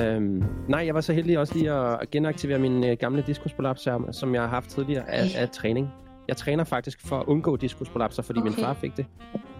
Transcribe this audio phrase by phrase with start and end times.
[0.00, 4.34] Øhm, nej, jeg var så heldig også lige at genaktivere min øh, gamle diskusprolapser, som
[4.34, 5.88] jeg har haft tidligere af, af træning.
[6.28, 8.50] Jeg træner faktisk for at undgå diskusprolapser, fordi okay.
[8.50, 9.06] min far fik det.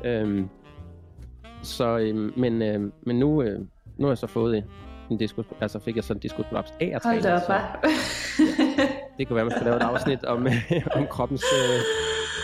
[0.05, 0.49] Øhm,
[1.63, 3.59] så, øhm, men, øhm, men nu, øh,
[3.99, 4.65] nu har jeg så fået
[5.11, 7.15] en diskus, altså fik jeg sådan en diskusprolaps af at træne.
[7.15, 7.53] Hold da op, så,
[8.79, 8.89] ja,
[9.19, 10.47] Det kunne være, man skulle lave et afsnit om,
[10.97, 11.81] om kroppens, øh,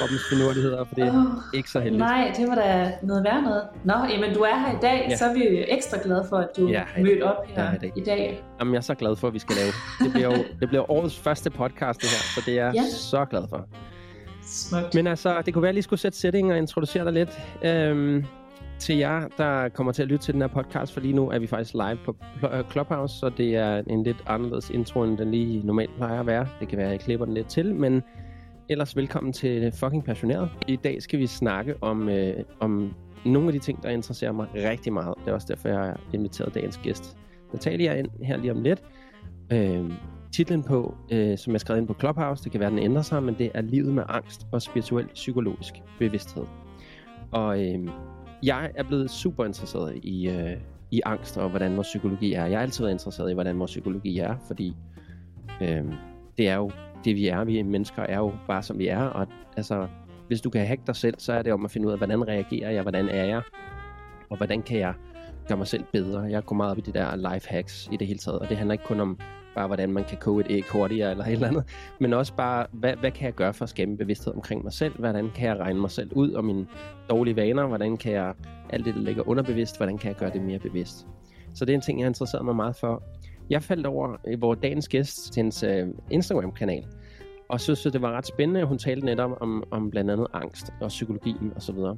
[0.00, 1.98] kroppens finurligheder, for det er oh, ikke så heldigt.
[1.98, 3.62] Nej, det var da noget værd noget.
[3.84, 5.16] Nå, jamen du er her i dag, ja.
[5.16, 7.78] så er vi jo ekstra glade for, at du ja, mødt op her, her i,
[7.78, 7.92] dag.
[7.96, 8.44] i dag.
[8.60, 9.72] Jamen, jeg er så glad for, at vi skal lave.
[10.04, 12.82] Det bliver jo det bliver årets første podcast, det her, så det er jeg ja.
[12.90, 13.68] så glad for.
[14.46, 14.94] Smukt.
[14.94, 17.40] Men altså, det kunne være, at jeg lige skulle sætte setting og introducere dig lidt.
[17.62, 18.24] Øhm,
[18.78, 21.38] til jer, der kommer til at lytte til den her podcast, for lige nu er
[21.38, 22.16] vi faktisk live på
[22.70, 26.48] Clubhouse, så det er en lidt anderledes intro, end den lige normalt plejer at være.
[26.60, 28.02] Det kan være, at jeg klipper den lidt til, men
[28.70, 30.50] ellers velkommen til Fucking Passioneret.
[30.68, 34.48] I dag skal vi snakke om, øh, om nogle af de ting, der interesserer mig
[34.54, 35.14] rigtig meget.
[35.18, 37.16] Det er også derfor, jeg har inviteret dagens gæst,
[37.52, 38.82] Natalia, ind her lige om lidt.
[39.52, 39.90] Øh,
[40.32, 43.22] titlen på, øh, som jeg skrev ind på Clubhouse, det kan være, den ændrer sig,
[43.22, 46.44] men det er Livet med angst og spirituel psykologisk bevidsthed.
[47.30, 47.88] Og øh,
[48.42, 50.56] jeg er blevet super interesseret i, øh,
[50.90, 52.46] i angst og hvordan vores psykologi er.
[52.46, 54.76] Jeg har altid været interesseret i, hvordan vores psykologi er, fordi
[55.62, 55.84] øh,
[56.38, 56.70] det er jo
[57.04, 57.44] det, vi er.
[57.44, 59.02] Vi mennesker er jo bare, som vi er.
[59.02, 59.88] Og altså,
[60.26, 62.28] hvis du kan hacke dig selv, så er det om at finde ud af, hvordan
[62.28, 63.42] reagerer jeg, hvordan er jeg,
[64.30, 64.94] og hvordan kan jeg
[65.48, 66.20] gøre mig selv bedre.
[66.20, 68.56] Jeg går meget op i det der life hacks i det hele taget, og det
[68.56, 69.18] handler ikke kun om
[69.54, 71.64] bare hvordan man kan koge et æg hurtigere eller et eller andet,
[72.00, 74.98] men også bare, hvad, hvad kan jeg gøre for at skabe bevidsthed omkring mig selv?
[74.98, 76.66] Hvordan kan jeg regne mig selv ud og mine
[77.10, 77.66] dårlige vaner?
[77.66, 78.34] Hvordan kan jeg,
[78.70, 81.06] alt det, der ligger underbevidst, hvordan kan jeg gøre det mere bevidst?
[81.54, 83.02] Så det er en ting, jeg har interesseret mig meget for.
[83.50, 86.86] Jeg faldt over øh, vores dagens gæst til hendes uh, Instagram-kanal,
[87.48, 88.64] og synes, at det var ret spændende.
[88.64, 91.74] Hun talte netop om, om blandt andet angst og psykologien osv.
[91.74, 91.96] Så,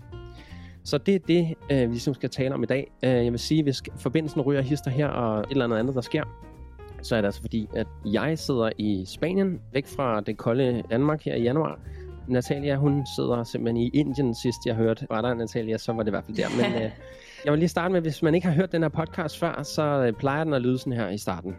[0.85, 2.93] så det er det, uh, vi ligesom skal tale om i dag.
[3.03, 6.01] Uh, jeg vil sige, hvis forbindelsen ryger hister her og et eller andet andet, der
[6.01, 6.25] sker,
[7.03, 11.25] så er det altså fordi, at jeg sidder i Spanien, væk fra det kolde Danmark
[11.25, 11.79] her i januar.
[12.29, 15.07] Natalia, hun sidder simpelthen i Indien sidst, jeg hørte.
[15.11, 16.49] Var der Natalia, så var det i hvert fald der.
[16.57, 16.91] Men øh,
[17.45, 19.83] jeg vil lige starte med, hvis man ikke har hørt den her podcast før, så
[19.83, 21.55] øh, plejer den at lyde sådan her i starten.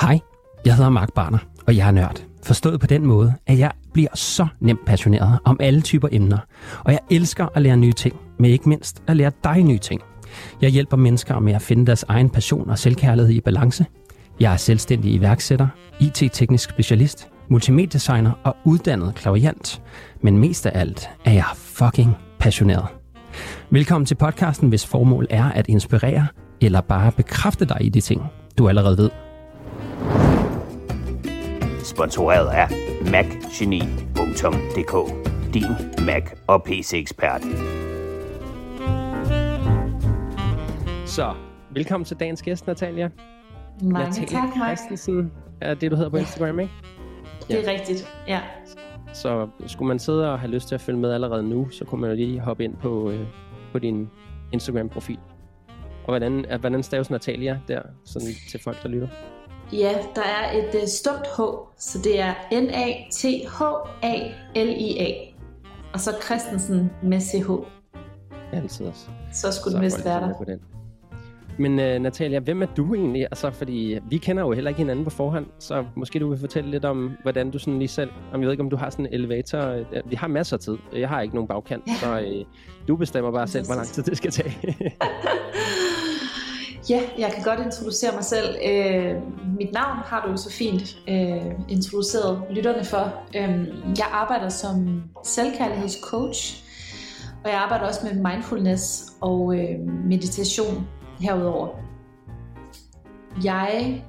[0.00, 0.20] Hej,
[0.66, 2.24] jeg hedder Mark Barner, og jeg er nørd.
[2.42, 6.38] Forstået på den måde, at jeg bliver så nemt passioneret om alle typer emner.
[6.84, 10.00] Og jeg elsker at lære nye ting, men ikke mindst at lære dig nye ting.
[10.60, 13.86] Jeg hjælper mennesker med at finde deres egen passion og selvkærlighed i balance–
[14.40, 15.68] jeg er selvstændig iværksætter,
[16.00, 19.82] IT-teknisk specialist, multimediedesigner og uddannet klaviant.
[20.20, 23.03] Men mest af alt er jeg fucking passioneret.
[23.70, 26.26] Velkommen til podcasten, hvis formål er at inspirere
[26.60, 28.22] eller bare bekræfte dig i de ting,
[28.58, 29.10] du allerede ved.
[31.84, 32.68] Sponsoreret af
[33.10, 34.94] macgeni.dk
[35.54, 37.42] Din Mac og PC-ekspert.
[41.06, 41.34] Så,
[41.70, 43.10] velkommen til dagens gæst, Natalia.
[43.82, 44.48] Mange Natalia tak.
[44.56, 46.72] Christensen er det, du hedder på Instagram, ikke?
[47.50, 47.56] Ja.
[47.56, 48.40] Det er rigtigt, ja.
[49.12, 52.00] Så skulle man sidde og have lyst til at følge med allerede nu, så kunne
[52.00, 53.26] man jo lige hoppe ind på, øh,
[53.74, 54.10] på din
[54.52, 55.18] Instagram-profil.
[56.04, 59.08] Og hvordan, hvordan staves Natalia der, sådan til folk, der lytter?
[59.72, 61.40] Ja, der er et uh, stumt H,
[61.76, 63.50] så det er N-A-T-H-A-L-I-A.
[65.92, 67.50] Og så Christensen med CH.
[68.52, 69.06] Altid også.
[69.32, 70.34] Så skulle det vist være der.
[70.38, 70.60] På den.
[71.58, 73.22] Men uh, Natalia, hvem er du egentlig?
[73.22, 76.70] Altså, fordi vi kender jo heller ikke hinanden på forhånd, så måske du vil fortælle
[76.70, 78.10] lidt om, hvordan du sådan lige selv...
[78.32, 79.60] Om jeg ved ikke, om du har sådan en elevator...
[79.60, 80.76] Øh, vi har masser af tid.
[80.92, 81.94] Jeg har ikke nogen bagkant, ja.
[82.00, 82.46] så uh,
[82.88, 84.56] du bestemmer bare selv, hvor lang tid det skal tage.
[86.90, 88.48] ja, jeg kan godt introducere mig selv.
[88.48, 89.22] Uh,
[89.58, 93.14] mit navn har du jo så fint uh, introduceret lytterne for.
[93.28, 93.66] Uh,
[93.98, 96.64] jeg arbejder som selvkærlighedscoach,
[97.44, 100.86] og jeg arbejder også med mindfulness og uh, meditation
[101.20, 101.68] herudover.
[103.44, 104.04] Jeg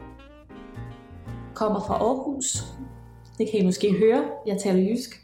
[1.54, 2.64] kommer fra Aarhus.
[3.38, 4.24] Det kan I måske høre.
[4.48, 5.22] Jeg taler jysk.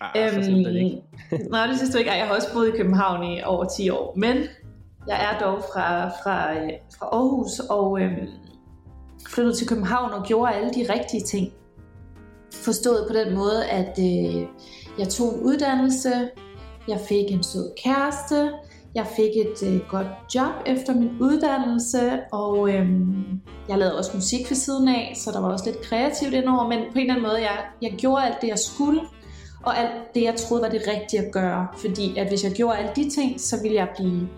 [0.00, 1.02] Ah, øhm, det
[1.50, 2.12] nej, det synes du ikke.
[2.12, 4.14] Jeg har også boet i København i over 10 år.
[4.16, 4.36] Men
[5.08, 6.54] jeg er dog fra, fra,
[6.98, 8.28] fra Aarhus og øhm,
[9.28, 11.52] flyttede til København og gjorde alle de rigtige ting.
[12.54, 14.46] Forstået på den måde, at øh,
[14.98, 16.30] jeg tog en uddannelse,
[16.88, 18.52] jeg fik en sød kæreste,
[18.96, 22.88] jeg fik et øh, godt job efter min uddannelse, og øh,
[23.68, 26.78] jeg lavede også musik ved siden af, så der var også lidt kreativt indover, men
[26.78, 29.00] på en eller anden måde, jeg, jeg gjorde alt det, jeg skulle,
[29.62, 31.66] og alt det, jeg troede var det rigtige at gøre.
[31.76, 34.28] Fordi at hvis jeg gjorde alle de ting, så ville jeg blive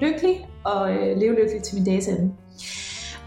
[0.00, 2.32] lykkelig og øh, leve lykkelig til min dages ende.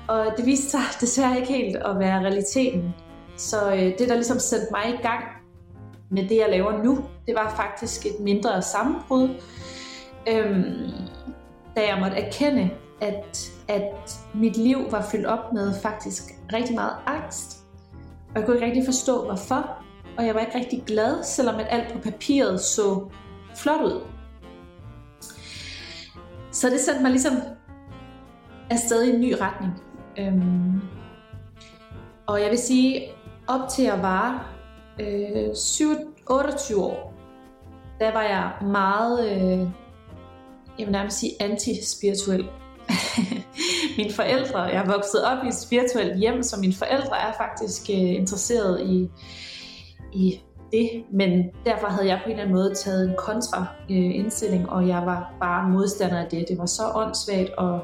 [0.08, 2.94] Og det viste sig desværre ikke helt at være realiteten.
[3.38, 5.24] Så øh, det, der ligesom sendte mig i gang
[6.10, 6.98] med det, jeg laver nu,
[7.28, 9.30] det var faktisk et mindre sammenbrud,
[10.28, 10.92] øhm,
[11.76, 12.70] da jeg måtte erkende,
[13.02, 16.24] at at mit liv var fyldt op med faktisk
[16.54, 17.64] rigtig meget angst.
[18.30, 19.84] Og jeg kunne ikke rigtig forstå, hvorfor.
[20.18, 23.10] Og jeg var ikke rigtig glad, selvom at alt på papiret så
[23.56, 24.02] flot ud.
[26.52, 27.34] Så det sendte mig ligesom
[28.70, 29.74] afsted i en ny retning.
[30.20, 30.82] Øhm,
[32.28, 33.08] og jeg vil sige,
[33.48, 34.50] op til at var
[35.00, 35.86] øh, 7,
[36.30, 37.14] 28 år,
[38.00, 39.68] der var jeg meget, øh,
[40.80, 42.46] jeg vil nærmest sige anti-spirituel.
[43.98, 47.90] mine forældre, jeg er vokset op i et spirituelt hjem, så mine forældre er faktisk
[47.90, 49.10] øh, interesseret i,
[50.14, 50.42] i
[50.72, 54.70] det, men derfor havde jeg på en eller anden måde taget en kontra øh, indstilling,
[54.70, 56.46] og jeg var bare modstander af det.
[56.50, 57.80] Det var så åndssvagt, og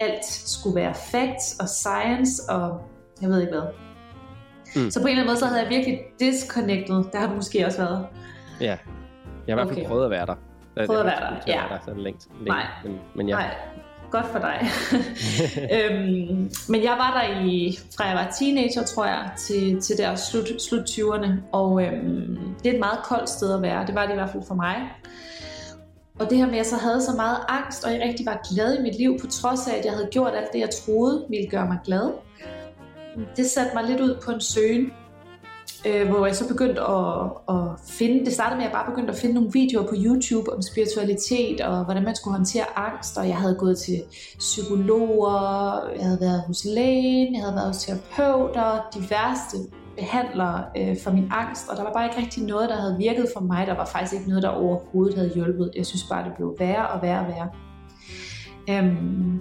[0.00, 2.80] alt skulle være facts og science, og
[3.22, 3.68] jeg ved ikke hvad.
[4.76, 4.90] Mm.
[4.90, 7.04] Så på en eller anden måde, så havde jeg virkelig disconnected.
[7.12, 8.06] Der har du måske også været.
[8.60, 8.66] Ja,
[9.46, 10.34] jeg har i hvert fald prøvet at være der.
[10.86, 11.62] Prøvet at være der, ja.
[11.68, 12.48] Der, så længe, længe.
[12.48, 12.66] Nej.
[12.84, 13.34] Men, men ja.
[13.34, 13.54] Nej,
[14.10, 14.68] godt for dig.
[15.76, 20.14] øhm, men jeg var der i, fra jeg var teenager, tror jeg, til, til der
[20.14, 23.86] slut, slut 20'erne, og øhm, det er et meget koldt sted at være.
[23.86, 24.76] Det var det i hvert fald for mig.
[26.18, 28.40] Og det her med, at jeg så havde så meget angst, og jeg rigtig var
[28.52, 31.26] glad i mit liv, på trods af, at jeg havde gjort alt det, jeg troede
[31.28, 32.10] ville gøre mig glad.
[33.36, 34.92] Det satte mig lidt ud på en søgen,
[35.86, 39.12] øh, hvor jeg så begyndte at, at finde, det startede med, at jeg bare begyndte
[39.12, 43.28] at finde nogle videoer på YouTube om spiritualitet, og hvordan man skulle håndtere angst, og
[43.28, 44.02] jeg havde gået til
[44.38, 49.56] psykologer, jeg havde været hos lægen, jeg havde været hos terapeuter, diverse
[49.96, 53.26] behandlere øh, for min angst, og der var bare ikke rigtig noget, der havde virket
[53.34, 53.66] for mig.
[53.66, 55.70] Der var faktisk ikke noget, der overhovedet havde hjulpet.
[55.76, 57.48] Jeg synes bare, det blev værre og værre og værre.
[58.70, 59.40] Øhm,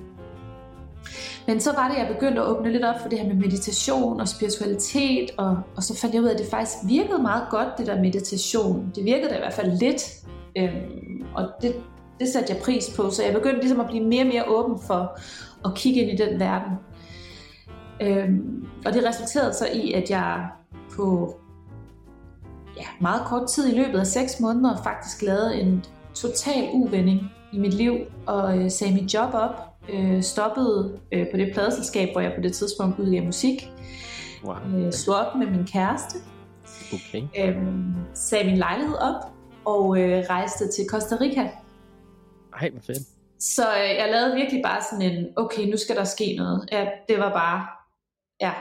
[1.50, 3.36] men så var det, at jeg begyndte at åbne lidt op for det her med
[3.36, 7.44] meditation og spiritualitet, og, og så fandt jeg ud af, at det faktisk virkede meget
[7.50, 8.92] godt, det der meditation.
[8.96, 10.16] Det virkede da i hvert fald lidt,
[10.58, 11.76] øhm, og det,
[12.20, 14.80] det satte jeg pris på, så jeg begyndte ligesom at blive mere og mere åben
[14.88, 15.20] for
[15.66, 16.72] at kigge ind i den verden.
[18.02, 20.48] Øhm, og det resulterede så i, at jeg
[20.96, 21.36] på
[22.78, 27.22] ja, meget kort tid i løbet af 6 måneder faktisk lavede en total uvending
[27.54, 27.96] i mit liv
[28.26, 32.42] og øh, sagde mit job op, øh, stoppede øh, på det pladeselskab, hvor jeg på
[32.42, 33.72] det tidspunkt udgav musik,
[34.46, 34.56] wow.
[34.76, 36.18] øh, slog op med min kæreste,
[36.94, 37.24] okay.
[37.38, 37.58] øh,
[38.14, 39.32] sagde min lejlighed op
[39.66, 41.50] og øh, rejste til Costa Rica.
[42.62, 43.00] Ej, hvor fedt.
[43.40, 46.70] Så øh, jeg lavede virkelig bare sådan en, okay, nu skal der ske noget.
[46.72, 47.68] Ja, det var bare,
[48.42, 48.52] ja,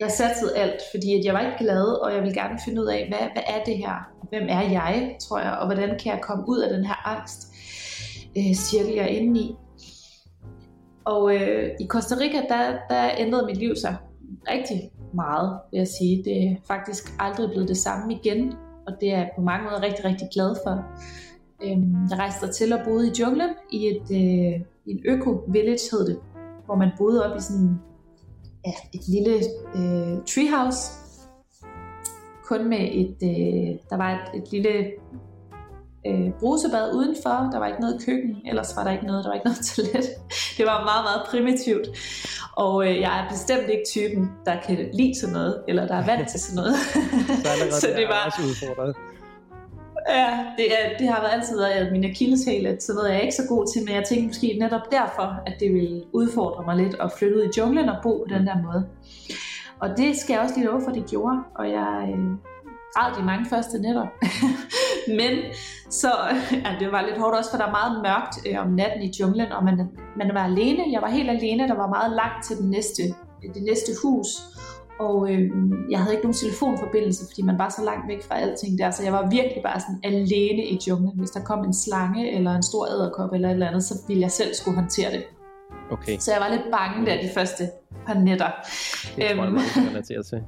[0.00, 2.86] jeg satte alt, fordi at jeg var ikke glad, og jeg ville gerne finde ud
[2.86, 4.10] af, hvad, hvad er det her?
[4.28, 7.52] Hvem er jeg, tror jeg, og hvordan kan jeg komme ud af den her angst,
[8.36, 9.54] øh, cirkel jeg er inde i.
[11.06, 13.96] Og øh, i Costa Rica, der, der ændrede mit liv sig
[14.48, 16.24] rigtig meget, vil jeg sige.
[16.24, 18.54] Det er faktisk aldrig blevet det samme igen,
[18.86, 20.84] og det er jeg på mange måder rigtig, rigtig glad for.
[21.64, 26.18] Øhm, jeg rejste til og boede i junglen i et, øh, en øko-village, hed det,
[26.64, 27.78] hvor man boede op i sådan
[28.66, 29.34] ja, et lille
[29.76, 30.92] øh, treehouse,
[32.44, 34.92] kun med et, øh, der var et, et lille
[36.08, 39.34] øh, brusebad udenfor, der var ikke noget køkken, ellers var der ikke noget, der var
[39.34, 40.06] ikke noget toilet.
[40.56, 41.86] Det var meget, meget primitivt.
[42.52, 46.06] Og øh, jeg er bestemt ikke typen, der kan lide sådan noget, eller der er
[46.06, 46.74] vant til sådan noget.
[47.72, 48.94] så, så det var også udfordret.
[50.08, 53.22] Ja, det, er, det har været altid været min akilleshæl, at sådan noget er jeg
[53.22, 56.76] ikke så god til, men jeg tænkte måske netop derfor, at det ville udfordre mig
[56.76, 58.86] lidt at flytte ud i junglen og bo på den der måde.
[59.80, 62.18] Og det skal jeg også lige love for, det gjorde, og jeg øh,
[62.94, 64.06] græd de mange første nætter.
[65.08, 65.32] Men
[65.90, 66.12] så,
[66.64, 69.12] ja, det var lidt hårdt også, for der er meget mørkt øh, om natten i
[69.20, 69.76] junglen, og man,
[70.16, 70.82] man var alene.
[70.92, 73.02] Jeg var helt alene, der var meget langt til den næste,
[73.54, 74.28] det næste hus.
[75.00, 75.50] Og øh,
[75.90, 79.02] jeg havde ikke nogen telefonforbindelse, fordi man var så langt væk fra alting der, så
[79.02, 81.18] jeg var virkelig bare sådan alene i junglen.
[81.18, 84.22] Hvis der kom en slange eller en stor æderkop eller et eller andet, så ville
[84.22, 85.24] jeg selv skulle håndtere det.
[85.90, 86.18] Okay.
[86.18, 87.64] Så jeg var lidt bange der de første
[88.06, 88.50] par nætter.
[89.16, 90.42] Det tror jeg, man kan relatere til.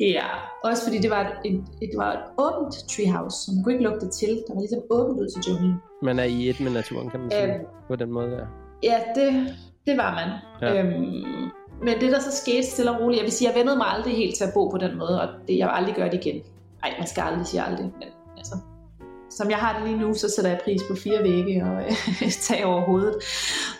[0.16, 0.26] ja,
[0.64, 3.84] også fordi det var et, et, det var et åbent treehouse, så man kunne ikke
[3.84, 4.28] lukke det til.
[4.28, 5.74] Der var ligesom åbent ud til junglen.
[6.02, 8.46] Man er i et med naturen, kan man sige, øhm, på den måde der.
[8.82, 10.28] Ja, det, det var man.
[10.62, 10.82] Ja.
[10.82, 11.50] Øhm,
[11.82, 14.16] men det der så skete stille og roligt, jeg vil sige, jeg vendede mig aldrig
[14.16, 16.42] helt til at bo på den måde, og det, jeg vil aldrig gøre det igen.
[16.82, 18.54] Nej, man skal aldrig sige aldrig, men altså,
[19.30, 21.82] som jeg har det lige nu, så sætter jeg pris på fire vægge og
[22.48, 23.14] tag over hovedet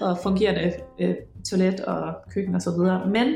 [0.01, 1.15] og fungerende øh,
[1.51, 3.07] toilet og køkken og så videre.
[3.07, 3.27] Men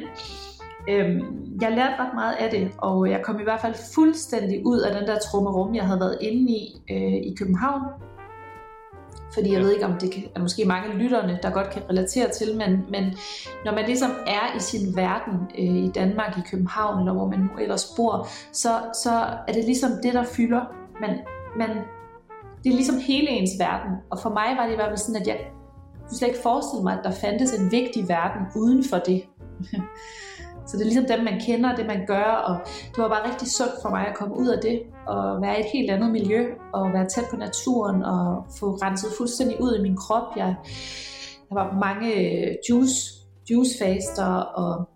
[0.88, 1.22] øh,
[1.60, 5.00] jeg lærte ret meget af det, og jeg kom i hvert fald fuldstændig ud af
[5.00, 7.82] den der trummerum, jeg havde været inde i øh, i København.
[9.34, 12.28] Fordi jeg ved ikke, om det kan, er måske mange lytterne, der godt kan relatere
[12.30, 13.04] til, men, men
[13.64, 17.38] når man ligesom er i sin verden øh, i Danmark, i København, eller hvor man
[17.38, 18.68] nu ellers bor, så,
[19.02, 19.10] så
[19.48, 20.62] er det ligesom det, der fylder.
[21.00, 21.18] Man,
[21.56, 21.70] man
[22.64, 23.92] det er ligesom hele ens verden.
[24.10, 25.38] Og for mig var det i hvert fald sådan, at jeg
[26.08, 29.22] kunne slet ikke forestille mig, at der fandtes en vigtig verden uden for det.
[30.66, 33.48] Så det er ligesom dem, man kender, det man gør, og det var bare rigtig
[33.48, 36.46] sundt for mig at komme ud af det, og være i et helt andet miljø,
[36.72, 40.36] og være tæt på naturen, og få renset fuldstændig ud i min krop.
[40.36, 40.54] Jeg,
[41.48, 42.10] der var mange
[42.68, 43.14] juice,
[43.50, 44.88] juice, juicefaster, og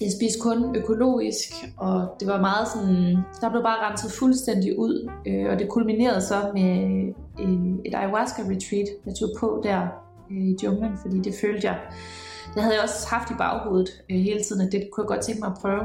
[0.00, 5.10] jeg spiste kun økologisk, og det var meget sådan, der blev bare renset fuldstændig ud,
[5.26, 6.72] øh, og det kulminerede så med
[7.40, 9.88] øh, et ayahuasca retreat, jeg tog på der
[10.30, 11.78] øh, i junglen, fordi det følte jeg,
[12.54, 15.20] det havde jeg også haft i baghovedet øh, hele tiden, at det kunne jeg godt
[15.20, 15.82] tænke mig at prøve.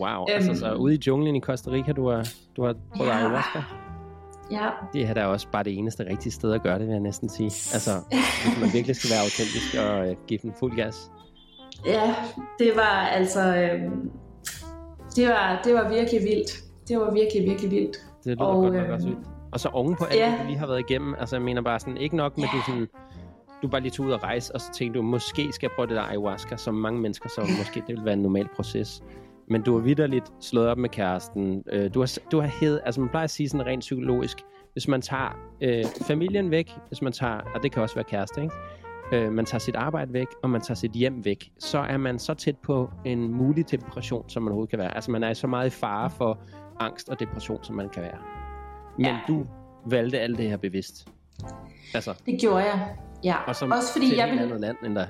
[0.00, 3.10] Wow, øhm, altså så ude i junglen i Costa Rica, du har, du har prøvet
[3.10, 3.16] ja.
[3.16, 3.62] ayahuasca?
[4.50, 4.68] Ja.
[4.92, 7.00] Det her der er også bare det eneste rigtige sted at gøre det, vil jeg
[7.00, 7.50] næsten sige.
[7.74, 7.90] Altså,
[8.44, 11.10] hvis man virkelig skal være autentisk og øh, give den fuld gas.
[11.86, 12.14] Ja,
[12.58, 13.40] det var altså...
[13.40, 13.80] Øh,
[15.16, 16.50] det, var, det var virkelig vildt.
[16.88, 17.96] Det var virkelig, virkelig vildt.
[18.24, 19.26] Det lyder og, godt nok også vildt.
[19.52, 20.34] Og så oven på alt ja.
[20.38, 22.58] det, lige har været igennem, altså jeg mener bare sådan, ikke nok med, ja.
[22.58, 22.88] du sådan,
[23.62, 25.86] du bare lige tog ud og rejse, og så tænkte du, måske skal jeg prøve
[25.86, 29.02] det der ayahuasca, som mange mennesker, så måske det vil være en normal proces.
[29.50, 31.64] Men du har vidderligt slået op med kæresten.
[31.72, 34.38] Øh, du har, du har hed, altså man plejer at sige sådan rent psykologisk,
[34.72, 38.42] hvis man tager øh, familien væk, hvis man tager, og det kan også være kæreste,
[38.42, 38.54] ikke?
[39.12, 42.18] Øh, man tager sit arbejde væk, og man tager sit hjem væk, så er man
[42.18, 44.94] så tæt på en mulig depression, som man overhovedet kan være.
[44.94, 46.38] Altså man er så meget i fare for
[46.80, 48.18] angst og depression, som man kan være.
[48.96, 49.18] Men ja.
[49.28, 49.46] du
[49.86, 51.08] valgte alt det her bevidst.
[51.94, 52.88] Altså, det gjorde jeg.
[53.24, 54.38] Ja, og som også fordi til jeg et vil...
[54.42, 55.08] andet land end dig.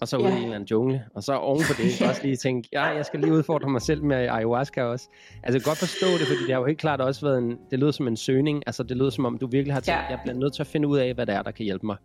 [0.00, 0.34] Og så ude Ja.
[0.34, 1.04] i en eller anden jungle.
[1.14, 4.04] Og så oven på det, også lige tænke, ja, jeg skal lige udfordre mig selv
[4.04, 5.08] med ayahuasca også.
[5.42, 7.58] Altså, jeg kan godt forstå det, fordi det har jo helt klart også været en,
[7.70, 8.62] det lyder som en søgning.
[8.66, 10.06] Altså, det lyder som om, du virkelig har tænkt, Ja.
[10.10, 11.96] jeg bliver nødt til at finde ud af, hvad det er, der kan hjælpe mig.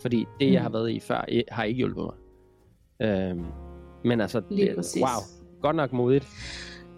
[0.00, 0.62] Fordi det, jeg Mm.
[0.62, 2.14] har været i før, har ikke hjulpet mig.
[3.08, 3.44] Øhm,
[4.04, 5.06] men altså, det, wow,
[5.62, 6.28] godt nok modigt.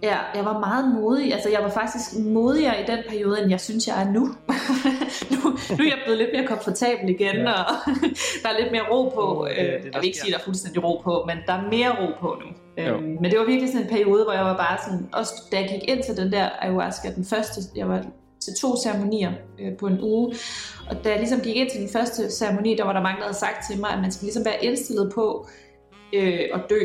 [0.02, 1.32] Ja, jeg var meget modig.
[1.34, 4.20] Altså, jeg var faktisk modigere i den periode, end jeg synes, jeg er nu.
[5.32, 5.38] nu,
[5.70, 7.40] nu er jeg blevet lidt mere komfortabel igen, Ja.
[7.50, 7.52] ja.
[7.62, 7.74] og
[8.42, 9.46] der er lidt mere ro på.
[9.48, 11.36] Det er det, Øh, jeg vil ikke sige, at der er fuldstændig ro på, men
[11.46, 12.48] der er mere ro på nu.
[12.84, 12.94] Jo.
[12.96, 15.56] Øhm, men det var virkelig sådan en periode, hvor jeg var bare sådan, også da
[15.60, 18.04] jeg gik ind til den der ayahuasca, den første, jeg var
[18.44, 20.34] til to ceremonier øh, på en uge,
[20.90, 23.24] og da jeg ligesom gik ind til den første ceremoni, der var der mange, der
[23.24, 25.46] havde sagt til mig, at man skal ligesom være indstillet på
[26.14, 26.80] øh, at dø.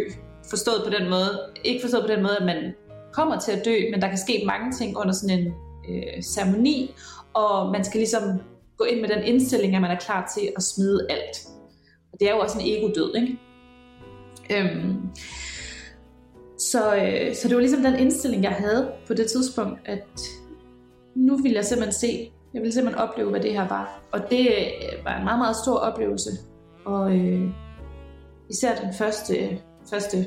[0.50, 2.74] Forstået på den måde, ikke forstået på den måde, at man
[3.14, 5.48] kommer til at dø, men der kan ske mange ting under sådan en
[5.90, 6.96] øh, ceremoni,
[7.34, 8.24] og man skal ligesom
[8.78, 11.48] gå ind med den indstilling, at man er klar til at smide alt.
[12.14, 13.40] Og det er jo også en ego-død, ikke?
[14.52, 14.96] Øhm,
[16.58, 20.08] så, øh, så det var ligesom den indstilling, jeg havde på det tidspunkt, at
[21.18, 24.02] nu ville jeg simpelthen se, jeg ville simpelthen opleve, hvad det her var.
[24.12, 26.30] Og det øh, var en meget, meget stor oplevelse.
[26.86, 27.50] Og øh,
[28.50, 29.34] især den første,
[29.90, 30.18] første,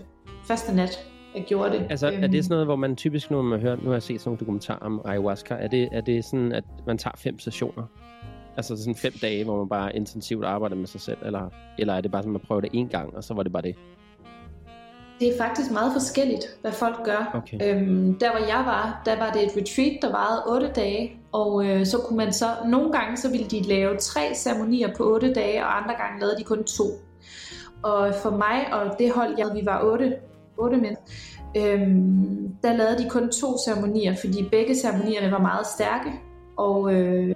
[0.48, 1.86] første nat, jeg gjorde det.
[1.90, 4.20] Altså, er det sådan noget, hvor man typisk, når man hører, nu har jeg set
[4.20, 7.82] sådan nogle dokumentarer om ayahuasca, er det, er det sådan, at man tager fem sessioner?
[8.56, 12.00] Altså sådan fem dage, hvor man bare intensivt arbejder med sig selv, eller, eller er
[12.00, 13.76] det bare sådan, at man prøver det en gang, og så var det bare det?
[15.20, 17.30] Det er faktisk meget forskelligt, hvad folk gør.
[17.34, 17.58] Okay.
[17.62, 21.66] Øhm, der hvor jeg var, der var det et retreat, der varede 8 dage, og
[21.66, 25.32] øh, så kunne man så, nogle gange så ville de lave tre ceremonier på 8
[25.32, 26.84] dage, og andre gange lavede de kun to.
[27.82, 30.16] Og for mig og det hold, jeg vi var 8,
[30.58, 30.96] 8 mænd,
[31.56, 36.10] øhm, der lavede de kun to ceremonier, fordi begge ceremonierne var meget stærke,
[36.56, 37.34] og øh,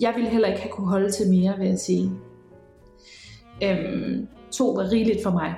[0.00, 2.10] jeg ville heller ikke have kunne holde til mere, vil jeg sige.
[3.62, 5.54] Øhm, to var rigeligt for mig.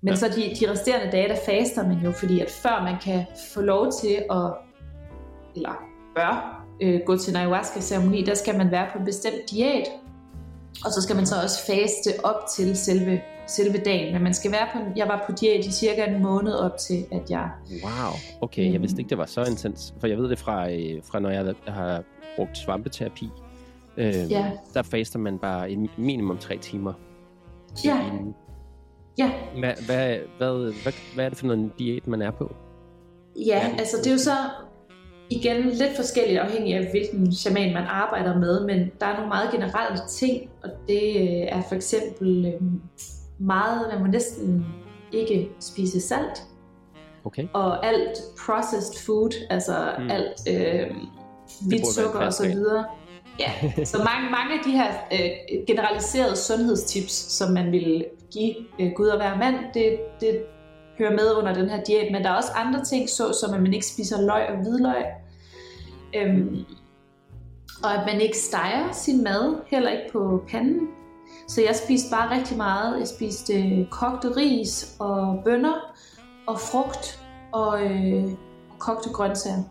[0.00, 0.16] Men Ja.
[0.16, 3.24] så de, de resterende dage, der faster man jo, fordi at før man kan
[3.54, 4.52] få lov til at,
[5.56, 5.72] eller
[6.16, 9.88] bør, øh, gå til en ayahuasca-ceremoni, der skal man være på en bestemt diæt.
[10.84, 14.12] Og så skal man så også faste op til selve, selve dagen.
[14.12, 16.76] Men man skal være på, en- jeg var på diæt i cirka en måned op
[16.78, 17.50] til, at jeg...
[17.84, 18.82] Wow, okay, jeg Øhm.
[18.82, 19.94] vidste ikke, det var så intens.
[20.00, 22.02] For jeg ved det fra, øh, fra når jeg har
[22.36, 23.30] brugt svampeterapi.
[23.96, 24.50] Øh, Ja.
[24.74, 26.92] Der faster man bare i minimum tre timer.
[27.84, 28.34] Ja, inden.
[29.18, 32.54] Ja, Hvad, hvad, hvad, hvad, hvad er det for noget diæt, man er på?
[33.46, 34.36] Ja, altså det er jo så
[35.30, 39.50] igen lidt forskelligt afhængig af hvilken shaman man arbejder med, men der er nogle meget
[39.52, 42.62] generelle ting, og det øh, er for eksempel øh,
[43.38, 44.66] meget, man må næsten
[45.12, 46.42] ikke spise salt,
[47.24, 47.46] Okay.
[47.52, 50.10] og alt processed food, altså Mm.
[50.10, 50.96] alt øh,
[51.68, 52.84] hvidt en sukker og så videre.
[53.38, 58.92] Ja, så mange, mange af de her øh, generaliserede sundhedstips, som man vil give øh,
[58.96, 60.42] Gud og hver mand, det, det
[60.98, 63.62] hører med under den her diæt, men der er også andre ting, så som at
[63.62, 65.04] man ikke spiser løg og hvidløg,
[66.14, 66.64] øhm,
[67.84, 70.88] og at man ikke steger sin mad, heller ikke på panden.
[71.48, 72.98] Så jeg spiste bare rigtig meget.
[72.98, 75.94] Jeg spiste øh, kogte ris og bønner
[76.46, 77.20] og frugt
[77.52, 78.24] og øh,
[78.78, 79.62] kogte grøntsager.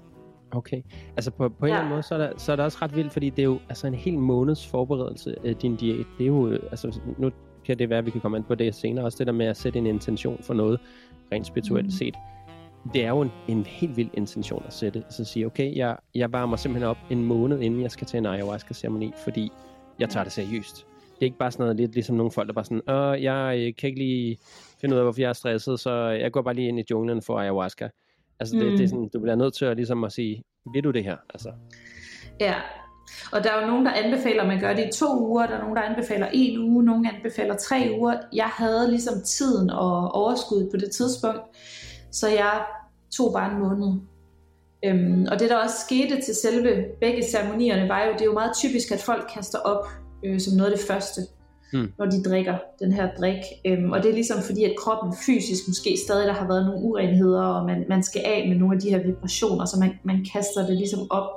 [0.56, 0.82] Okay.
[1.18, 1.96] Altså på, på en eller anden Ja.
[1.96, 3.88] måde, så er, der, så er det også ret vildt, fordi det er jo altså
[3.88, 6.06] en hel måneds forberedelse af din diæt.
[6.18, 7.32] Det er jo, øh, altså nu
[7.66, 9.46] kan det være, at vi kan komme an på det senere, også det der med
[9.46, 10.80] at sætte en intention for noget,
[11.32, 11.92] rent spirituelt Mhm.
[11.92, 12.16] set.
[12.94, 15.00] Det er jo en, en helt vild intention at sætte.
[15.00, 18.18] Altså at sige, okay, jeg, jeg varmer simpelthen op en måned, inden jeg skal til
[18.18, 19.52] en ayahuasca-ceremoni, fordi
[20.00, 20.76] jeg tager det seriøst.
[21.16, 23.56] Det er ikke bare sådan noget lidt ligesom nogle folk, der bare sådan, Åh, jeg
[23.60, 24.38] øh, kan ikke lige
[24.82, 27.22] finde ud af, hvorfor jeg er stresset, så jeg går bare lige ind i junglen
[27.22, 27.90] for ayahuasca.
[28.40, 28.78] Altså det, Mm.
[28.78, 31.18] det er sådan, du bliver nødt til at, ligesom at sige, vil du det her?
[31.34, 31.50] Altså,
[32.40, 32.54] Ja,
[33.32, 35.54] og der er jo nogen, der anbefaler, at man gør det i to uger, der
[35.56, 38.18] er nogen, der anbefaler en uge, nogen anbefaler tre uger.
[38.34, 41.42] Jeg havde ligesom tiden og overskud på det tidspunkt,
[42.12, 42.66] så jeg
[43.18, 43.94] tog bare en måned.
[44.86, 48.34] Øhm, og det der også skete til selve begge ceremonierne, var jo, det er jo
[48.34, 49.86] meget typisk, at folk kaster op
[50.26, 51.22] øh, som noget af det første,
[51.74, 51.92] Mm.
[51.98, 53.44] når de drikker den her drik.
[53.66, 56.82] Øhm, og det er ligesom fordi, at kroppen fysisk måske stadig, der har været nogle
[56.82, 60.26] urenheder, og man, man skal af med nogle af de her vibrationer, så man, man
[60.34, 61.30] kaster det ligesom op.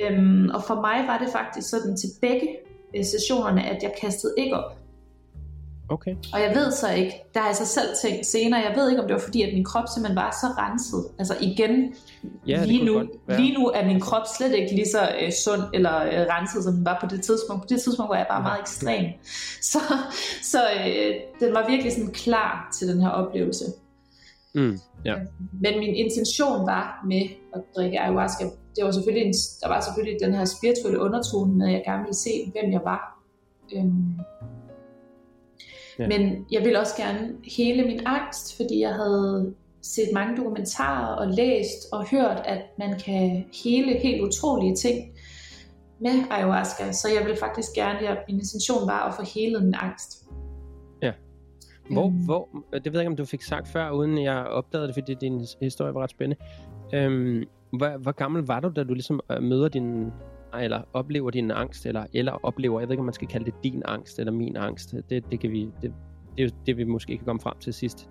[0.00, 2.48] Øhm, og for mig var det faktisk sådan til begge
[2.96, 4.83] øh, sessionerne, at jeg kastede ikke op
[5.88, 6.14] okay.
[6.32, 9.02] Og jeg ved så ikke, der har jeg så selv tænkt senere, jeg ved ikke,
[9.02, 11.04] om det var fordi, at min krop simpelthen var så renset.
[11.18, 11.94] Altså igen,
[12.46, 15.96] Ja, lige, nu, lige nu er min krop slet ikke lige så øh, sund eller
[16.02, 17.62] øh, renset, som den var på det tidspunkt.
[17.62, 18.50] På det tidspunkt var jeg bare Nej.
[18.50, 19.04] meget ekstrem.
[19.72, 19.78] Så,
[20.42, 23.64] så øh, den var virkelig sådan klar til den her oplevelse.
[24.54, 25.14] Mm, ja.
[25.52, 27.22] Men min intention var med
[27.54, 28.44] at drikke ayahuasca,
[28.76, 32.02] det var selvfølgelig en, der var selvfølgelig den her spirituelle undertone med, at jeg gerne
[32.02, 33.20] ville se, hvem jeg var.
[33.76, 34.18] Øhm.
[35.98, 36.08] Ja.
[36.08, 41.26] Men jeg ville også gerne hele min angst, fordi jeg havde set mange dokumentarer og
[41.26, 45.12] læst og hørt, at man kan hele helt utrolige ting
[46.00, 46.92] med ayahuasca.
[46.92, 50.20] Så jeg ville faktisk gerne, at min intention var at få helet min angst.
[51.90, 52.24] Hvor, Øhm.
[52.24, 55.14] hvor, det ved jeg ikke, om du fik sagt før, uden jeg opdagede det, fordi
[55.14, 56.44] din historie var ret spændende.
[56.94, 60.04] Øhm, hvor, hvor gammel var du, da du ligesom øh, møder din,
[60.58, 63.54] eller oplever din angst, eller, eller oplever, jeg ved ikke, om man skal kalde det
[63.64, 64.94] din angst, eller min angst.
[65.10, 65.92] Det, det kan vi, det,
[66.36, 68.08] det er jo det, vi måske kan komme frem til sidst.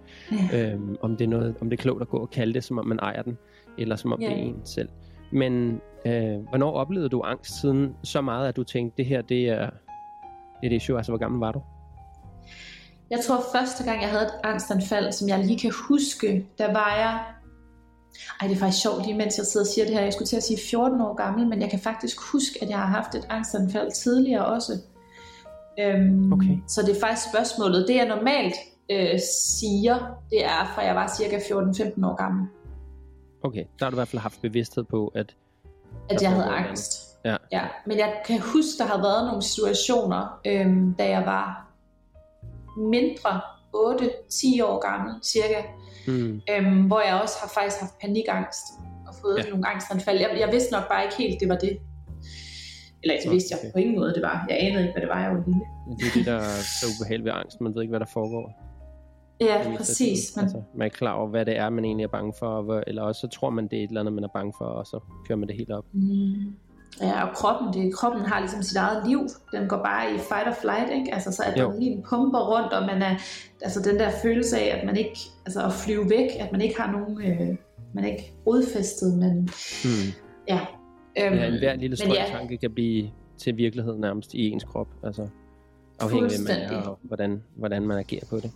[0.52, 0.72] Ja.
[0.74, 2.80] Øhm, om det er noget, om det er klogt at gå og kalde det, som
[2.80, 3.38] om man ejer den,
[3.78, 4.28] eller som om Ja.
[4.28, 4.89] det er en selv.
[5.32, 9.50] Men øh, hvornår oplevede du angst siden så meget, at du tænkte, det her, det
[9.50, 9.70] er,
[10.62, 11.62] det er det issue, altså hvor gammel var du?
[13.10, 16.96] Jeg tror første gang, jeg havde et angstanfald, som jeg lige kan huske, der var
[16.96, 17.20] jeg...
[18.41, 20.02] Ej, det er faktisk sjovt lige mens jeg sidder og siger det her.
[20.02, 22.78] Jeg skulle til at sige 14 år gammel, men jeg kan faktisk huske, at jeg
[22.78, 24.73] har haft et angstanfald tidligere også.
[25.80, 26.58] Øhm, Okay.
[26.67, 27.88] Så det er faktisk spørgsmålet.
[27.88, 28.56] Det jeg normalt
[28.91, 29.19] øh,
[29.60, 32.47] siger, det er fra jeg var cirka 14-15 år gammel,
[33.43, 35.36] Okay, der har du i hvert fald haft bevidsthed på, at
[36.10, 36.91] at jeg havde angst.
[37.26, 37.36] Ja.
[37.52, 37.62] ja.
[37.86, 41.67] Men jeg kan huske, der har været nogle situationer, øhm, da jeg var
[42.78, 43.41] mindre,
[43.76, 45.62] 8-10 år gammel cirka,
[46.08, 48.63] hmm, øhm, hvor jeg også har faktisk haft panikangst
[49.08, 49.50] og fået Ja.
[49.50, 50.20] nogle angstanfald.
[50.20, 51.78] Jeg, jeg vidste nok bare ikke helt, det var det.
[53.04, 53.72] Eller Nå, vidste jeg okay.
[53.74, 54.46] på ingen måde, det var.
[54.50, 55.62] Jeg anede ikke, hvad det var, jeg var lille.
[56.00, 57.62] det er det, der er så ubehageligt ved angst.
[57.62, 58.46] Man ved ikke, hvad der foregår.
[59.42, 60.36] Ja, Det præcis.
[60.36, 62.84] Men, Altså, man er klar over, hvad det er, man egentlig er bange for, og
[62.88, 64.86] eller også så tror man, det er et eller andet, man er bange for, og
[64.86, 65.86] så kører man det helt op.
[65.94, 66.56] mm,
[67.02, 69.20] ja, og kroppen, det, kroppen har ligesom sit eget liv.
[69.52, 71.14] Den går bare i fight or flight, ikke?
[71.14, 73.16] Altså, så adrenalin pumper rundt, og man er,
[73.62, 76.82] altså den der følelse af, at man ikke, altså at flyve væk, at man ikke
[76.82, 77.58] har nogen, øh,
[77.94, 79.50] man er ikke rodfæstet, men
[79.84, 80.14] Hmm.
[80.48, 80.60] ja.
[81.20, 82.26] Øhm, Ja, en hver lille men ja.
[82.26, 84.88] strømtanke kan blive til virkelighed nærmest i ens krop.
[85.04, 85.28] Altså,
[86.00, 86.40] afhængig af,
[86.72, 88.52] man er, og hvordan, hvordan man agerer på det.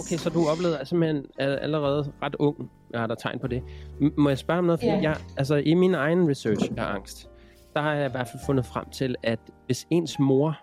[0.00, 3.46] Okay, så du oplevede altså simpelthen al- allerede ret ung, jeg har der tegn på
[3.46, 3.62] det.
[4.00, 4.80] M- må jeg spørge om noget?
[4.80, 5.00] Fordi Ja.
[5.00, 7.28] jeg, altså, i min egen research af angst,
[7.74, 10.58] der har jeg i hvert fald fundet frem til, at hvis ens mor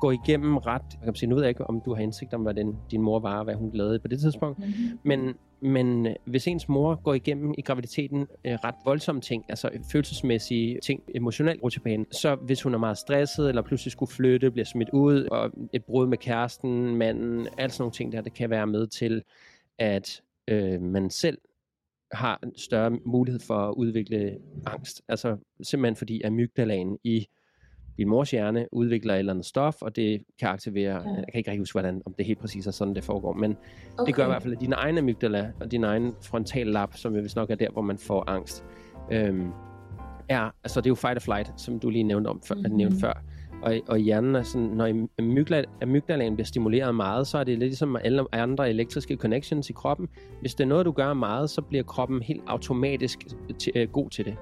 [0.00, 0.82] går igennem ret...
[0.92, 3.02] Jeg kan sige, nu ved jeg ikke, om du har indsigt om, hvad den, din
[3.02, 4.98] mor var, og hvad hun lavede på det tidspunkt, Mhm.
[5.02, 9.70] men, men øh, hvis ens mor går igennem i graviditeten øh, ret voldsomme ting, altså
[9.92, 14.64] følelsesmæssige ting, emotionelt rutsjebanen, så hvis hun er meget stresset, eller pludselig skulle flytte, bliver
[14.64, 18.50] smidt ud, og et brud med kæresten, manden, alt sådan nogle ting der, det kan
[18.50, 19.22] være med til,
[19.78, 21.38] at øh, man selv
[22.12, 25.02] har en større mulighed for at udvikle angst.
[25.08, 27.26] Altså simpelthen fordi amygdalaen i
[27.98, 30.98] din mors hjerne udvikler et eller andet stof, og det kan aktivere, Ja.
[30.98, 33.56] jeg kan ikke rigtig huske, hvordan, om det helt præcis er sådan, det foregår, men
[33.98, 34.06] Okay.
[34.06, 37.22] det gør i hvert fald, at din egen amygdala og din egen frontallap, som jo
[37.22, 38.64] vist nok er der, hvor man får angst,
[39.12, 39.50] øhm,
[40.28, 42.76] er, altså det er jo fight or flight, som du lige nævnte, om, før, Mhm.
[42.76, 43.22] nævnte før.
[43.62, 47.68] Og, og hjernen er sådan, når amygdala, amygdalaen bliver stimuleret meget, så er det lidt
[47.68, 50.08] ligesom alle andre elektriske connections i kroppen.
[50.40, 53.18] Hvis det er noget, du gør meget, så bliver kroppen helt automatisk
[53.58, 54.36] til, øh, god til det.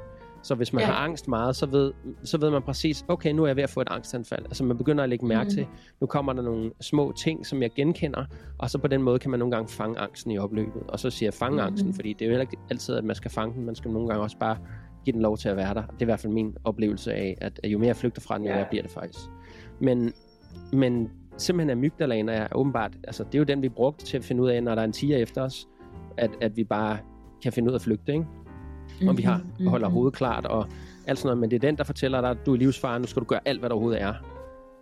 [0.46, 0.86] Så hvis man Ja.
[0.86, 1.92] har angst meget, så ved,
[2.24, 4.44] så ved man præcis, okay, nu er jeg ved at få et angstanfald.
[4.44, 5.50] Altså man begynder at lægge mærke Mhm.
[5.54, 5.66] til,
[6.00, 8.24] nu kommer der nogle små ting, som jeg genkender,
[8.58, 10.82] og så på den måde kan man nogle gange fange angsten i opløbet.
[10.88, 11.66] Og så siger jeg fange Mhm.
[11.66, 13.64] angsten, fordi det er jo heller ikke altid, at man skal fange den.
[13.66, 14.56] Man skal nogle gange også bare
[15.04, 15.82] give den lov til at være der.
[15.82, 18.46] Det er i hvert fald min oplevelse af, at jo mere jeg flygter fra den,
[18.46, 18.64] jo Ja.
[18.70, 19.24] bliver det faktisk.
[19.80, 20.12] Men,
[20.72, 24.42] men simpelthen amygdalaen er åbenbart, altså det er jo den, vi brugte til at finde
[24.42, 25.68] ud af, når der er en tiger efter os,
[26.16, 26.98] at, at vi bare
[27.42, 28.26] kan finde ud af at flygte, ikke?
[29.08, 29.94] Og vi har, Mhm, holder mhm.
[29.94, 30.66] hovedet klart og
[31.06, 33.00] alt sådan noget, men det er den, der fortæller dig, at du er i livsfare,
[33.00, 34.14] nu skal du gøre alt, hvad der overhovedet er.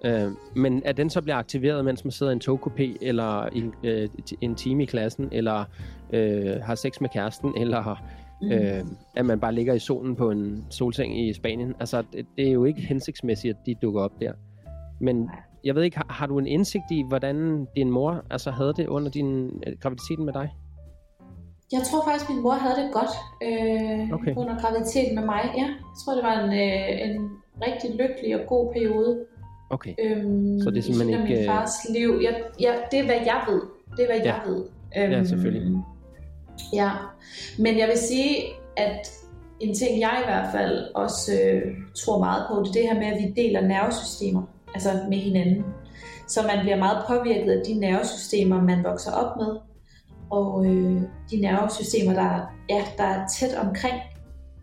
[0.05, 3.65] Øh, men at den så bliver aktiveret, mens man sidder i en togkupé, eller i
[3.85, 4.09] øh,
[4.41, 5.65] en time i klassen, eller
[6.13, 8.03] øh, har sex med kæresten, eller
[8.43, 8.53] Mhm.
[8.53, 8.85] øh,
[9.17, 11.75] at man bare ligger i solen på en solseng i Spanien.
[11.81, 14.33] Altså, det, det er jo ikke hensigtsmæssigt, at de dukker op der.
[15.01, 15.31] Men
[15.65, 18.87] jeg ved ikke, har, har du en indsigt i, hvordan din mor altså, havde det
[18.87, 20.49] under din øh, graviditeten med dig?
[21.73, 24.35] Jeg tror faktisk, min mor havde det godt øh, Okay.
[24.37, 25.43] under graviditeten med mig.
[25.57, 27.31] Ja, jeg tror, det var en, øh, en
[27.67, 29.25] rigtig lykkelig og god periode.
[29.71, 29.95] Okay.
[30.05, 32.21] Øhm, Så det er simpelthen ikke, min øh, fars liv.
[32.23, 33.63] Jeg, jeg, det er, hvad jeg ved.
[33.97, 34.33] Det er, hvad Ja.
[34.35, 34.65] jeg ved.
[34.97, 35.79] Øhm, Ja, selvfølgelig.
[36.73, 36.91] Ja,
[37.59, 38.37] men jeg vil sige,
[38.77, 39.01] at
[39.61, 41.63] en ting, jeg i hvert fald også øh,
[41.97, 44.43] tror meget på, det er det her med, at vi deler nervesystemer
[44.75, 45.65] altså med hinanden.
[46.29, 49.57] Så man bliver meget påvirket af de nervesystemer, man vokser op med,
[50.31, 53.95] og øh, de nervesystemer, der, ja, der er tæt omkring.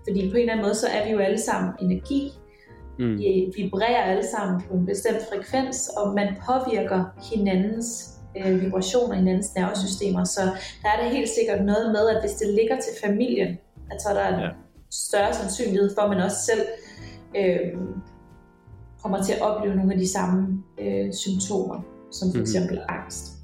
[0.07, 2.31] Fordi på en eller anden måde, så er vi jo alle sammen energi,
[2.99, 3.17] Mm.
[3.17, 9.55] vi vibrerer alle sammen på en bestemt frekvens, og man påvirker hinandens øh, vibrationer, hinandens
[9.55, 10.23] nervesystemer.
[10.23, 10.41] Så
[10.83, 13.57] der er det helt sikkert noget med, at hvis det ligger til familien,
[13.91, 14.49] at så er der en Ja.
[14.91, 16.61] større sandsynlighed for, at man også selv
[17.37, 17.77] øh,
[19.03, 22.41] kommer til at opleve nogle af de samme øh, symptomer, som for Mhm.
[22.41, 23.40] eksempel angst.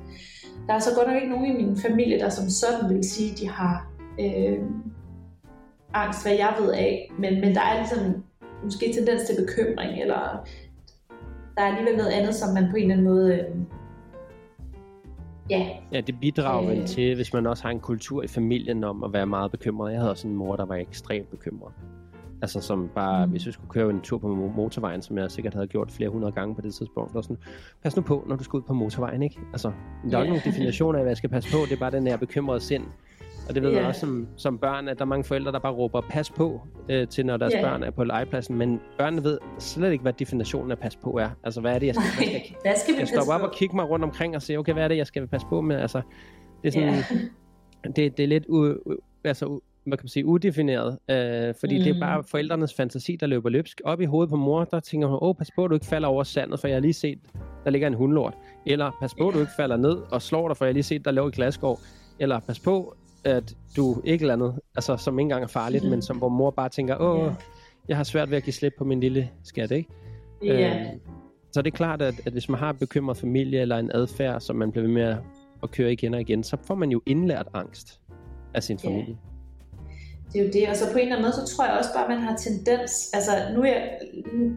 [0.68, 3.32] Der er så godt nok ikke nogen i min familie, der som sådan vil sige,
[3.32, 3.88] at de har
[4.20, 4.60] øh,
[5.94, 8.24] angst, hvad jeg ved af, men, men der er ligesom
[8.64, 10.46] måske tendens til bekymring, eller
[11.56, 13.56] der er alligevel noget andet, som man på en eller anden måde, øh,
[15.50, 16.88] ja, Ja, det bidrager vel Øh.
[16.88, 19.92] til, hvis man også har en kultur i familien om at være meget bekymret.
[19.92, 21.74] Jeg havde også en mor, der var ekstremt bekymret.
[22.42, 23.32] Altså som bare, Mm.
[23.32, 26.10] hvis jeg skulle køre en tur på mo- motorvejen, som jeg sikkert havde gjort flere
[26.10, 27.38] hundrede gange på det tidspunkt, var sådan,
[27.84, 29.40] pas nu på, når du skal ud på motorvejen, ikke?
[29.52, 29.72] Altså,
[30.12, 31.58] der er ikke nogen definition af, hvad jeg skal passe på.
[31.66, 32.84] Det er bare den her bekymrede sind.
[33.50, 33.88] Og det ved man Ja.
[33.88, 37.08] også som, som børn, at der er mange forældre, der bare råber pas på øh,
[37.08, 37.62] til, når deres Ja.
[37.62, 38.56] børn er på legepladsen.
[38.58, 41.30] Men børnene ved slet ikke, hvad definitionen af pas på er.
[41.44, 43.34] Altså, hvad er det, jeg skal, hvad skal, nej, hvad skal vi jeg passe stopper
[43.34, 43.46] op på?
[43.46, 45.62] og kigge mig rundt omkring og se, okay, hvad er det, jeg skal passe på
[45.62, 45.76] med?
[45.76, 46.02] Altså,
[46.64, 46.94] det er sådan,
[47.86, 47.90] Ja.
[47.96, 51.84] det, det er lidt u, u, altså, hvad kan man sige, udefineret, øh, fordi mm.
[51.84, 52.00] det er Mm.
[52.00, 53.82] bare forældrenes fantasi, der løber løbsk.
[53.86, 56.08] Op i hovedet på mor, der tænker hun, åh, pas på, at du ikke falder
[56.08, 57.20] over sandet, for jeg har lige set,
[57.64, 58.34] der ligger en hundlort.
[58.66, 60.84] Eller pas på, at du ikke falder ned og slår dig, for jeg har lige
[60.84, 61.80] set, der lå i glasgård.
[62.20, 65.90] Eller pas på, at du ikke eller andet, altså som ikke engang er farligt, Mhm.
[65.92, 67.32] men som hvor mor bare tænker, åh, Ja.
[67.88, 69.90] jeg har svært ved at give slip på min lille skat, ikke?
[70.44, 70.70] Ja.
[70.80, 71.00] Øhm,
[71.52, 74.42] så det er klart, at, at hvis man har en bekymret familie eller en adfærd,
[74.42, 75.16] som man bliver ved med
[75.64, 78.00] at, køre igen og igen, så får man jo indlært angst
[78.54, 79.18] af sin familie.
[80.34, 81.94] Det er jo det, og så på en eller anden måde, så tror jeg også
[81.94, 84.00] bare, at man har tendens, altså nu er jeg,
[84.34, 84.52] nu,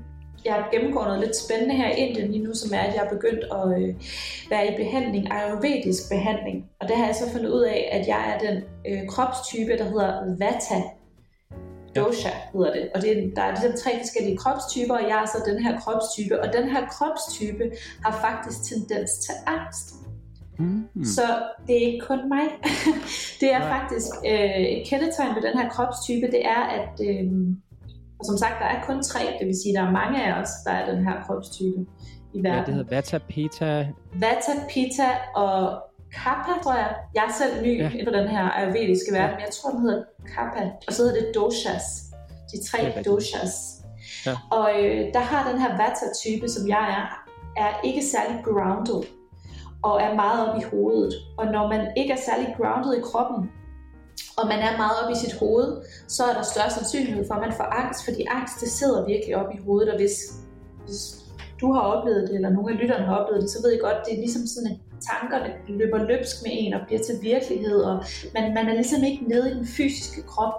[0.45, 3.11] jeg gennemgår noget lidt spændende her i Indien lige nu, som er, at jeg er
[3.17, 3.95] begyndt at øh,
[4.51, 8.21] være i behandling, ayurvedisk behandling, og der har jeg så fundet ud af, at jeg
[8.35, 8.57] er den
[8.89, 10.83] øh, kropstype, der hedder Vata
[11.97, 12.89] dosha, hedder det.
[12.95, 15.81] Og det, er- der er ligesom tre forskellige kropstyper, og jeg er så den her
[15.81, 17.65] kropstype, og den her kropstype
[18.05, 19.87] har faktisk tendens til angst.
[20.61, 21.05] Mm.
[21.05, 21.23] Så
[21.67, 22.45] det er ikke kun mig.
[23.41, 23.79] det er Nej.
[23.79, 27.31] faktisk øh, et kendetegn ved den her kropstype, det er, at øh,
[28.19, 30.49] og som sagt, der er kun tre, det vil sige, der er mange af os,
[30.67, 31.81] der er den her kropstype
[32.35, 32.67] i Ja, verden.
[32.67, 33.89] det hedder Vata, Peta.
[34.15, 35.83] Vata, Pitta og
[36.15, 36.95] Kappa, tror jeg.
[37.15, 37.83] Jeg er selv ny Ja.
[37.85, 37.91] ja.
[37.91, 40.03] inden for den her ayurvediske verden, men jeg tror, den hedder
[40.35, 40.63] Kappa.
[40.87, 41.85] Og så hedder det doshas.
[42.53, 43.53] De tre doshas.
[44.27, 44.35] Ja.
[44.51, 47.07] Og øh, der har den her Vata-type, som jeg er,
[47.65, 49.03] er ikke særlig grounded
[49.83, 51.15] og er meget op i hovedet.
[51.39, 53.51] Og når man ikke er særlig grounded i kroppen,
[54.39, 57.41] og man er meget op i sit hoved, så er der større sandsynlighed for, at
[57.41, 60.17] man får angst, fordi angst, det sidder virkelig op i hovedet, og hvis,
[60.85, 61.01] hvis
[61.61, 63.99] du har oplevet det, eller nogle af lytterne har oplevet det, så ved I godt,
[64.07, 64.79] det er ligesom sådan, at
[65.11, 69.25] tankerne løber løbsk med en og bliver til virkelighed, og man, man er ligesom ikke
[69.29, 70.55] nede i den fysiske krop.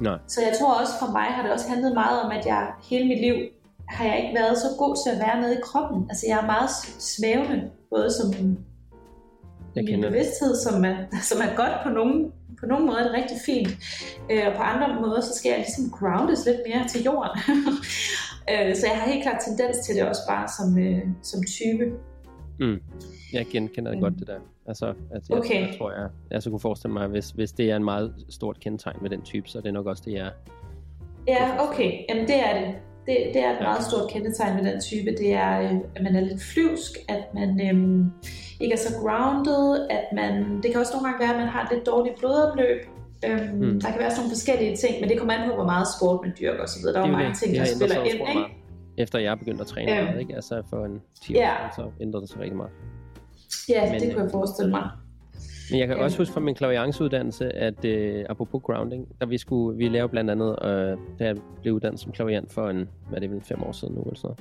[0.00, 0.18] Nej.
[0.26, 3.08] Så jeg tror også for mig har det også handlet meget om, at jeg hele
[3.08, 3.34] mit liv
[3.88, 6.06] har jeg ikke været så god til at være nede i kroppen.
[6.10, 6.70] Altså jeg er meget
[7.14, 8.56] svævende, både som
[9.76, 10.12] Jeg kender det.
[10.12, 10.96] bevidsthed, som er,
[11.30, 12.14] som er godt på nogle,
[12.60, 13.68] på nogle måder er det rigtig fint.
[14.30, 17.38] Øh, og på andre måder, så skal jeg ligesom groundes lidt mere til jorden.
[18.52, 21.84] øh, så jeg har helt klart tendens til det også bare som, øh, som type.
[22.60, 22.78] Mm.
[23.32, 24.00] Jeg genkender Mm.
[24.00, 24.38] godt, det der.
[24.68, 25.60] Altså, jeg, Okay.
[25.68, 28.60] jeg tror, jeg, jeg så kunne forestille mig, hvis, hvis det er en meget stort
[28.60, 30.30] kendetegn ved den type, så er det nok også det, jeg er.
[31.28, 31.92] Ja, okay.
[32.08, 32.74] Jamen det er det.
[33.06, 35.10] Det, det er et meget stort kendetegn ved den type.
[35.10, 38.12] Det er, øh, at man er lidt flyvsk, at man øhm,
[38.60, 40.32] ikke er så grounded, at man...
[40.62, 42.80] Det kan også nogle gange være, at man har et lidt dårligt blodomløb.
[43.26, 43.80] Øhm, mm.
[43.80, 46.18] Der kan være sådan nogle forskellige ting, men det kommer an på, hvor meget sport
[46.24, 46.82] man dyrker osv.
[46.82, 48.24] Der er jo mange ting, der spiller ind, ikke?
[48.34, 48.50] Meget.
[48.98, 50.34] Efter jeg er begyndt at træne øhm, meget, ikke?
[50.34, 51.74] Altså for en 10 år, yeah.
[51.76, 52.72] så ændrede det sig rigtig meget.
[53.68, 54.90] Ja, men, det kunne jeg forestille mig.
[55.70, 59.78] Men jeg kan også huske fra min klavianceuddannelse, at uh, apropos grounding, der vi skulle,
[59.78, 63.28] vi lavede blandt andet, uh, da jeg blev uddannet som klaviant for en, hvad er
[63.28, 64.36] det, fem år siden nu eller sådan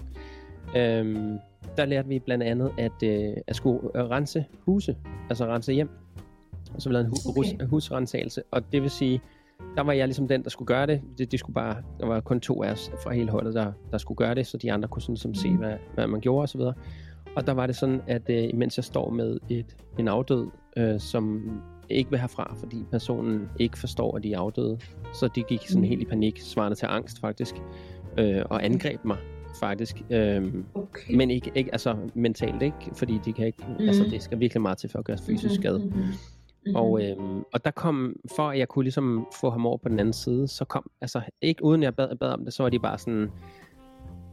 [0.73, 1.01] noget.
[1.01, 1.39] Um,
[1.77, 4.95] der lærte vi blandt andet, at, uh, at skulle uh, rense huse,
[5.29, 5.89] altså rense hjem.
[6.75, 7.65] Og så vi lavede en hu- okay.
[7.65, 9.21] husrensagelse, og det vil sige,
[9.75, 11.01] der var jeg ligesom den, der skulle gøre det.
[11.17, 11.31] det.
[11.31, 14.17] De skulle bare, der var kun to af os fra hele holdet, der, der skulle
[14.17, 15.57] gøre det, så de andre kunne sådan ligesom se, mm.
[15.57, 16.59] hvad, hvad man gjorde osv.
[16.59, 16.73] Og
[17.41, 21.51] der var det sådan, at uh, imens jeg står med et, en afdød øh, som
[21.89, 24.79] ikke vil herfra, fordi personen ikke forstår, at de er afdøde.
[25.13, 25.87] Så de gik sådan mm.
[25.87, 27.55] helt i panik, svarende til angst faktisk,
[28.17, 29.17] øh, og angreb mig
[29.59, 30.03] faktisk.
[30.09, 31.15] Øh, okay.
[31.15, 33.87] Men ikke, ikke altså mentalt ikke, fordi de kan ikke, mm.
[33.87, 35.79] altså det skal virkelig meget til for at gøre fysisk mm-hmm, skade.
[35.79, 36.01] Mm-hmm.
[36.65, 36.75] Mm-hmm.
[36.75, 37.15] Og, øh,
[37.53, 40.47] og der kom, for at jeg kunne ligesom få ham over på den anden side,
[40.47, 43.31] så kom, altså ikke uden jeg bad, bad om det, så var de bare sådan,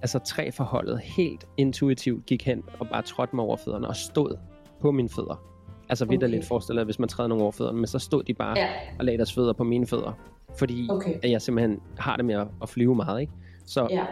[0.03, 4.37] altså tre forholdet helt intuitivt gik hen og bare trådte mig over fødderne og stod
[4.81, 5.43] på mine fødder.
[5.89, 6.29] Altså okay.
[6.29, 8.69] lidt forestillet, hvis man træder nogle over fødderne, men så stod de bare ja.
[8.99, 10.13] og lagde deres fødder på mine fødder.
[10.59, 11.15] Fordi okay.
[11.23, 13.33] at jeg simpelthen har det med at, at flyve meget, ikke?
[13.67, 14.05] Så, ja.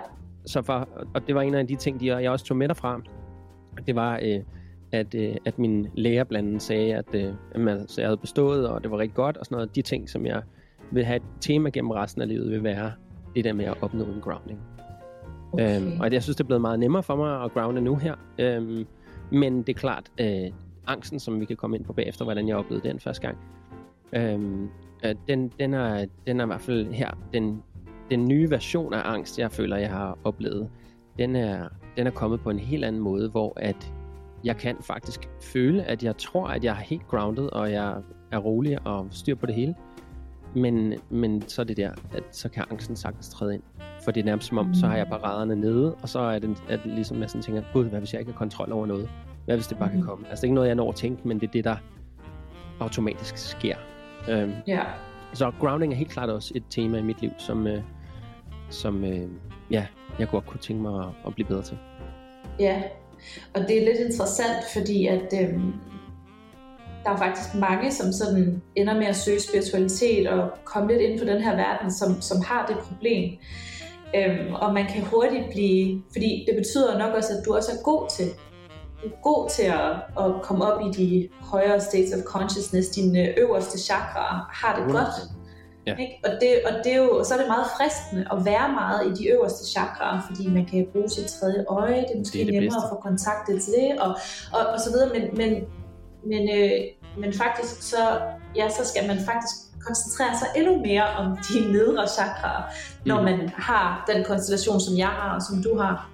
[0.46, 3.00] så for, og det var en af de ting, de, jeg også tog med derfra.
[3.86, 4.40] Det var, øh,
[4.92, 8.16] at, øh, at min lærer blandt andet sagde, at, øh, at man, så jeg havde
[8.16, 9.76] bestået, og det var rigtig godt, og sådan noget.
[9.76, 10.42] De ting, som jeg
[10.90, 12.92] vil have et tema gennem resten af livet, vil være
[13.36, 14.60] det der med at opnå en grounding.
[15.52, 15.80] Okay.
[15.80, 18.14] Øhm, og jeg synes, det er blevet meget nemmere for mig at grounde nu her.
[18.38, 18.86] Øhm,
[19.30, 20.50] men det er klart, øh,
[20.86, 23.38] angsten, som vi kan komme ind på bagefter, hvordan jeg oplevede den første gang.
[24.12, 24.68] Øhm,
[25.04, 27.62] øh, den, den, er, den er i hvert fald her, den,
[28.10, 30.70] den nye version af angst, jeg føler, jeg har oplevet,
[31.18, 33.92] den er, den er kommet på en helt anden måde, hvor at
[34.44, 38.38] jeg kan faktisk føle, at jeg tror, at jeg er helt grounded, og jeg er
[38.38, 39.74] rolig og styr på det hele.
[40.54, 43.62] Men, men så er det der, at så kan angsten sagtens træde ind.
[44.04, 46.62] For det er nærmest som om, så har jeg paraderne nede, og så er det,
[46.68, 49.10] at ligesom jeg sådan tænker, gud, hvad hvis jeg ikke har kontrol over noget?
[49.44, 49.94] Hvad hvis det bare mm.
[49.94, 50.28] kan komme?
[50.28, 51.76] Altså det er ikke noget, jeg når at tænke, men det er det, der
[52.80, 53.76] automatisk sker.
[54.28, 54.82] Øhm, ja.
[55.32, 57.82] Så grounding er helt klart også et tema i mit liv, som, øh,
[58.70, 59.28] som øh,
[59.70, 59.86] ja,
[60.18, 61.78] jeg godt kunne tænke mig at, at blive bedre til.
[62.58, 62.82] Ja,
[63.54, 65.60] og det er lidt interessant, fordi at øh,
[67.04, 71.18] der er faktisk mange, som sådan ender med at søge spiritualitet og komme lidt ind
[71.18, 73.38] på den her verden, som, som har det problem.
[74.16, 77.82] Øhm, og man kan hurtigt blive, fordi det betyder nok også, at du også er
[77.82, 78.26] god til
[79.22, 79.90] god til at,
[80.24, 85.14] at komme op i de højere states of consciousness, dine øverste chakra har det godt.
[85.86, 85.96] Ja.
[85.96, 86.20] Ikke?
[86.24, 89.22] Og, det, og det er jo, så er det meget fristende at være meget i
[89.22, 92.44] de øverste chakraer, fordi man kan bruge sit tredje øje, det er måske det er
[92.44, 92.86] det nemmere bedste.
[92.86, 94.10] at få kontakt til det, og,
[94.56, 95.50] og, og så videre, men, men,
[96.24, 96.80] men, øh,
[97.18, 98.20] men faktisk så,
[98.56, 99.56] ja, så skal man faktisk
[99.86, 102.62] koncentrere sig endnu mere om de nedre chakraer,
[103.06, 103.24] når mm.
[103.24, 106.10] man har den konstellation, som jeg har, og som du har.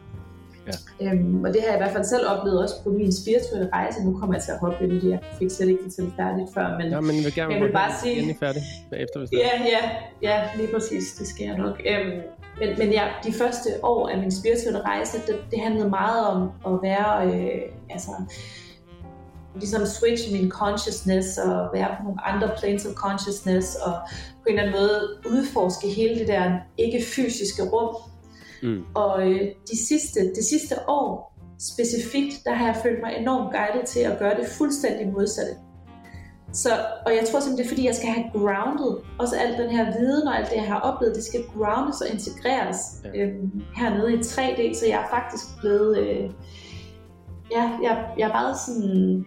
[1.00, 1.06] Ja.
[1.06, 4.04] Øhm, og det har jeg i hvert fald selv oplevet også på min spirituelle rejse.
[4.04, 5.10] Nu kommer jeg til at hoppe ind i det.
[5.10, 7.72] Jeg fik slet ikke det færdigt før, men, ja, men jeg vil, gerne jeg vil
[7.72, 8.36] bare sige...
[8.40, 9.82] færdig bagefter, hvis det Ja, ja,
[10.22, 11.12] ja, lige præcis.
[11.12, 11.82] Det jeg nok.
[11.90, 12.20] Øhm,
[12.60, 16.50] men, men ja, de første år af min spirituelle rejse, det, det handlede meget om
[16.66, 18.10] at være, øh, altså,
[19.58, 23.92] ligesom switch min consciousness og være på nogle andre planes of consciousness og
[24.42, 27.96] på en eller anden måde udforske hele det der ikke-fysiske rum,
[28.62, 28.84] Mm.
[28.94, 29.40] Og øh,
[29.70, 34.18] de sidste, det sidste år specifikt, der har jeg følt mig enormt guidet til at
[34.18, 35.52] gøre det fuldstændig modsatte.
[36.52, 36.70] Så,
[37.06, 39.84] og jeg tror simpelthen, det er fordi, jeg skal have grounded også al den her
[39.98, 43.20] viden og alt det, jeg har oplevet, det skal groundes og integreres ja.
[43.20, 46.30] øhm, hernede i 3D, så jeg er faktisk blevet, øh,
[47.50, 49.26] ja, jeg, jeg er meget sådan,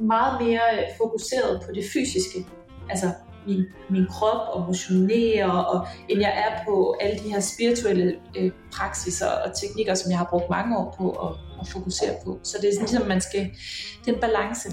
[0.00, 0.60] meget mere
[0.98, 2.46] fokuseret på det fysiske.
[2.90, 3.06] Altså
[3.46, 8.50] min, min krop og motionere, og, end jeg er på alle de her spirituelle øh,
[8.72, 12.40] praksiser og teknikker, som jeg har brugt mange år på at, at fokusere på.
[12.42, 13.40] Så det er sådan ligesom, man skal,
[14.04, 14.68] det er en balance,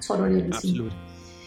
[0.00, 0.72] tror du, det jeg vil sige.
[0.72, 0.92] Absolut.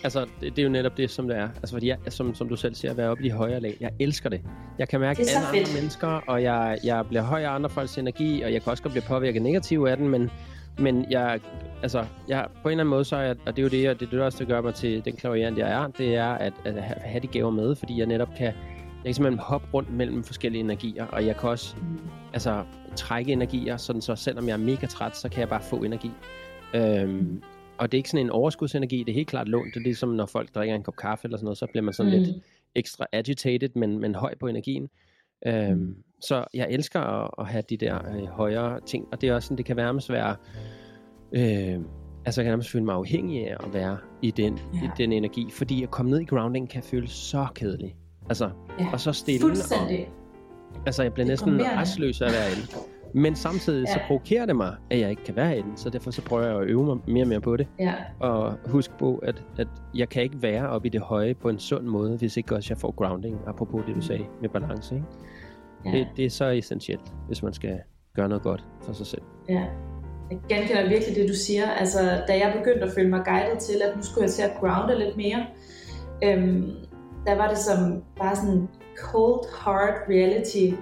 [0.03, 1.49] Altså, det, det er jo netop det, som det er.
[1.55, 3.77] Altså, fordi jeg, som, som du selv siger, at være oppe i de højere lag.
[3.79, 4.41] Jeg elsker det.
[4.79, 8.41] Jeg kan mærke alle andre mennesker, og jeg, jeg bliver høj af andre folks energi,
[8.41, 10.31] og jeg kan også godt blive påvirket negativt af den, men
[10.79, 11.39] men jeg,
[11.81, 13.89] altså, jeg, på en eller anden måde, så er jeg, og det er jo det,
[13.89, 16.53] og det, det også, der gør mig til den klaviant, jeg er, det er at,
[16.65, 18.53] at have de gaver med, fordi jeg netop kan, jeg
[19.05, 21.99] kan simpelthen hoppe rundt mellem forskellige energier, og jeg kan også mm.
[22.33, 22.63] altså,
[22.95, 26.11] trække energier, sådan så selvom jeg er mega træt, så kan jeg bare få energi.
[26.75, 27.41] Øhm, mm.
[27.77, 29.73] Og det er ikke sådan en overskudsenergi, det er helt klart lånt.
[29.73, 31.93] Det er ligesom, når folk drikker en kop kaffe eller sådan noget, så bliver man
[31.93, 32.19] sådan mm.
[32.19, 32.43] lidt
[32.75, 34.89] ekstra agitated, men, men høj på energien.
[35.47, 35.95] Øhm.
[36.27, 39.45] Så jeg elsker at, at have de der øh, højere ting, og det er også
[39.47, 40.35] sådan, det kan nærmest være,
[41.31, 41.79] øh,
[42.25, 44.79] altså jeg kan nærmest føle mig afhængig af at være i den, ja.
[44.83, 47.95] i den energi, fordi at komme ned i grounding kan føles så kedelig.
[48.29, 49.41] Altså, Ja, og så stille.
[49.41, 50.09] Fuldstændig.
[50.75, 52.67] Og, altså, jeg bliver næsten restløs af at være inde.
[53.13, 54.07] Men samtidig så Ja.
[54.07, 56.63] provokerer det mig, at jeg ikke kan være inde, så derfor så prøver jeg at
[56.63, 57.67] øve mig mere og mere på det.
[57.79, 57.93] Ja.
[58.19, 61.59] Og husk på, at, at jeg kan ikke være oppe i det høje på en
[61.59, 64.95] sund måde, hvis ikke også jeg får grounding, apropos det du sagde med balance.
[64.95, 65.07] Ikke?
[65.85, 65.91] Ja.
[65.91, 67.79] Det, det er så essentielt, hvis man skal
[68.15, 69.21] gøre noget godt for sig selv.
[69.49, 69.63] Ja.
[70.31, 71.69] Jeg genkender virkelig det, du siger.
[71.69, 74.51] Altså, da jeg begyndte at føle mig guidet til, at nu skulle jeg til at
[74.59, 75.45] grounde lidt mere,
[76.23, 76.71] øhm,
[77.25, 78.67] der var det som bare sådan
[78.97, 80.75] cold, hard reality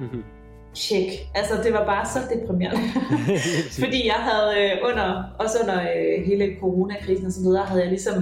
[0.75, 1.09] check.
[1.35, 2.81] Altså, det var bare så deprimerende.
[3.83, 7.89] Fordi jeg havde øh, under, også under øh, hele coronakrisen og så videre, havde jeg
[7.89, 8.13] ligesom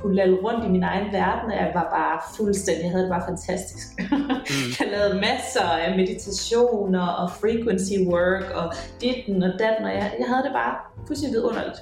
[0.00, 3.10] kunne lade rundt i min egen verden, og jeg var bare fuldstændig, jeg havde det
[3.10, 3.86] bare fantastisk.
[4.78, 8.66] jeg lavede masser af meditationer og frequency work og
[9.00, 10.74] ditten og datten, og jeg, jeg havde det bare
[11.06, 11.80] fuldstændig vidunderligt.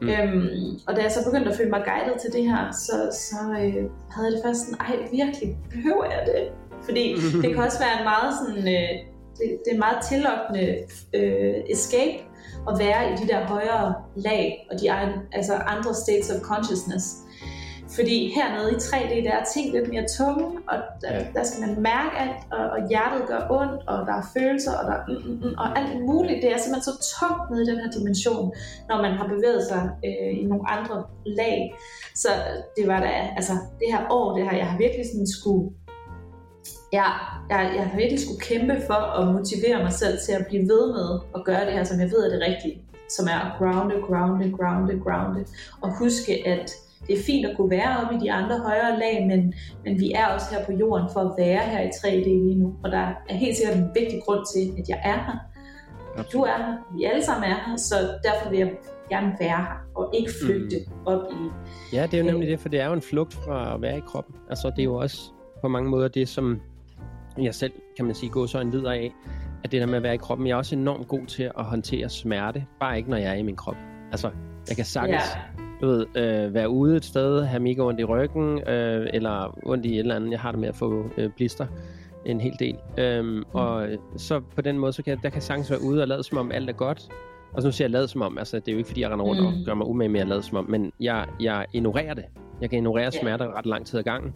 [0.00, 0.06] Mm.
[0.06, 0.12] Mm.
[0.12, 3.36] Øhm, og da jeg så begyndte at føle mig guidet til det her, så, så
[3.62, 6.42] øh, havde jeg det først sådan, ej virkelig, behøver jeg det?
[6.86, 7.04] Fordi
[7.42, 8.92] det kan også være en meget sådan, øh,
[9.38, 10.66] det, det er meget tillokkende
[11.18, 12.18] øh, escape
[12.68, 17.06] at være i de der højere lag og de egen, altså andre states of consciousness.
[17.96, 21.24] Fordi hernede i 3D, der er ting lidt mere tunge, og der, Ja.
[21.34, 24.84] der skal man mærke alt, og, og hjertet gør ondt, og der er følelser, og
[24.88, 26.42] der er mm, mm, mm, og alt muligt.
[26.42, 28.44] Det er simpelthen så tungt nede i den her dimension,
[28.88, 30.96] når man har bevæget sig øh, i nogle andre
[31.26, 31.74] lag.
[32.22, 32.28] Så
[32.76, 35.64] det var da, altså det her år, det her, jeg har virkelig sådan skulle
[36.92, 37.04] Ja,
[37.50, 40.92] jeg, jeg har virkelig skulle kæmpe for at motivere mig selv til at blive ved
[40.96, 42.84] med at gøre det her, som jeg ved er det rigtige.
[43.08, 45.44] Som er at grounde, grounde, grounde, grounde.
[45.82, 46.70] Og huske, at
[47.06, 50.12] det er fint at kunne være oppe i de andre højere lag, men, men vi
[50.12, 52.74] er også her på jorden for at være her i 3D lige nu.
[52.84, 55.38] Og der er helt sikkert en vigtig grund til, at jeg er her.
[56.32, 58.70] Du er her, vi alle sammen er her, så derfor vil jeg
[59.08, 61.06] gerne være her, og ikke flygte mm.
[61.06, 61.36] op i...
[61.96, 63.98] Ja, det er jo nemlig det, for det er jo en flugt fra at være
[63.98, 64.34] i kroppen.
[64.50, 65.18] Altså, det er jo også
[65.60, 66.60] på mange måder det, som
[67.38, 69.12] jeg selv, kan man sige, går så en videre af,
[69.64, 71.64] at det der med at være i kroppen, jeg er også enormt god til at
[71.64, 73.76] håndtere smerte, bare ikke når jeg er i min krop.
[74.10, 74.30] Altså,
[74.68, 75.40] jeg kan sagtens, Ja.
[75.80, 79.86] du ved, øh, være ude et sted, have mega ondt i ryggen, øh, eller ondt
[79.86, 81.66] i et eller andet, jeg har det med at få øh, blister
[82.26, 82.76] en hel del.
[82.98, 86.02] Øhm, Og øh, så på den måde, så kan jeg, der kan sagtens være ude
[86.02, 87.08] og lade som om alt er godt.
[87.52, 89.10] Og så nu siger jeg lade som om, altså det er jo ikke fordi, jeg
[89.10, 89.46] render rundt mm.
[89.46, 89.64] og Mm.
[89.66, 92.24] gør mig umage med at lade som om, men jeg, jeg ignorerer det.
[92.60, 93.10] Jeg kan ignorere Ja.
[93.10, 94.32] smerter ret lang tid ad gangen.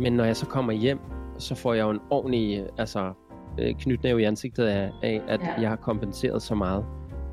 [0.00, 0.98] Men når jeg så kommer hjem,
[1.42, 3.12] så får jeg jo en ordentlig altså,
[3.58, 5.60] øh, knytnæve i ansigtet af, af at Ja.
[5.60, 6.84] jeg har kompenseret så meget.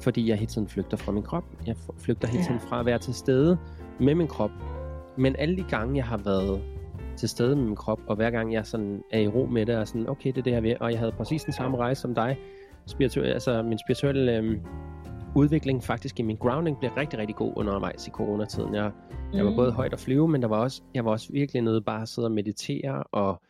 [0.02, 1.44] Fordi jeg hele tiden flygter fra min krop.
[1.68, 3.58] Jeg flygter hele tiden fra at være til stede
[4.00, 4.52] med min krop.
[5.18, 6.62] Men alle de gange, jeg har været
[7.18, 9.78] til stede med min krop, og hver gang jeg sådan er i ro med det,
[9.78, 12.02] og sådan, okay, det er det her ved, og jeg havde præcis den samme rejse
[12.02, 12.38] som dig.
[12.92, 14.60] Spiritu- altså min spirituelle øhm,
[15.36, 18.76] udvikling faktisk i min grounding blev rigtig, rigtig god undervejs i coronatiden.
[18.76, 18.92] Jeg,
[19.34, 19.56] jeg var Mm.
[19.56, 22.08] både højt og flyve, men der var også, jeg var også virkelig nede bare at
[22.10, 23.42] sidde og meditere, og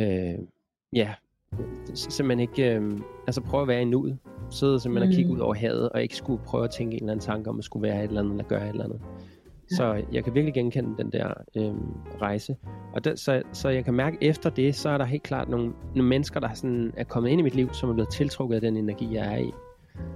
[0.00, 0.34] øh,
[0.92, 1.14] ja,
[1.94, 2.92] simpelthen ikke, øh,
[3.26, 4.18] altså prøve at være i nuet.
[4.50, 5.36] Sidde simpelthen og kigge Mm.
[5.36, 7.64] ud over havet, og ikke skulle prøve at tænke en eller anden tanke om at
[7.64, 9.00] skulle være et eller andet, eller gøre et eller andet.
[9.70, 11.74] Så jeg kan virkelig genkende den der øh,
[12.20, 12.56] rejse.
[12.92, 15.72] Og den, så, så jeg kan mærke, efter det, så er der helt klart nogle,
[15.94, 18.60] nogle mennesker, der sådan er kommet ind i mit liv, som er blevet tiltrukket af
[18.60, 19.50] den energi, jeg er i.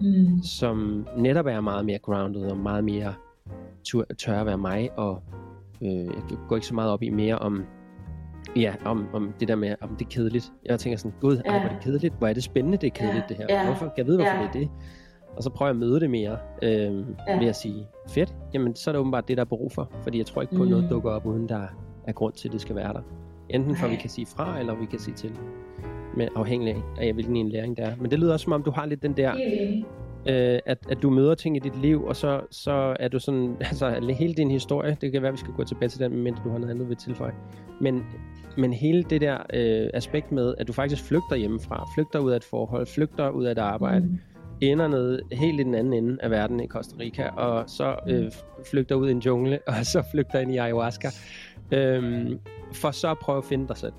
[0.01, 0.43] Mm.
[0.43, 3.15] Som netop er meget mere grounded og meget mere
[3.85, 4.91] tør, tør at være mig.
[4.97, 5.23] Og
[5.83, 7.65] øh, jeg går ikke så meget op i mere om,
[8.57, 10.53] ja, om, om det der med, om det er kedeligt.
[10.67, 11.61] Jeg tænker sådan, gud, ej, Ja.
[11.61, 12.15] hvor er det kedeligt.
[12.19, 13.35] Hvor er det spændende, det er kedeligt, Ja.
[13.35, 13.47] det her.
[13.59, 13.65] Ja.
[13.65, 13.85] Hvorfor?
[13.87, 14.39] Kan jeg vide, hvorfor Ja.
[14.43, 14.69] det er det?
[15.37, 16.71] Og så prøver jeg at møde det mere øh,
[17.29, 17.39] Ja.
[17.39, 19.91] ved at sige, fedt, jamen så er det åbenbart det, der er brug for.
[20.03, 20.91] Fordi jeg tror ikke på, at noget Mm.
[20.91, 21.67] dukker op, uden der
[22.07, 23.01] er grund til, at det skal være der.
[23.51, 25.31] Enten for, at vi kan sige fra, eller vi kan sige til.
[26.17, 27.93] Men afhængig af, hvilken en læring det er.
[28.01, 29.85] Men det lyder også, som om du har lidt den der, enig.
[30.29, 33.57] øh, at, at du møder ting i dit liv, og så, så er du sådan,
[33.71, 36.51] altså hele din historie, det kan være, vi skal gå tilbage til den, men du
[36.51, 37.33] har noget andet ved tilføje.
[37.81, 38.05] Men,
[38.57, 42.37] men hele det der øh, aspekt med, at du faktisk flygter hjemmefra, flygter ud af
[42.37, 44.19] et forhold, flygter ud af et arbejde, Mm.
[44.61, 48.31] ender nede helt i den anden ende af verden i Costa Rica, og så øh,
[48.71, 51.09] flygter ud i en jungle, og så flygter ind i ayahuasca,
[51.73, 52.39] øhm,
[52.75, 53.93] for så at prøve at finde dig selv.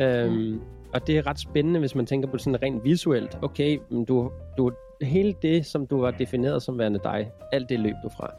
[0.00, 0.60] Øhm,
[0.94, 3.38] og det er ret spændende, hvis man tænker på det sådan rent visuelt.
[3.42, 4.72] Okay, men du, du,
[5.02, 8.30] hele det, som du var defineret som værende dig, alt det løb du fra.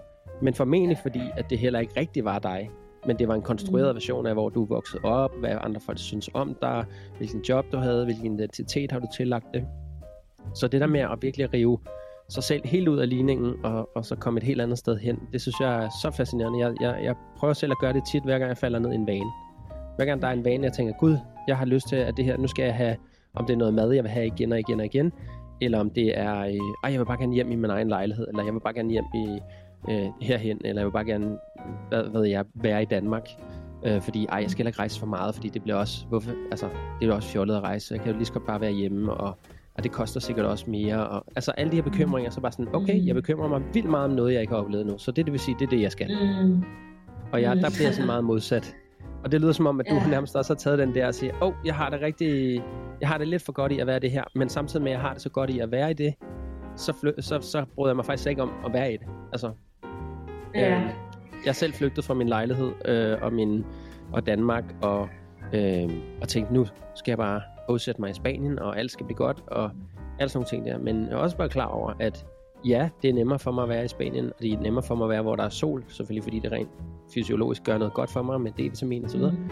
[0.42, 2.70] Men formentlig fordi, at det heller ikke rigtig var dig,
[3.08, 3.96] men det var en konstrueret Mm.
[3.96, 6.86] version af, hvor du voksede op, hvad andre folk synes om dig,
[7.18, 9.68] hvilken job du havde, hvilken identitet har du tillagt det.
[10.56, 11.80] Så det der med at virkelig rive
[12.30, 15.20] sig selv helt ud af ligningen, og, og så komme et helt andet sted hen,
[15.34, 16.60] det synes jeg er så fascinerende.
[16.60, 18.96] Jeg, jeg, jeg prøver selv at gøre det tit, hver gang jeg falder ned i
[18.96, 19.32] en vane.
[19.96, 22.26] Hver gang der er en vane, jeg tænker, gud, jeg har lyst til, at det
[22.26, 22.96] her, nu skal jeg have,
[23.36, 25.12] om det er noget mad, jeg vil have igen og igen og igen,
[25.62, 28.44] eller om det er, øh, jeg vil bare gerne hjem i min egen lejlighed, eller
[28.44, 29.40] jeg vil bare gerne hjem i,
[29.90, 31.38] øh, herhen, eller jeg vil bare gerne,
[31.90, 33.28] hvad, hvad jeg, være i Danmark.
[33.86, 36.32] Øh, fordi, ej, jeg skal heller ikke rejse for meget, fordi det bliver også, hvorfor,
[36.52, 36.70] altså,
[37.02, 39.14] det er også fjollet at rejse, jeg kan jo lige så godt bare være hjemme,
[39.14, 39.38] og,
[39.78, 42.76] og det koster sikkert også mere, og altså alle de her bekymringer, så bare sådan,
[42.76, 45.26] okay, jeg bekymrer mig vildt meget om noget, jeg ikke har oplevet nu, så det,
[45.26, 46.08] det vil sige, det er det, jeg skal.
[46.46, 46.64] Mm.
[47.32, 47.62] Og jeg, Mm.
[47.62, 48.76] der bliver jeg sådan meget modsat.
[49.24, 50.08] Og det lyder som om, at du Ja.
[50.10, 52.62] nærmest også har taget den der og siger, åh, oh, jeg har det rigtig,
[53.02, 54.96] jeg har det lidt for godt i at være det her, men samtidig med, at
[54.96, 56.14] jeg har det så godt i at være i det,
[56.76, 59.08] så, fly, så, så bryder jeg mig faktisk ikke om at være i det.
[59.32, 59.52] Altså,
[60.56, 60.76] Ja.
[60.76, 60.82] øh,
[61.46, 63.66] jeg er selv flygtet fra min lejlighed øh, og, min,
[64.14, 65.10] og Danmark, og,
[65.54, 65.90] øh,
[66.22, 69.44] og tænkte, nu skal jeg bare bosætte mig i Spanien, og alt skal blive godt,
[69.48, 69.72] og
[70.20, 70.78] alle sådan nogle ting der.
[70.84, 72.26] Men jeg er også bare klar over, at
[72.66, 74.96] ja, det er nemmere for mig at være i Spanien, og det er nemmere for
[74.96, 76.70] mig at være, hvor der er sol, selvfølgelig fordi det rent
[77.14, 79.50] fysiologisk gør noget godt for mig med D-vitamin videre, Mm.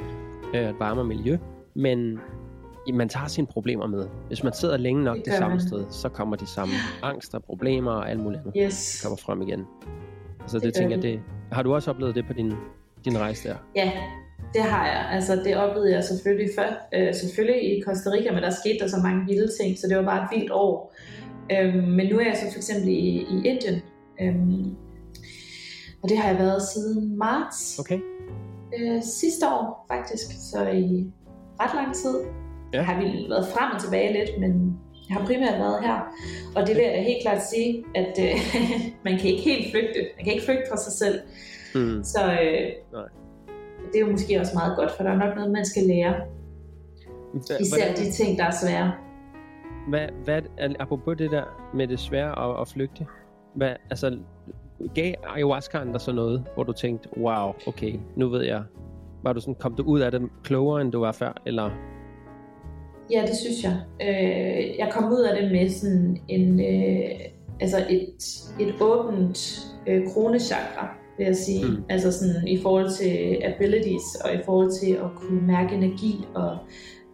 [0.60, 1.38] øh, et varmere miljø,
[1.74, 2.20] men
[2.94, 4.08] man tager sine problemer med.
[4.28, 5.68] Hvis man sidder længe nok Det det, samme man.
[5.68, 6.74] sted, så kommer de samme
[7.04, 9.02] angster, problemer og alt muligt andet Yes.
[9.04, 9.66] kommer frem igen.
[10.48, 11.20] Så det, Det det tænker jeg, det,
[11.52, 12.54] har du også oplevet det på din,
[13.06, 13.56] din rejse der?
[13.76, 13.92] Ja,
[14.54, 15.10] det har jeg.
[15.12, 16.88] Altså, det oplevede jeg selvfølgelig før.
[16.94, 19.98] Øh, selvfølgelig i Costa Rica, men der skete der så mange vilde ting, så det
[19.98, 20.94] var bare et vildt år.
[21.52, 23.00] Øhm, men nu er jeg så for eksempel i,
[23.34, 23.82] i Indien.
[24.22, 24.76] Øhm,
[26.04, 28.00] og det har jeg været siden marts Okay.
[28.80, 30.26] øh, sidste år, faktisk.
[30.52, 31.12] Så i
[31.62, 32.20] ret lang tid.
[32.74, 32.82] Ja.
[32.82, 34.80] Har vildt været frem og tilbage lidt, men
[35.14, 36.00] jeg har primært været her.
[36.56, 38.36] Og det vil jeg da helt klart sige, at øh,
[39.06, 40.00] man kan ikke helt flygte.
[40.18, 41.20] Man kan ikke flygte fra sig selv.
[41.76, 42.04] Hmm.
[42.04, 43.08] Så øh, Nej.
[43.92, 46.16] det er jo måske også meget godt, for der er nok noget, man skal lære.
[47.60, 48.92] Især hvordan- de ting, der er svære.
[49.88, 50.42] Hvad, hvad,
[50.80, 51.44] apropos det der
[51.74, 53.06] med det svære at, at flygte,
[53.56, 54.18] hvad, altså,
[54.96, 58.64] gav ayahuascaen der så noget, hvor du tænkte, wow, okay, nu ved jeg,
[59.24, 61.70] var du sådan, kom du ud af det klogere, end du var før, eller?
[63.14, 63.76] Ja, det synes jeg.
[64.02, 67.10] Øh, jeg kom ud af det med sådan en, øh,
[67.60, 68.24] altså et,
[68.60, 71.66] et åbent øh, kronechakra, vil jeg sige.
[71.66, 71.84] Mm.
[71.90, 76.58] Altså sådan i forhold til abilities, og i forhold til at kunne mærke energi og,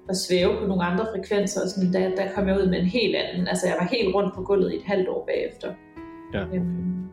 [0.10, 1.62] og svæve på nogle andre frekvenser.
[1.64, 3.48] Og sådan, der, der kom jeg ud med en helt anden.
[3.48, 5.74] Altså jeg var helt rundt på gulvet i et halvt år bagefter.
[6.34, 6.42] Ja.
[6.56, 7.04] Øhm,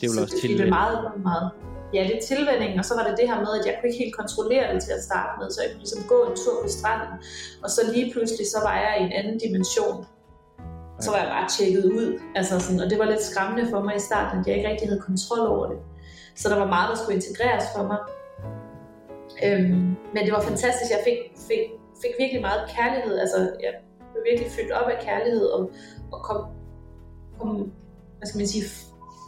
[0.00, 0.70] Det er vel så også det, det er tilvænning.
[0.70, 1.50] meget, meget,
[1.94, 4.04] ja, det er tilvænding, og så var det det her med, at jeg kunne ikke
[4.04, 6.68] helt kontrollere det til at starte med, så jeg kunne ligesom gå en tur på
[6.68, 7.14] stranden,
[7.64, 9.96] og så lige pludselig, så var jeg i en anden dimension.
[11.04, 12.06] Så var jeg bare tjekket ud,
[12.38, 14.88] altså sådan, og det var lidt skræmmende for mig i starten, at jeg ikke rigtig
[14.88, 15.78] havde kontrol over det.
[16.40, 18.00] Så der var meget, der skulle integreres for mig.
[19.44, 21.18] Øhm, men det var fantastisk, jeg fik,
[21.48, 21.62] fik,
[22.02, 23.72] fik virkelig meget kærlighed, altså jeg
[24.12, 25.70] blev virkelig fyldt op af kærlighed, og,
[26.12, 26.40] og kom,
[27.38, 27.72] kom,
[28.18, 28.64] hvad skal man sige,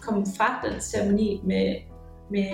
[0.03, 1.77] kom fra den ceremoni med,
[2.33, 2.49] med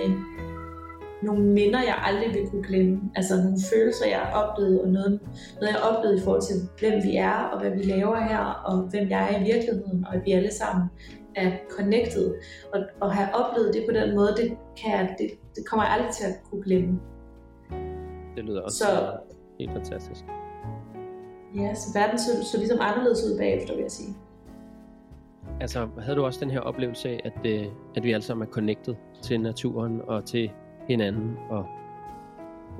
[1.23, 3.01] nogle minder, jeg aldrig vil kunne glemme.
[3.17, 5.21] Altså nogle følelser, jeg har oplevet, og noget,
[5.61, 8.39] noget jeg har oplevet i forhold til, hvem vi er, og hvad vi laver her,
[8.39, 10.85] og hvem jeg er i virkeligheden, og at vi alle sammen
[11.37, 12.35] er connected.
[12.75, 15.93] Og, og have oplevet det på den måde, det, kan jeg, det, det kommer jeg
[15.93, 17.01] aldrig til at kunne glemme.
[18.37, 19.13] Det lyder også Så-
[19.59, 20.25] helt fantastisk.
[21.57, 24.15] Ja, så verden så, så ligesom anderledes ud bagefter, vil jeg sige.
[25.61, 27.67] Altså, havde du også den her oplevelse af, at, øh,
[27.97, 30.51] at vi alle sammen er connected til naturen og til
[30.89, 31.67] hinanden, og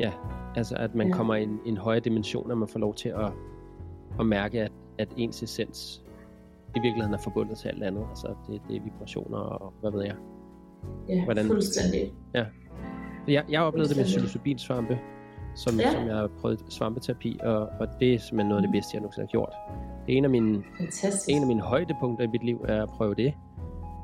[0.01, 0.13] ja,
[0.57, 1.11] altså at man Ja.
[1.13, 1.17] ja.
[1.17, 3.33] kommer i en, en højere dimension, og man får lov til at,
[4.21, 6.05] at mærke, at, at ens essens
[6.77, 8.07] i virkeligheden er forbundet til alt andet.
[8.09, 10.15] Altså, det, det er vibrationer og hvad ved jeg.
[11.09, 12.13] Ja, Hvordan- fuldstændig.
[13.29, 14.99] Jeg, jeg oplevede det med psilocybinsvampe,
[15.55, 15.83] som, Ja.
[15.87, 15.93] ja.
[15.93, 19.01] som jeg har prøvet svampeterapi, og, og det er simpelthen noget af det bedste, jeg
[19.01, 19.53] nogensinde har gjort.
[20.07, 21.29] Det er en af mine Fantastisk.
[21.37, 23.35] en af mine højdepunkter i mit liv er at prøve det.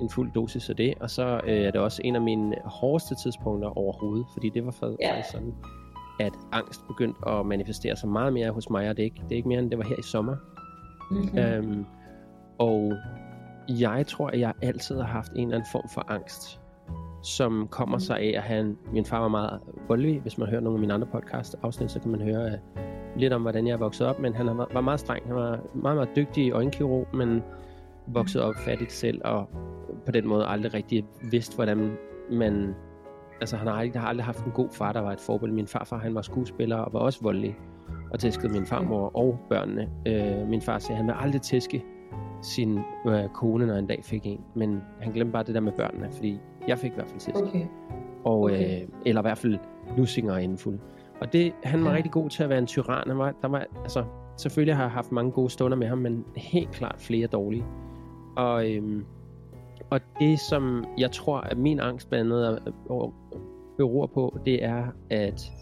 [0.04, 0.94] En fuld dosis af det.
[1.00, 4.26] Og så øh, er det også en af mine hårdeste tidspunkter overhovedet.
[4.32, 5.10] Fordi det var fa- Ja.
[5.12, 5.54] faktisk sådan,
[6.20, 8.88] at angst begyndte at manifestere sig meget mere hos mig.
[8.90, 10.36] Og det er ikke, det er ikke mere end det var her i sommer.
[11.10, 11.30] Mm-hmm.
[11.32, 11.38] Mm.
[11.38, 11.84] Øhm,
[12.58, 12.92] og
[13.68, 16.60] jeg tror, at jeg altid har haft en eller anden form for angst,
[17.22, 20.20] som kommer sig af at have en, min far var meget voldelig.
[20.20, 22.58] Hvis man hører nogle af mine andre podcast afsnit, så kan man høre øh,
[23.16, 24.18] lidt om, hvordan jeg er vokset op.
[24.18, 25.26] Men han var, var meget streng.
[25.26, 27.42] Han var meget, meget dygtig øjenkirurg, men
[28.06, 29.48] voksede op fattigt selv, og
[30.06, 31.96] på den måde aldrig rigtig vidst, hvordan
[32.32, 32.74] man...
[33.40, 35.56] Altså, han har aldrig, har aldrig haft en god far, der var et forbillede.
[35.56, 37.56] Min farfar, han var skuespiller og var også voldelig,
[38.10, 39.88] og tæskede min farmor og børnene.
[40.06, 41.84] Øh, min far sagde, at han vil aldrig tæske
[42.42, 42.78] sin
[43.08, 44.40] øh, kone, når en dag fik en.
[44.54, 46.38] Men han glemte bare det der med børnene, fordi
[46.68, 47.36] jeg fik i hvert fald tæsk.
[47.36, 47.66] Okay.
[48.24, 48.82] Og, Okay.
[48.82, 49.58] øh, eller i hvert fald
[49.96, 50.78] lusinger indenfuld.
[51.20, 51.96] Og det, han var ja.
[51.96, 53.08] rigtig god til at være en tyran.
[53.08, 54.04] Han var, der var, altså,
[54.36, 57.64] selvfølgelig har jeg haft mange gode stunder med ham, men helt klart flere dårlige.
[58.36, 59.04] Og, øhm,
[59.90, 63.14] og det, som jeg tror, at min angst blandt andet og
[63.76, 65.52] beror på, det er, at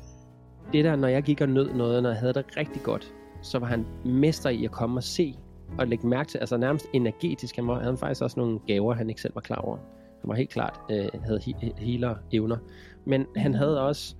[0.72, 3.58] det der, når jeg gik og nød noget, når jeg havde det rigtig godt, så
[3.58, 5.38] var han mester i at komme og se
[5.78, 7.56] og lægge mærke til, altså nærmest energetisk.
[7.56, 9.76] Han var, havde faktisk også nogle gaver, han ikke selv var klar over.
[10.20, 12.56] Han var helt klart, øh, havde he- healer evner.
[13.04, 14.16] Men han havde også,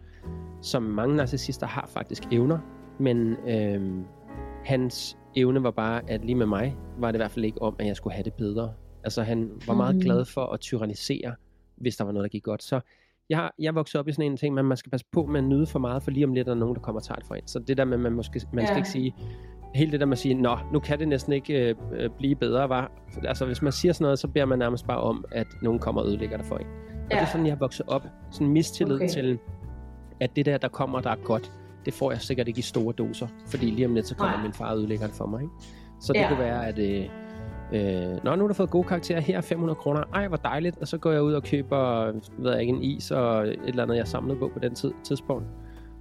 [0.62, 2.58] som mange narcissister har faktisk evner,
[2.98, 4.04] men øh,
[4.64, 7.76] hans evne var bare, at lige med mig, var det i hvert fald ikke om,
[7.78, 8.72] at jeg skulle have det bedre.
[9.04, 10.02] Altså han var meget Mhm.
[10.04, 11.34] glad for at tyrannisere,
[11.76, 12.62] hvis der var noget, der gik godt.
[12.62, 12.80] Så
[13.30, 15.40] jeg, har, jeg voksede op i sådan en ting, men man skal passe på med
[15.40, 17.16] at nyde for meget, for lige om lidt er der nogen, der kommer og tager
[17.18, 17.46] det for en.
[17.46, 18.76] Så det der med, man, måske, man skal Ja.
[18.78, 19.14] ikke sige,
[19.74, 22.34] helt det der med at sige, nå, nu kan det næsten ikke øh, øh, blive
[22.34, 22.92] bedre, var.
[23.24, 26.00] Altså hvis man siger sådan noget, så beder man nærmest bare om, at nogen kommer
[26.02, 26.66] og ødelægger det for en.
[26.66, 27.16] Og ja.
[27.16, 28.06] det er sådan, jeg har vokset op.
[28.30, 28.96] Sådan en mistillid.
[28.96, 29.08] Okay.
[29.08, 29.38] til,
[30.20, 31.52] at det der, der kommer, der er godt,
[31.86, 33.26] det får jeg sikkert ikke i store doser.
[33.46, 34.42] Fordi lige om lidt, så kommer Nej.
[34.42, 35.42] min far og ødelægger det for mig.
[35.42, 35.52] Ikke?
[36.00, 36.28] Så det Ja.
[36.28, 36.78] kunne være, at...
[36.78, 37.08] Øh,
[37.74, 39.20] Øh, Nå, nu har du fået gode karakterer.
[39.20, 40.02] Her er 500 kroner.
[40.14, 40.78] Ej, hvor dejligt.
[40.78, 43.82] Og så går jeg ud og køber, ved jeg ikke, en is og et eller
[43.82, 45.44] andet, jeg samlede på på den tid, tidspunkt.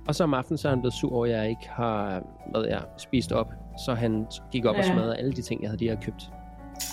[0.07, 2.63] Og så om aftenen, så er han blevet sur over, at jeg ikke har hvad
[2.65, 3.53] jeg, spist op.
[3.85, 4.79] Så han gik op ja.
[4.79, 6.23] og smadrede alle de ting, jeg havde lige havde købt.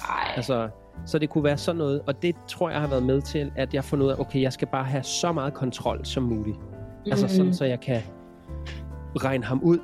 [0.09, 0.33] Ej.
[0.37, 0.69] Altså,
[1.07, 3.75] så det kunne være sådan noget, og det tror jeg har været med til, at
[3.75, 6.57] jeg har fundet ud af, okay, jeg skal bare have så meget kontrol som muligt.
[6.59, 7.11] Mm-hmm.
[7.13, 8.01] Altså sådan, så jeg kan
[9.17, 9.79] regne ham ud.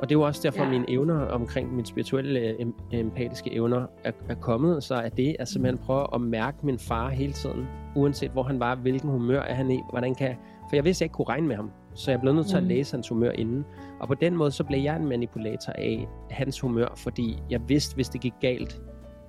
[0.00, 0.70] Og det er jo også derfor, ja.
[0.70, 4.84] Mine evner omkring mine spirituelle, øh, em- empatiske evner er, er kommet.
[4.84, 8.60] Så er det at simpelthen prøve at mærke min far hele tiden, uanset hvor han
[8.60, 10.34] var, hvilken humør er han i, hvordan kan
[10.70, 11.70] For jeg vidste, at jeg ikke kunne regne med ham.
[11.94, 12.68] Så jeg blev nødt til at Mhm.
[12.68, 13.64] læse hans humør inden.
[14.00, 17.94] Og på den måde, så blev jeg en manipulator af hans humør, fordi jeg vidste,
[17.94, 18.80] hvis det gik galt,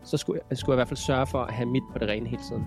[0.04, 2.10] så skulle jeg, skulle jeg i hvert fald sørge for at have mit på det
[2.10, 2.66] rene hele tiden.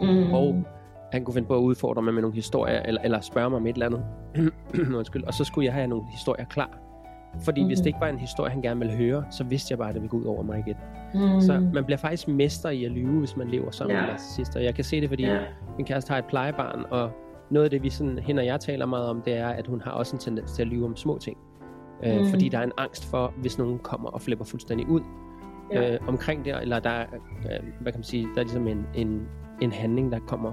[0.00, 0.32] Mm.
[0.32, 0.64] Og
[1.12, 3.66] han kunne finde på at udfordre mig med nogle historier, eller, eller spørge mig om
[3.66, 4.04] et eller andet.
[4.98, 5.24] Undskyld.
[5.24, 6.78] Og så skulle jeg have nogle historier klar.
[7.44, 7.68] Fordi mm-hmm.
[7.68, 7.82] hvis Mhm.
[7.82, 10.02] det ikke var en historie, han gerne ville høre, så vidste jeg bare, at det
[10.02, 10.76] ville gå ud over mig igen.
[11.14, 11.40] Mm.
[11.40, 14.02] Så man bliver faktisk mester i at lyve, hvis man lever sammen Ja.
[14.02, 14.60] med narcissister.
[14.60, 15.38] Jeg kan se det, fordi Ja.
[15.76, 17.10] min kæreste har et plejebarn, og
[17.50, 19.80] noget af det, vi sådan, hende og jeg taler meget om, det er, at hun
[19.80, 21.36] har også en tendens til at lyve om små ting.
[22.04, 22.26] Øh, Mhm.
[22.30, 25.00] Fordi der er en angst for, hvis nogen kommer og flipper fuldstændig ud
[25.72, 25.94] Ja.
[25.94, 27.06] øh, omkring det, eller der er,
[27.44, 29.22] øh, hvad kan man sige, der er ligesom en, en,
[29.60, 30.52] en handling, der kommer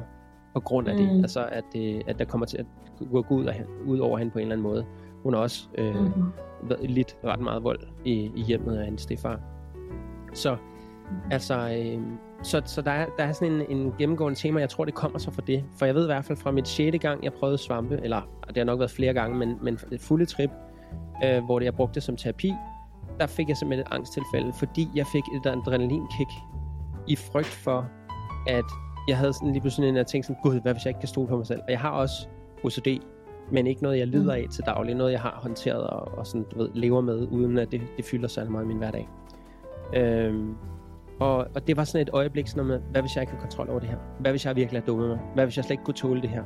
[0.54, 1.08] på grund af mm.
[1.08, 1.22] det.
[1.22, 2.66] Altså, at, det, at der kommer til at
[3.12, 4.86] gå ud, af, ud over hende på en eller anden måde.
[5.24, 6.32] Hun har også øh, mm.
[6.82, 9.40] Lidt ret meget vold i, i hjemmet af hendes stefar.
[10.34, 10.58] Så,
[11.32, 12.02] altså, øh,
[12.44, 15.20] så, så der, er, der er sådan en, en gennemgående tema, jeg tror, det kommer
[15.20, 15.64] så fra det.
[15.78, 16.98] For jeg ved i hvert fald fra mit 6.
[17.02, 20.26] gang, jeg prøvede svampe, eller det har nok været flere gange, men, men et fulde
[20.26, 20.50] trip,
[21.26, 22.54] øh, hvor det, jeg brugte det som terapi,
[23.20, 26.30] der fik jeg simpelthen et angsttilfælde, fordi jeg fik et adrenalinkick
[27.08, 27.86] i frygt for,
[28.48, 28.66] at
[29.10, 31.08] jeg havde sådan lige pludselig en jeg tænkte sådan, gud, hvad hvis jeg ikke kan
[31.08, 31.62] stole på mig selv?
[31.64, 32.28] Og jeg har også
[32.64, 32.88] OCD,
[33.52, 34.96] men ikke noget, jeg lider af til daglig.
[34.96, 38.06] Noget, jeg har håndteret og, og sådan, du ved, lever med, uden at det, det
[38.06, 39.10] fylder særlig meget i min hverdag.
[39.96, 40.56] Øhm,
[41.20, 43.40] og, og det var sådan et øjeblik sådan noget med, hvad hvis jeg ikke har
[43.40, 43.98] kontrol over det her?
[44.20, 45.20] Hvad hvis jeg virkelig er dumme mig?
[45.34, 46.44] Hvad hvis jeg slet ikke kunne tåle det her?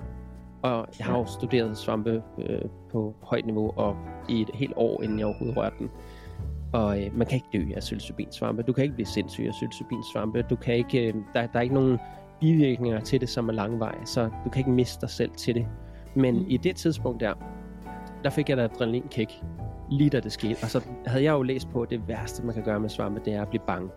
[0.61, 2.61] Og jeg har jo studeret svampe øh,
[2.91, 3.95] på højt niveau, og
[4.29, 5.89] i et helt år, inden jeg overhovedet rørte den.
[6.73, 8.63] Og øh, man kan ikke dø af psilocybinsvampe.
[8.63, 10.41] Du kan ikke blive sindssyg af psilocybinsvampe.
[10.41, 11.99] Du kan ikke, øh, der, der er ikke nogen
[12.43, 15.67] bivirkninger til det, som er langvej, så du kan ikke miste dig selv til det.
[16.15, 16.45] Men Mm.
[16.47, 17.33] i det tidspunkt der,
[18.23, 19.31] der fik jeg da adrenalinkick,
[19.91, 20.57] lige da det skete.
[20.63, 23.21] Og så havde jeg jo læst på, at det værste, man kan gøre med svampe,
[23.25, 23.89] det er at blive bange.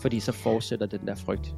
[0.00, 1.54] Fordi så fortsætter den der frygt.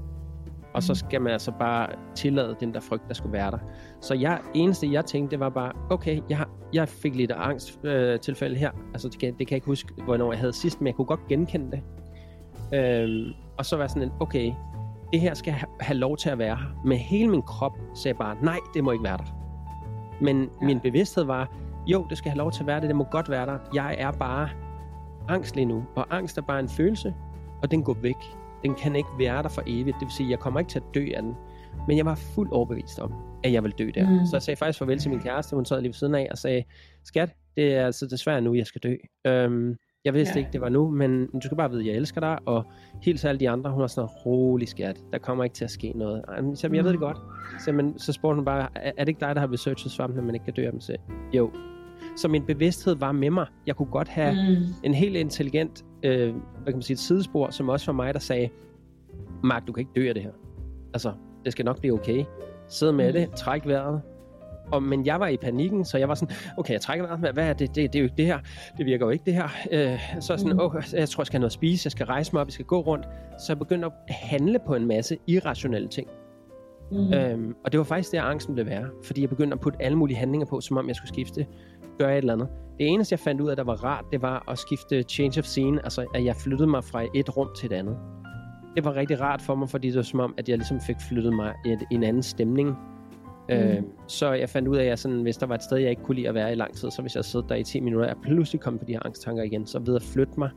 [0.75, 3.59] Og så skal man altså bare tillade den der frygt, der skulle være der.
[4.01, 8.13] Så jeg, eneste jeg tænkte, det var bare, okay, jeg, har- jeg fik lidt angsttilfælde
[8.13, 8.71] øh, tilfælde her.
[8.95, 11.05] Altså det kan, det kan jeg ikke huske, hvornår jeg havde sidst, men jeg kunne
[11.07, 11.81] godt genkende det.
[12.75, 14.53] Øhm, og så var sådan en, okay,
[15.17, 16.81] det her skal ha- have lov til at være her.
[16.85, 19.25] Med hele min krop sagde jeg bare, nej, det må ikke være der.
[20.21, 20.67] Men ja.
[20.67, 21.57] min bevidsthed var,
[21.87, 23.59] jo, det skal have lov til at være det, det må godt være der.
[23.75, 24.49] Jeg er bare
[25.29, 27.15] angst lige nu, og angst er bare en følelse,
[27.63, 28.17] og den går væk.
[28.63, 30.95] Den kan ikke være der for evigt, det vil sige, jeg kommer ikke til at
[30.95, 31.35] dø af den.
[31.89, 33.13] Men jeg var fuldt overbevist om,
[33.45, 34.11] at jeg ville dø der.
[34.11, 34.27] Mm.
[34.27, 36.39] Så jeg sagde faktisk farvel til min kæreste, hun sad lige ved siden af og
[36.39, 36.65] sagde,
[37.05, 38.95] skat, det er altså desværre nu, jeg skal dø.
[39.27, 39.77] Øhm,
[40.07, 40.39] jeg vidste ja.
[40.39, 42.65] Ikke, det var nu, men du skal bare vide, at jeg elsker dig, og
[43.03, 45.93] helt alle de andre, hun var sådan rolig skat, der kommer ikke til at ske
[45.97, 46.25] noget.
[46.55, 47.19] Så jeg ved det godt.
[47.65, 50.23] Så, men, så spurgte hun bare, er, er det ikke dig, der har researchet svampene,
[50.23, 50.81] men ikke kan dø af dem?
[50.81, 50.97] Så,
[51.33, 51.51] jo.
[52.17, 53.47] Så min bevidsthed var med mig.
[53.67, 54.65] Jeg kunne godt have Mm.
[54.85, 58.21] en helt intelligent, øh, hvad kan man sige, et sidespor, som også var mig, der
[58.21, 58.49] sagde,
[59.45, 60.31] Mark, du kan ikke dø af det her.
[60.95, 61.13] Altså,
[61.45, 62.25] det skal nok blive okay.
[62.69, 63.13] Sid med Mm.
[63.13, 64.01] det, træk vejret.
[64.73, 67.49] Og, men jeg var i panikken, så jeg var sådan, okay, jeg trækker vejret, hvad,
[67.49, 67.75] er det?
[67.75, 67.93] det?
[67.93, 68.39] Det er jo ikke det her.
[68.79, 69.49] Det virker jo ikke det her.
[69.73, 70.61] Øh, så sådan, Mm.
[70.61, 72.53] åh, jeg tror, jeg skal have noget at spise, jeg skal rejse mig op, jeg
[72.53, 73.05] skal gå rundt.
[73.39, 76.09] Så jeg begyndte at handle på en masse irrationelle ting.
[76.93, 77.13] Mm.
[77.13, 78.87] Øhm, og det var faktisk der, angsten blev værre.
[79.05, 81.47] Fordi jeg begyndte at putte alle mulige handlinger på, som om jeg skulle skifte,
[81.99, 82.49] gøre et eller andet.
[82.79, 85.45] Det eneste, jeg fandt ud af, der var rart, det var at skifte change of
[85.45, 85.81] scene.
[85.85, 87.97] Altså, at jeg flyttede mig fra et rum til et andet.
[88.77, 90.97] Det var rigtig rart for mig, fordi det var som om, at jeg ligesom fik
[91.09, 91.55] flyttet mig
[91.91, 92.77] i en anden stemning.
[93.49, 93.55] Mm.
[93.55, 96.03] Øh, så jeg fandt ud af, at sådan, hvis der var et sted, jeg ikke
[96.03, 98.15] kunne lide at være i lang tid, så hvis jeg sad der i 10 minutter,
[98.15, 100.51] og pludselig kom på de her angsttanker igen, så ved at flytte mig,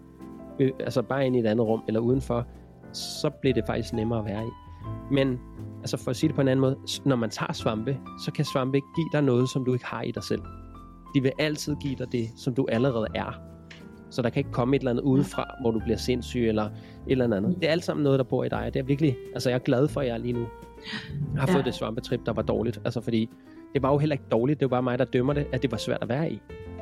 [0.60, 2.48] øh, altså bare ind i et andet rum eller udenfor,
[2.94, 4.50] så blev det faktisk nemmere at være i.
[5.12, 5.40] Men
[5.80, 8.46] altså for at sige det på en anden måde, når man tager svampe, så kan
[8.46, 10.42] svampe ikke give dig noget, som du ikke har i dig selv.
[11.16, 13.42] De vil altid give dig det, som du allerede er.
[14.10, 16.72] Så der kan ikke komme et eller andet udefra, hvor du bliver sindssyg eller et
[17.08, 17.56] eller andet.
[17.62, 18.70] Det er alt sammen noget, der bor i dig.
[18.74, 20.46] Det er virkelig, altså jeg er glad for, jer lige nu
[21.38, 21.54] har ja.
[21.54, 22.82] fået det svampetrip, der var dårligt.
[22.86, 23.30] Altså fordi,
[23.74, 25.72] det var jo heller ikke dårligt, det var bare mig, der dømmer det, at det
[25.72, 26.42] var svært at være i.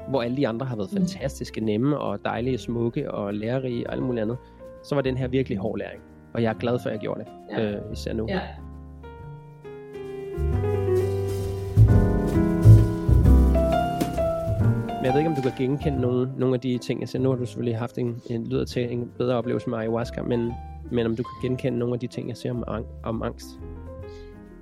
[0.10, 0.98] Hvor alle de andre har været mm.
[0.98, 4.38] fantastiske, nemme og dejlige, smukke og lærerige og alt muligt andet.
[4.84, 6.02] Så var den her virkelig hård læring.
[6.34, 7.28] Og jeg er glad for, at jeg gjorde det,
[7.58, 7.72] ja.
[7.72, 8.26] øh, især nu.
[8.30, 8.42] Ja.
[14.98, 17.02] Men jeg ved ikke, om du kan genkende nogle, nogle af de ting.
[17.02, 20.22] Altså, nu har du selvfølgelig haft en, en lyder til en bedre oplevelse med ayahuasca,
[20.22, 20.54] men,
[20.92, 23.48] men om du kan genkende nogle af de ting, jeg ser om, om angst.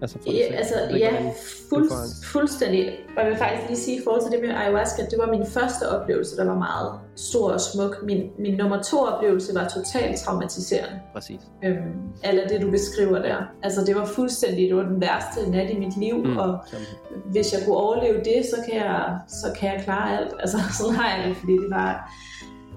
[0.01, 1.31] Altså, for ja, altså, ja
[1.69, 1.89] fuld,
[2.23, 2.97] fuldstændig.
[3.17, 5.45] Og jeg vil faktisk lige sige i forhold til det med ayahuasca, det var min
[5.45, 8.03] første oplevelse, der var meget stor og smuk.
[8.03, 10.99] Min, min nummer to oplevelse var totalt traumatiserende.
[11.13, 11.41] Præcis.
[11.63, 11.77] Øhm,
[12.23, 13.37] eller det, du beskriver der.
[13.63, 16.87] Altså, det var fuldstændig, det var den værste nat i mit liv, mm, og sammen.
[17.31, 20.33] hvis jeg kunne overleve det, så kan jeg, så kan jeg klare alt.
[20.45, 22.11] Altså, sådan har jeg det, fordi det var...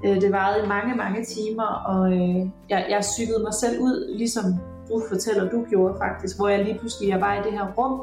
[0.05, 4.16] Øh, det varede i mange, mange timer, og øh, jeg, jeg cyklede mig selv ud,
[4.16, 4.45] ligesom
[4.89, 8.01] du fortæller, du gjorde faktisk, hvor jeg lige pludselig jeg var i det her rum,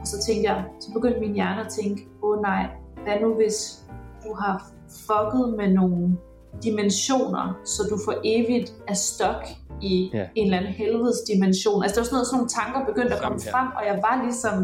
[0.00, 2.66] og så tænkte jeg, så begyndte min hjerne at tænke, åh oh, nej,
[3.04, 3.84] hvad nu hvis
[4.24, 4.70] du har
[5.06, 6.16] fucket med nogle
[6.62, 9.46] dimensioner, så du for evigt er stok
[9.82, 10.28] i yeah.
[10.34, 11.78] en eller anden helvedes dimension.
[11.82, 14.14] Altså det var sådan noget, sådan nogle tanker begyndte at komme frem, og jeg var
[14.26, 14.56] ligesom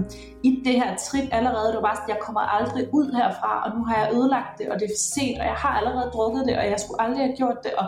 [0.48, 1.66] i det her trip allerede.
[1.70, 4.66] Det var bare sådan, jeg kommer aldrig ud herfra, og nu har jeg ødelagt det,
[4.70, 7.20] og det er for sent, og jeg har allerede drukket det, og jeg skulle aldrig
[7.26, 7.72] have gjort det.
[7.80, 7.86] Og,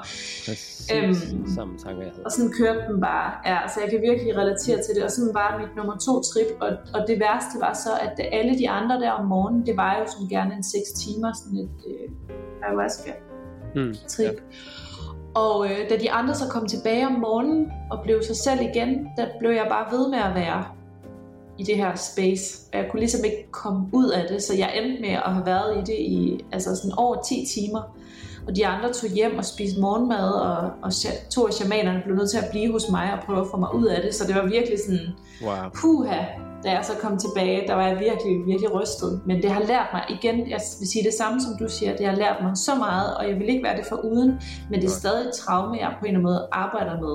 [0.93, 2.27] øhm, samme tanker, jeg havde.
[2.27, 3.29] Og sådan kørte den bare.
[3.51, 5.03] Ja, så jeg kan virkelig relatere til det.
[5.07, 8.55] Og sådan var mit nummer to trip, og, og det værste var så, at alle
[8.61, 11.79] de andre der om morgenen, det var jo sådan gerne en 6 timer, sådan et
[11.91, 12.07] øh,
[12.65, 13.13] ayahuasca
[13.75, 14.39] mm, trip.
[14.39, 14.88] Ja.
[15.39, 19.09] Og øh, da de andre så kom tilbage om morgenen og blev sig selv igen,
[19.17, 20.65] der blev jeg bare ved med at være
[21.59, 22.69] i det her space.
[22.73, 25.47] Og jeg kunne ligesom ikke komme ud af det, så jeg endte med at have
[25.47, 27.83] været i det i altså sådan over 10 timer.
[28.47, 30.93] Og de andre tog hjem og spiste morgenmad, og, og
[31.31, 33.75] to af shamanerne blev nødt til at blive hos mig og prøve at få mig
[33.75, 34.15] ud af det.
[34.15, 35.07] Så det var virkelig sådan,
[35.43, 35.71] wow.
[35.75, 36.25] puha,
[36.65, 39.21] da jeg så kom tilbage, der var jeg virkelig, virkelig rystet.
[39.27, 42.07] Men det har lært mig, igen, jeg vil sige det samme som du siger, det
[42.07, 44.41] har lært mig så meget, og jeg vil ikke være det for uden,
[44.71, 47.15] men det er stadig et traume, jeg på en eller anden måde arbejder med.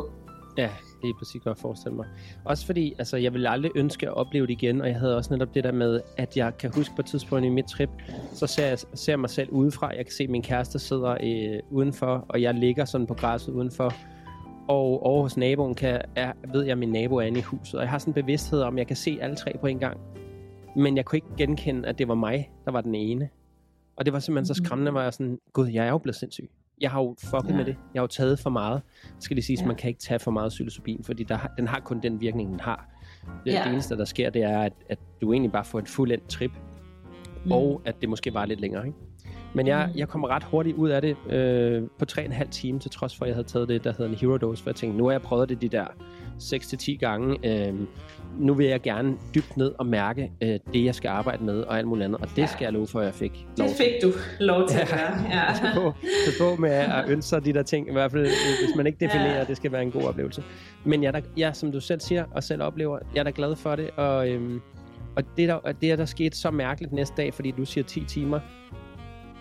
[0.57, 0.69] Ja,
[1.01, 2.05] det er præcis godt forestille mig.
[2.45, 5.33] Også fordi, altså, jeg ville aldrig ønske at opleve det igen, og jeg havde også
[5.33, 7.89] netop det der med, at jeg kan huske på et tidspunkt i mit trip,
[8.33, 9.87] så ser jeg ser mig selv udefra.
[9.87, 13.53] Jeg kan se, at min kæreste sidder øh, udenfor, og jeg ligger sådan på græsset
[13.53, 13.93] udenfor,
[14.67, 17.75] og over hos naboen kan, er, ved jeg, at min nabo er inde i huset.
[17.75, 19.79] Og jeg har sådan en bevidsthed om, at jeg kan se alle tre på en
[19.79, 19.97] gang.
[20.75, 23.29] Men jeg kunne ikke genkende, at det var mig, der var den ene.
[23.95, 24.65] Og det var simpelthen så mhm.
[24.65, 26.49] skræmmende, hvor jeg sådan, gud, jeg er jo blevet sindssyg.
[26.81, 27.55] Jeg har jo fucket ja.
[27.55, 27.75] med det.
[27.93, 28.81] Jeg har jo taget for meget.
[29.19, 29.67] Skal det siges, ja.
[29.67, 32.59] man kan ikke tage for meget psilocybin, fordi der, den har kun den virkning, den
[32.59, 32.89] har.
[33.45, 33.63] Det, ja.
[33.63, 36.51] det eneste, der sker, det er, at, at du egentlig bare får et fuldendt trip,
[37.45, 37.51] mm.
[37.51, 38.87] og at det måske var lidt længere.
[38.87, 38.97] Ikke?
[39.53, 43.15] Men jeg, jeg kommer ret hurtigt ud af det øh, på 3,5 timer, til trods
[43.15, 45.05] for, at jeg havde taget det, der hedder en hero dose, for jeg tænkte, nu
[45.05, 45.85] har jeg prøvet det de der
[46.39, 47.37] 6-10 gange.
[47.67, 47.73] Øh,
[48.39, 51.77] nu vil jeg gerne dybt ned og mærke øh, det, jeg skal arbejde med, og
[51.77, 52.21] alt muligt andet.
[52.21, 52.45] Og det ja.
[52.45, 54.99] skal jeg love for, at jeg fik lov Det fik du lov til at gøre.
[55.29, 55.67] Ja.
[55.67, 55.73] ja.
[55.79, 55.93] på,
[56.39, 58.21] på med at ønske sig de der ting, i hvert fald
[58.65, 59.41] hvis man ikke definerer, ja.
[59.41, 60.43] at det skal være en god oplevelse.
[60.83, 63.55] Men jeg, der, jeg, som du selv siger, og selv oplever, jeg er da glad
[63.55, 64.61] for det, og, øhm,
[65.15, 68.03] og det, der, det er der skete så mærkeligt næste dag, fordi du siger 10
[68.07, 68.39] timer,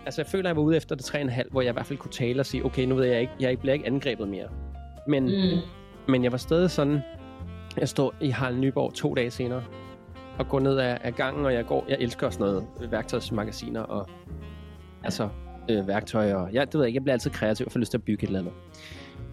[0.05, 1.99] altså jeg føler, at jeg var ude efter det 3,5, hvor jeg i hvert fald
[1.99, 4.47] kunne tale og sige, okay, nu ved jeg ikke, jeg bliver ikke angrebet mere.
[5.07, 5.59] Men, mm.
[6.07, 6.99] men jeg var stadig sådan,
[7.77, 9.63] jeg står i Harald Nyborg to dage senere,
[10.39, 14.07] og går ned ad, ad gangen, og jeg går, jeg elsker også noget værktøjsmagasiner, og
[15.03, 15.29] altså
[15.69, 17.91] øh, værktøj, og ja, det ved jeg ikke, jeg bliver altid kreativ og får lyst
[17.91, 18.53] til at bygge et eller andet.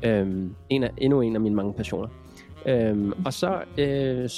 [0.02, 2.08] Øhm, en af, endnu en af mine mange passioner.
[2.66, 4.28] Øhm, og så øh,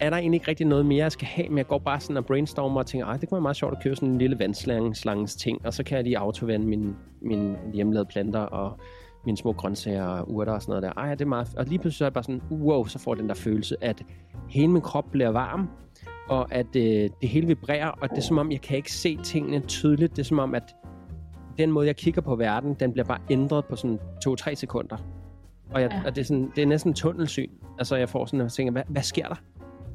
[0.00, 2.16] er der egentlig ikke rigtig noget mere, jeg skal have, men jeg går bare sådan
[2.16, 4.38] og brainstormer og tænker, ah, det kunne være meget sjovt at købe sådan en lille
[4.38, 8.78] vandslangens ting, og så kan jeg lige autovande mine, mine hjemmelavede planter og
[9.26, 11.02] mine små grøntsager og urter og sådan noget der.
[11.02, 11.48] Ej, det er meget...
[11.56, 14.02] Og lige pludselig så er jeg bare sådan, wow, så får den der følelse, at
[14.48, 15.68] hele min krop bliver varm,
[16.28, 19.16] og at øh, det hele vibrerer, og det er som om, jeg kan ikke se
[19.16, 20.16] tingene tydeligt.
[20.16, 20.74] Det er som om, at
[21.58, 23.98] den måde, jeg kigger på verden, den bliver bare ændret på sådan
[24.28, 24.96] 2-3 sekunder.
[25.74, 26.02] Og, jeg, ja.
[26.06, 27.50] og det, er sådan, det er næsten tunnelsyn.
[27.78, 29.42] Altså, jeg får sådan, at tænker, hvad, hvad sker der?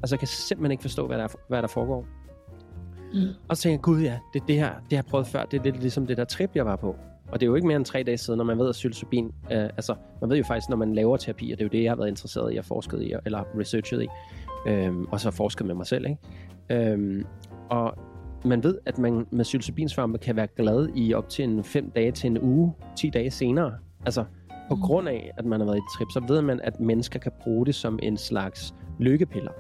[0.04, 2.06] Altså, jeg kan simpelthen ikke forstå, hvad der, hvad der foregår.
[3.14, 3.28] Mm.
[3.48, 5.46] Og så tænker jeg, gud ja, det, det her, det har jeg prøvet før.
[5.46, 6.96] Det er lidt ligesom det der trip, jeg var på.
[7.32, 9.26] Og det er jo ikke mere end tre dage siden, når man ved, at psilocybin,
[9.26, 11.84] øh, altså, man ved jo faktisk, når man laver terapi, og det er jo det,
[11.84, 14.08] jeg har været interesseret i og forsket i, eller researchet i,
[14.66, 16.92] Øhm, og så forsket med mig selv, ikke?
[16.92, 17.26] Øhm,
[17.70, 17.94] og
[18.46, 22.12] man ved, at man med psilocybinsvampe kan være glad i op til en 5 dage
[22.12, 23.74] til en uge, 10 dage senere.
[24.06, 24.26] Altså,
[24.70, 24.82] på Mm.
[24.82, 27.32] grund af, at man har været i et trip, så ved man, at mennesker kan
[27.44, 29.52] bruge det som en slags lykkepiller.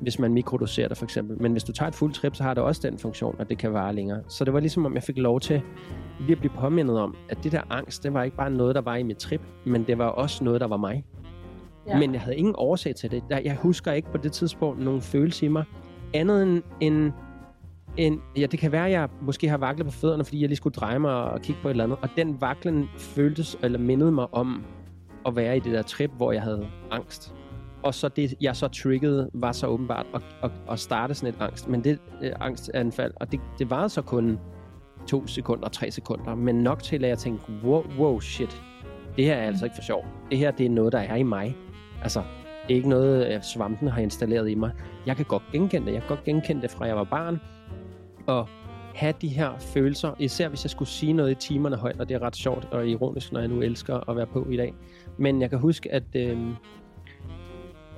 [0.00, 1.42] Hvis man mikrodoserer det for eksempel.
[1.42, 3.58] Men hvis du tager et fuldt trip, så har det også den funktion, at det
[3.58, 4.20] kan vare længere.
[4.28, 5.62] Så det var ligesom, om jeg fik lov til
[6.20, 8.80] lige at blive påmindet om, at det der angst, det var ikke bare noget, der
[8.80, 11.04] var i mit trip, men det var også noget, der var mig.
[11.88, 11.98] Ja.
[11.98, 13.22] Men jeg havde ingen årsag til det.
[13.30, 15.64] Jeg husker ikke på det tidspunkt nogen følelse i mig,
[16.14, 17.12] andet end, end,
[17.96, 20.56] end ja, det kan være, at jeg måske har vaklet på fødderne, fordi jeg lige
[20.56, 21.98] skulle dreje mig og kigge på et eller andet.
[22.02, 24.64] Og den vaklen føltes, eller mindede mig om
[25.26, 27.34] at være i det der trip, hvor jeg havde angst.
[27.82, 31.40] Og så det, jeg så triggede, var så åbenbart at, at, at starte sådan et
[31.40, 31.68] angst.
[31.68, 34.38] Men det øh, angstanfald, og det, det varede så kun
[35.06, 38.62] to sekunder, tre sekunder, men nok til, at jeg tænkte, wow, wow shit,
[39.16, 40.04] det her er altså ikke for sjov.
[40.30, 41.56] Det her, det er noget, der er i mig.
[42.02, 42.22] Altså,
[42.68, 44.70] det er ikke noget, øh, svampen har installeret i mig.
[45.06, 45.92] Jeg kan godt genkende det.
[45.92, 47.40] Jeg kan godt genkende det fra, jeg var barn.
[48.26, 48.48] Og
[48.94, 52.14] have de her følelser, især hvis jeg skulle sige noget i timerne højt, og det
[52.14, 54.74] er ret sjovt og ironisk, når jeg nu elsker at være på i dag.
[55.18, 56.38] Men jeg kan huske, at, øh,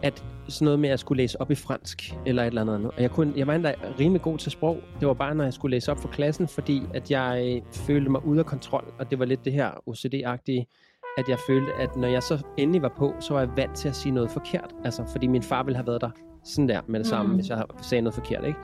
[0.02, 2.74] at sådan noget med, at jeg skulle læse op i fransk, eller et eller andet
[2.74, 2.90] andet.
[2.96, 4.80] Og jeg, kunne, jeg var endda rimelig god til sprog.
[5.00, 8.10] Det var bare, når jeg skulle læse op for klassen, fordi at jeg øh, følte
[8.10, 10.64] mig ude af kontrol, og det var lidt det her OCD-agtige,
[11.18, 13.88] at jeg følte, at når jeg så endelig var på, så var jeg vant til
[13.88, 14.74] at sige noget forkert.
[14.84, 16.10] Altså, fordi min far ville have været der
[16.44, 17.34] sådan der med det samme, Mm.
[17.34, 18.58] hvis jeg sagde noget forkert, ikke?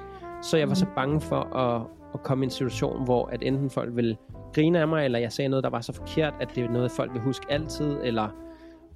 [0.44, 1.82] Så jeg var så bange for at,
[2.14, 4.16] at komme i en situation, hvor at enten folk ville
[4.54, 6.90] grine af mig, eller jeg sagde noget, der var så forkert, at det er noget,
[6.90, 8.28] folk vil huske altid, eller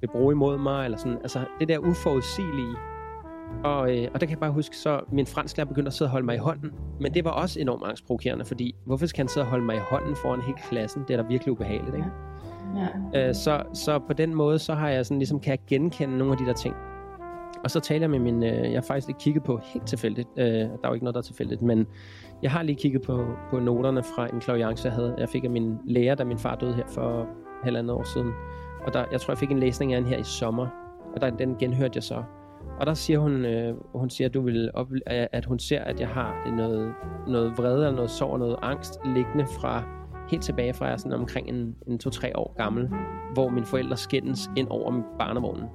[0.01, 1.17] vil bruge imod mig, eller sådan.
[1.17, 2.75] Altså, det der uforudsigelige.
[3.63, 6.11] Og, øh, og der kan jeg bare huske, så min fransklærer begyndte at sidde og
[6.11, 6.71] holde mig i hånden.
[6.99, 9.79] Men det var også enormt angstprovokerende, fordi hvorfor skal han sidde og holde mig i
[9.91, 11.03] hånden foran hele klassen?
[11.07, 12.07] Det er da virkelig ubehageligt, ikke?
[13.13, 13.27] Ja.
[13.27, 16.33] Øh, så, så på den måde, så har jeg sådan ligesom, kan jeg genkende nogle
[16.33, 16.75] af de der ting.
[17.63, 20.29] Og så taler jeg med min, øh, jeg har faktisk lige kigget på helt tilfældigt,
[20.37, 21.87] øh, der er jo ikke noget, der er tilfældigt, men
[22.43, 25.15] jeg har lige kigget på, på noterne fra en klaviance, jeg havde.
[25.17, 27.27] Jeg fik af min lærer, da min far døde her for
[27.63, 28.31] halvandet år siden.
[28.85, 30.67] Og der, jeg tror, jeg fik en læsning af den her i sommer,
[31.15, 32.23] og der, den genhørte jeg så.
[32.79, 35.81] Og der siger hun, øh, hun siger, at, du vil ople- øh, at hun ser,
[35.81, 36.93] at jeg har noget,
[37.27, 39.83] noget vrede, eller noget sorg, og noget angst liggende fra
[40.29, 42.89] helt tilbage fra jeg er sådan omkring en, en to-tre år gammel,
[43.33, 45.65] hvor mine forældre skændes ind over barnevognen.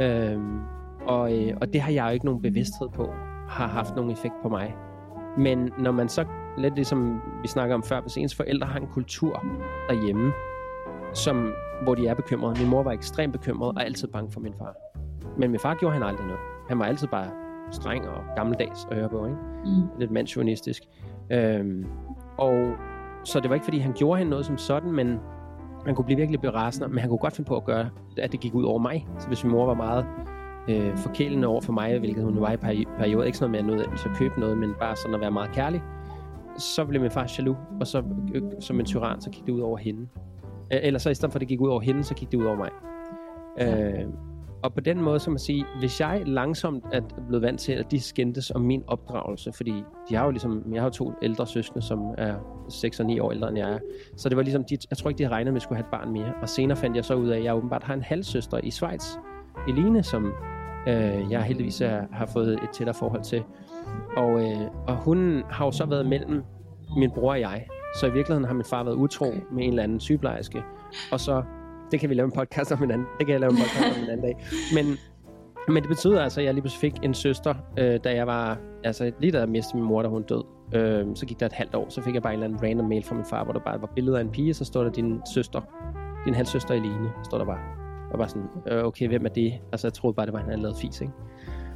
[0.00, 0.60] Øhm,
[1.08, 3.06] og, øh, og det har jeg jo ikke nogen bevidsthed på,
[3.48, 4.74] har haft nogen effekt på mig.
[5.38, 6.24] Men når man så,
[6.58, 9.44] lidt ligesom vi snakker om før, hvis ens forældre har en kultur
[9.88, 10.32] derhjemme,
[11.14, 11.52] som,
[11.82, 12.60] hvor de er bekymrede.
[12.60, 14.74] Min mor var ekstremt bekymret og altid bange for min far.
[15.38, 16.40] Men min far gjorde han aldrig noget.
[16.68, 17.30] Han var altid bare
[17.70, 19.38] streng og gammeldags at høre på, ikke?
[19.64, 19.98] Mm.
[19.98, 20.82] lidt mandsjournalistisk.
[21.32, 21.86] Øhm,
[22.38, 22.72] og
[23.24, 25.18] så det var ikke, fordi han gjorde hende noget som sådan, men
[25.86, 28.40] han kunne blive virkelig berasende, men han kunne godt finde på at gøre, at det
[28.40, 29.06] gik ud over mig.
[29.18, 30.06] Så hvis min mor var meget
[30.68, 33.74] øh, forkælende over for mig, hvilket hun var i peri- perioder, ikke sådan noget med
[33.74, 35.82] at noget, så købe noget, men bare sådan at være meget kærlig,
[36.58, 38.02] så blev min far jaloux, og så
[38.34, 40.08] øh, som en tyran, så gik det ud over hende.
[40.72, 42.38] Øh, eller så i stedet for, at det gik ud over hende, så gik det
[42.38, 42.70] ud over mig.
[43.60, 44.06] Øh,
[44.62, 47.90] og på den måde, så man sige, hvis jeg langsomt er blevet vant til, at
[47.90, 51.46] de skændtes om min opdragelse, fordi de har jo ligesom, jeg har jo to ældre
[51.46, 52.34] søskende, som er
[52.68, 53.78] 6 og 9 år ældre end jeg er,
[54.16, 55.76] så det var ligesom, de, jeg tror ikke, de havde regnet med, at jeg skulle
[55.76, 56.32] have et barn mere.
[56.42, 59.16] Og senere fandt jeg så ud af, at jeg åbenbart har en halvsøster i Schweiz,
[59.68, 60.32] Eline, som
[60.88, 63.42] øh, jeg heldigvis er, har fået et tættere forhold til.
[64.16, 66.42] Og, øh, og hun har jo så været mellem
[66.96, 69.82] min bror og jeg, så i virkeligheden har min far været utro med en eller
[69.82, 70.62] anden sygeplejerske,
[71.12, 71.42] og så
[71.90, 73.06] det kan vi lave en podcast om en anden.
[73.18, 74.36] Det kan jeg lave en podcast om en anden dag.
[74.74, 74.96] Men,
[75.68, 78.58] men det betyder altså, at jeg lige pludselig fik en søster, øh, da jeg var,
[78.84, 80.44] altså lige da jeg mistede min mor, da hun død.
[80.74, 82.88] Øh, så gik der et halvt år, så fik jeg bare en eller anden random
[82.88, 84.90] mail fra min far, hvor der bare var billeder af en pige, så står der
[84.90, 85.60] din søster,
[86.24, 87.87] din halvsøster Eline, står der bare.
[88.10, 89.54] Og bare sådan, øh, okay, hvem er det?
[89.72, 91.12] Altså, jeg troede bare, det var, han havde lavet fis, ikke?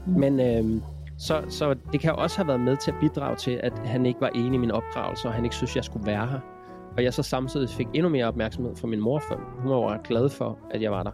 [0.07, 0.21] Mm.
[0.21, 0.83] Men øh,
[1.19, 4.21] så, så det kan også have været med til at bidrage til, at han ikke
[4.21, 6.41] var enig i min opdragelse, og han ikke synes, jeg skulle være her.
[6.97, 9.89] Og jeg så samtidig fik endnu mere opmærksomhed fra min mor, for hun var jo
[9.89, 11.11] ret glad for, at jeg var der.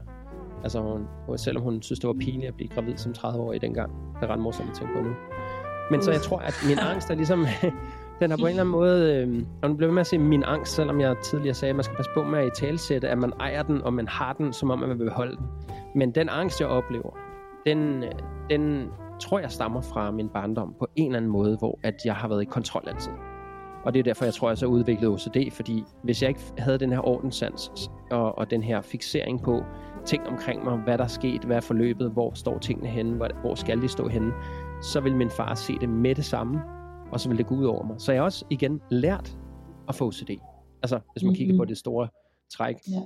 [0.62, 3.92] Altså, hun, selvom hun synes, det var pinligt at blive gravid som 30-årig dengang.
[4.20, 5.10] Det er ret morsomt at tænke på nu.
[5.90, 7.46] Men så jeg tror, at min angst er ligesom...
[8.20, 9.14] den har på en eller anden måde...
[9.14, 11.76] Øh, og nu bliver ved med at se min angst, selvom jeg tidligere sagde, at
[11.76, 14.32] man skal passe på med at i talsætte, at man ejer den, og man har
[14.32, 15.46] den, som om man vil beholde den.
[15.94, 17.10] Men den angst, jeg oplever,
[17.66, 18.10] den, øh,
[18.50, 18.86] den
[19.20, 22.28] tror jeg stammer fra min barndom på en eller anden måde, hvor at jeg har
[22.28, 23.12] været i kontrol altid.
[23.84, 26.78] Og det er derfor, jeg tror, jeg så udviklede OCD, fordi hvis jeg ikke havde
[26.78, 29.62] den her ordenssans og, og den her fixering på
[30.04, 33.28] ting omkring mig, hvad der er sket, hvad er forløbet, hvor står tingene henne, hvor,
[33.40, 34.32] hvor skal de stå henne,
[34.82, 36.60] så vil min far se det med det samme,
[37.12, 38.00] og så vil det gå ud over mig.
[38.00, 39.38] Så jeg har også igen lært
[39.88, 40.30] at få OCD.
[40.82, 41.34] Altså, hvis man mm-hmm.
[41.34, 42.09] kigger på det store
[42.52, 42.76] træk.
[42.90, 43.00] Ja.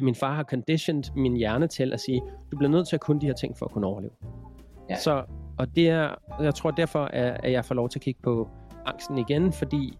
[0.00, 2.22] Min far har conditioned min hjerne til at sige,
[2.52, 4.12] du bliver nødt til at kunne de her ting for at kunne overleve.
[4.90, 4.96] Ja.
[4.96, 5.24] Så,
[5.58, 8.48] og det er, jeg tror derfor, at, at jeg får lov til at kigge på
[8.86, 9.98] angsten igen, fordi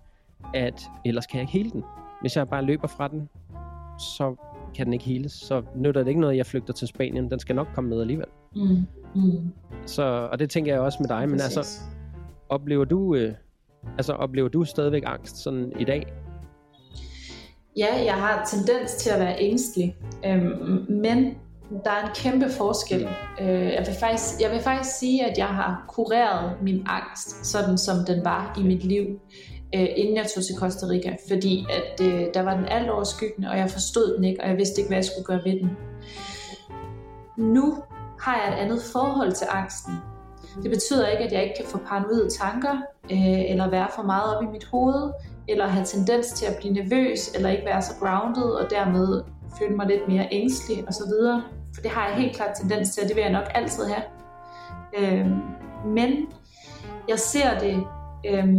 [0.54, 1.84] at ellers kan jeg ikke hele den.
[2.20, 3.28] Hvis jeg bare løber fra den,
[3.98, 4.36] så
[4.74, 5.32] kan den ikke heles.
[5.32, 7.30] Så nytter det ikke noget, at jeg flygter til Spanien.
[7.30, 8.26] Den skal nok komme med alligevel.
[8.56, 8.86] Mm.
[9.14, 9.52] Mm.
[9.86, 11.28] Så, og det tænker jeg også med dig.
[11.28, 11.56] Men Præcis.
[11.56, 11.80] altså,
[12.50, 13.34] oplever du, øh,
[13.98, 16.06] altså, oplever du stadigvæk angst sådan i dag?
[17.76, 19.96] Ja, jeg har tendens til at være ængstelig,
[20.26, 21.34] øhm, men
[21.84, 23.08] der er en kæmpe forskel.
[23.40, 27.78] Øh, jeg, vil faktisk, jeg vil faktisk sige, at jeg har kureret min angst, sådan
[27.78, 29.04] som den var i mit liv,
[29.74, 33.50] øh, inden jeg tog til Costa Rica, fordi at øh, der var den alt overskyggende,
[33.50, 35.70] og jeg forstod den ikke, og jeg vidste ikke, hvad jeg skulle gøre ved den.
[37.36, 37.74] Nu
[38.20, 39.94] har jeg et andet forhold til angsten.
[40.62, 42.74] Det betyder ikke, at jeg ikke kan få paranoide tanker,
[43.10, 45.12] øh, eller være for meget op i mit hoved,
[45.48, 49.22] eller have tendens til at blive nervøs, eller ikke være så grounded, og dermed
[49.58, 51.12] føle mig lidt mere ængstelig osv.
[51.74, 54.02] For det har jeg helt klart tendens til, og det vil jeg nok altid have.
[54.98, 55.26] Øh,
[55.86, 56.26] men
[57.08, 57.84] jeg ser det,
[58.26, 58.54] øh,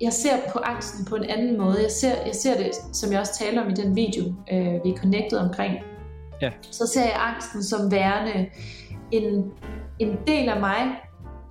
[0.00, 1.82] jeg ser på angsten på en anden måde.
[1.82, 4.90] Jeg ser, jeg ser det, som jeg også taler om i den video, øh, vi
[4.90, 5.74] er connected omkring.
[6.42, 6.50] Ja.
[6.70, 8.48] Så ser jeg angsten som værende
[9.10, 9.52] en,
[10.00, 11.00] en del af mig,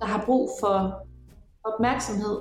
[0.00, 1.06] der har brug for
[1.64, 2.40] opmærksomhed,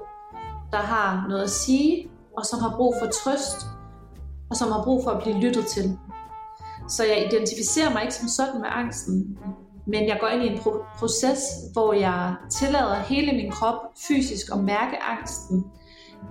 [0.72, 3.66] der har noget at sige, og som har brug for trøst,
[4.49, 5.99] og som har brug for at blive lyttet til.
[6.88, 9.38] Så jeg identificerer mig ikke som sådan med angsten,
[9.86, 11.39] men jeg går ind i en pro- proces,
[11.74, 13.76] hvor jeg tillader hele min krop
[14.07, 15.66] fysisk at mærke angsten.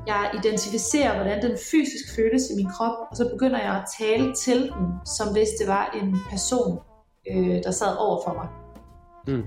[0.06, 4.34] Jeg identificerer, hvordan den fysisk føles i min krop, og så begynder jeg at tale
[4.34, 6.78] til den, som hvis det var en person,
[7.30, 8.48] øh, der sad over for mig.
[9.28, 9.42] Mm.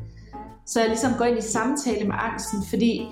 [0.65, 3.07] Så jeg ligesom går ind i samtale med angsten, fordi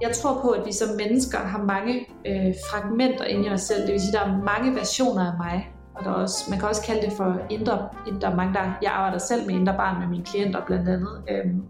[0.00, 1.94] jeg tror på, at vi som mennesker har mange
[2.26, 3.82] øh, fragmenter inde i os selv.
[3.82, 5.70] Det vil sige, at der er mange versioner af mig.
[5.94, 8.92] Og der er også, man kan også kalde det for indre, indre mange, der, jeg
[8.92, 11.22] arbejder selv med indre barn med mine klienter blandt andet.
[11.30, 11.62] Øhm,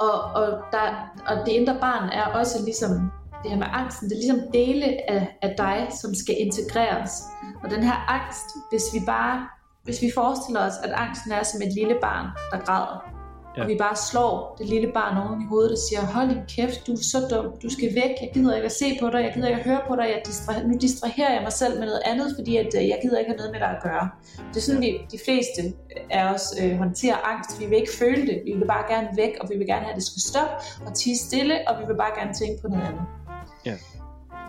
[0.00, 0.86] og, og, der,
[1.26, 3.10] og det indre barn er også ligesom
[3.42, 7.12] det her med angsten, det er ligesom dele af, af dig, som skal integreres.
[7.64, 9.48] Og den her angst, hvis vi bare,
[9.86, 12.98] hvis vi forestiller os, at angsten er som et lille barn, der græder,
[13.56, 13.62] ja.
[13.62, 16.86] og vi bare slår det lille barn oven i hovedet og siger, hold din kæft,
[16.86, 19.32] du er så dum, du skal væk, jeg gider ikke at se på dig, jeg
[19.34, 22.02] gider ikke at høre på dig, jeg distra- nu distraherer jeg mig selv med noget
[22.04, 24.08] andet, fordi at, øh, jeg gider ikke have noget med dig at gøre.
[24.48, 25.60] Det er sådan, vi, de fleste
[26.10, 29.32] af os øh, håndterer angst, vi vil ikke føle det, vi vil bare gerne væk,
[29.40, 30.54] og vi vil gerne have, at det skal stoppe
[30.86, 33.04] og tige stille, og vi vil bare gerne tænke på noget andet.
[33.64, 33.74] Ja.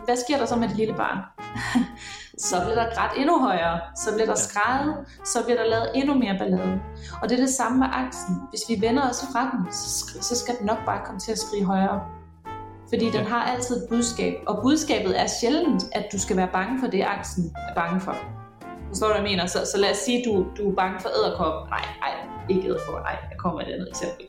[0.06, 1.18] Hvad sker der så med det lille barn?
[2.38, 6.14] så bliver der grædt endnu højere, så bliver der skrejet, så bliver der lavet endnu
[6.14, 6.82] mere ballade.
[7.22, 8.36] Og det er det samme med angsten.
[8.50, 11.40] Hvis vi vender os fra den, så, så skal den nok bare komme til at
[11.40, 12.02] skrige højere.
[12.90, 16.80] Fordi den har altid et budskab, og budskabet er sjældent, at du skal være bange
[16.80, 18.16] for det, angsten er bange for.
[18.88, 19.46] Forstår du, hvad jeg mener?
[19.46, 21.70] Så, så lad os sige, at du, du er bange for æderkop.
[21.70, 24.26] Nej, nej, ikke for Nej, jeg kommer med et andet eksempel.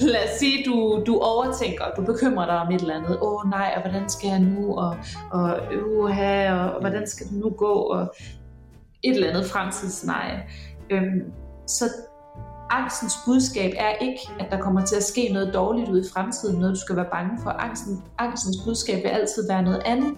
[0.14, 3.18] lad os sige, du, du overtænker, du bekymrer dig om et eller andet.
[3.22, 4.76] Åh oh, nej, og hvordan skal jeg nu?
[4.78, 4.96] Og,
[5.30, 7.72] og uha, og hvordan skal det nu gå?
[7.72, 8.14] Og
[9.04, 10.42] et eller andet fremtidsscenarie.
[10.90, 11.32] Øhm,
[11.66, 11.84] så
[12.70, 16.58] angstens budskab er ikke, at der kommer til at ske noget dårligt ud i fremtiden,
[16.60, 17.50] noget du skal være bange for.
[17.50, 20.14] Angsten, angstens budskab vil altid være noget andet.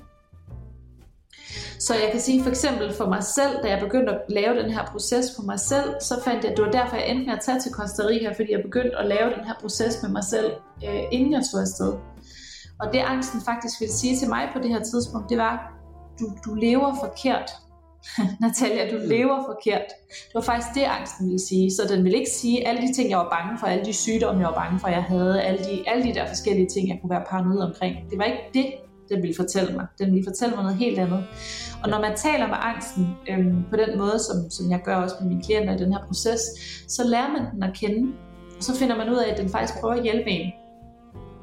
[1.78, 4.70] Så jeg kan sige for eksempel for mig selv, da jeg begyndte at lave den
[4.70, 7.34] her proces for mig selv, så fandt jeg, at det var derfor, jeg endte med
[7.34, 10.24] at tage til Costa Rica, fordi jeg begyndte at lave den her proces med mig
[10.24, 10.52] selv,
[10.84, 11.92] øh, inden jeg tog afsted.
[12.80, 15.72] Og det angsten faktisk ville sige til mig på det her tidspunkt, det var,
[16.20, 17.50] du, du lever forkert.
[18.40, 19.86] Natalia, du lever forkert.
[20.09, 21.70] Det var faktisk det, angsten ville sige.
[21.70, 24.40] Så den ville ikke sige alle de ting, jeg var bange for, alle de sygdomme,
[24.40, 27.11] jeg var bange for, jeg havde, alle de, alle de der forskellige ting, jeg kunne
[27.11, 27.96] være paranoid omkring.
[28.11, 28.66] Det var ikke det,
[29.09, 29.86] den ville fortælle mig.
[29.98, 31.24] Den ville fortælle mig noget helt andet.
[31.82, 35.16] Og når man taler med angsten øhm, på den måde, som, som jeg gør også
[35.20, 36.40] med mine klienter i den her proces,
[36.88, 38.12] så lærer man den at kende.
[38.57, 40.52] Og så finder man ud af, at den faktisk prøver at hjælpe en.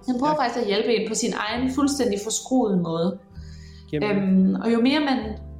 [0.07, 0.43] Den prøver Ja.
[0.43, 3.18] faktisk at hjælpe en på sin egen fuldstændig forskruede måde.
[3.93, 5.20] Jamen, Øhm, og jo mere man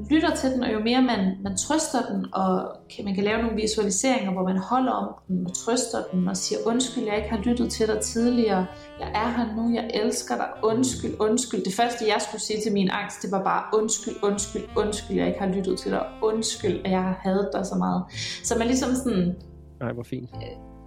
[0.10, 3.42] lytter til den, og jo mere man, man trøster den, og kan, man kan lave
[3.42, 7.30] nogle visualiseringer, hvor man holder om den og trøster den og siger, undskyld, jeg ikke
[7.30, 8.66] har lyttet til dig tidligere.
[9.00, 10.48] Jeg er her nu, jeg elsker dig.
[10.64, 11.64] Undskyld, undskyld.
[11.66, 15.28] Det første, jeg skulle sige til min angst, det var bare, undskyld, undskyld, undskyld, jeg
[15.28, 16.06] ikke har lyttet til dig.
[16.24, 18.04] Undskyld, at jeg har hadet dig så meget.
[18.44, 19.36] Så man ligesom sådan,
[19.80, 20.30] nej, hvor fint.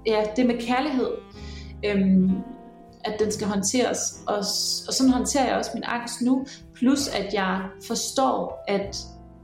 [0.06, 1.10] ja, det med kærlighed,
[1.84, 2.30] øhm,
[3.04, 4.22] at den skal håndteres.
[4.26, 4.38] Og,
[4.88, 6.46] og sådan håndterer jeg også min angst nu.
[6.78, 8.96] Plus at jeg forstår, at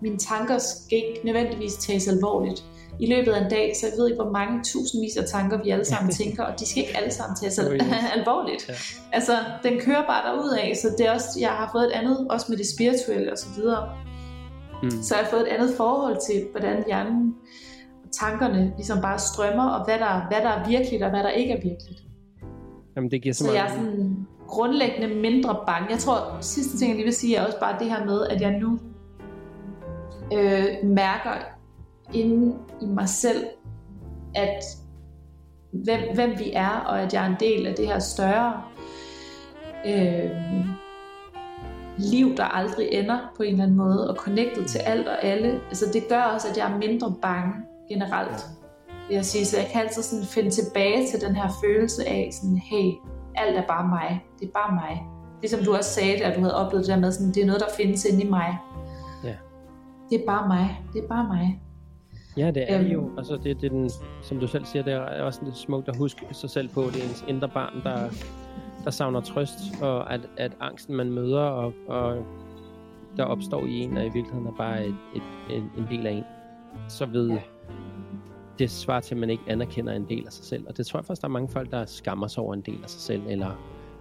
[0.02, 2.64] mine tanker skal ikke nødvendigvis tages alvorligt.
[3.00, 5.70] I løbet af en dag, så jeg ved ikke, hvor mange tusindvis af tanker vi
[5.70, 7.58] alle sammen tænker, og de skal ikke alle sammen tages
[8.18, 8.68] alvorligt.
[8.68, 8.74] Ja.
[9.12, 12.26] Altså, den kører bare derud af, så det er også, jeg har fået et andet,
[12.30, 13.88] også med det spirituelle og så videre.
[14.82, 14.90] Mm.
[14.90, 17.34] Så jeg har fået et andet forhold til, hvordan hjernen
[18.20, 21.52] tankerne ligesom bare strømmer, og hvad der, hvad der er virkeligt, og hvad der ikke
[21.52, 22.02] er virkeligt.
[22.96, 23.56] Jamen, det giver så, Så meget...
[23.56, 25.90] jeg er sådan grundlæggende mindre bange.
[25.90, 28.40] Jeg tror, sidste ting, jeg lige vil sige, er også bare det her med, at
[28.40, 28.78] jeg nu
[30.32, 31.34] øh, mærker
[32.14, 33.44] inde i mig selv,
[34.34, 34.64] at
[35.72, 38.62] hvem, hvem vi er, og at jeg er en del af det her større
[39.86, 40.30] øh,
[41.98, 45.60] liv, der aldrig ender på en eller anden måde, og connected til alt og alle.
[45.68, 47.52] Altså det gør også, at jeg er mindre bange
[47.88, 48.46] generelt,
[49.08, 49.46] vil jeg sige.
[49.46, 52.92] Så jeg kan altid sådan finde tilbage til den her følelse af sådan, hey,
[53.34, 54.24] alt er bare mig.
[54.40, 55.06] Det er bare mig.
[55.40, 57.60] Ligesom du også sagde at du havde oplevet det der med, sådan, det er noget,
[57.60, 58.58] der findes inde i mig.
[59.24, 59.34] Ja.
[60.10, 60.80] Det er bare mig.
[60.92, 61.62] Det er bare mig.
[62.36, 62.88] Ja, det er Øhm.
[62.88, 63.10] jo.
[63.18, 63.90] Altså, det, det er den,
[64.22, 66.82] som du selv siger, det er også lidt smukt at huske sig selv på.
[66.82, 68.08] Det er ens indre barn, der,
[68.84, 72.16] der savner trøst, og at, at angsten, man møder, og, og
[73.16, 75.22] der opstår i en, er i virkeligheden er bare et, et,
[75.56, 76.24] en, en del af en.
[76.88, 77.38] Så ved
[78.62, 80.64] det svarer til, at man ikke anerkender en del af sig selv.
[80.68, 82.78] Og det tror jeg faktisk, der er mange folk, der skammer sig over en del
[82.82, 83.50] af sig selv, eller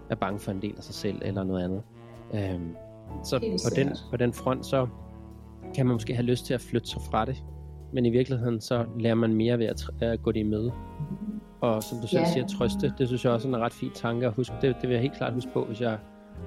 [0.10, 1.82] er bange for en del af sig selv, eller noget andet.
[2.34, 2.76] Øhm,
[3.24, 4.88] så på den, på den front, så
[5.76, 7.44] kan man måske have lyst til at flytte sig fra det.
[7.94, 10.72] Men i virkeligheden, så lærer man mere ved at, at gå det i møde.
[11.62, 12.32] Og som du selv Ja.
[12.34, 14.56] siger, trøste, det synes jeg også er en ret fin tanke at huske.
[14.62, 15.98] Det, det vil jeg helt klart huske på, hvis jeg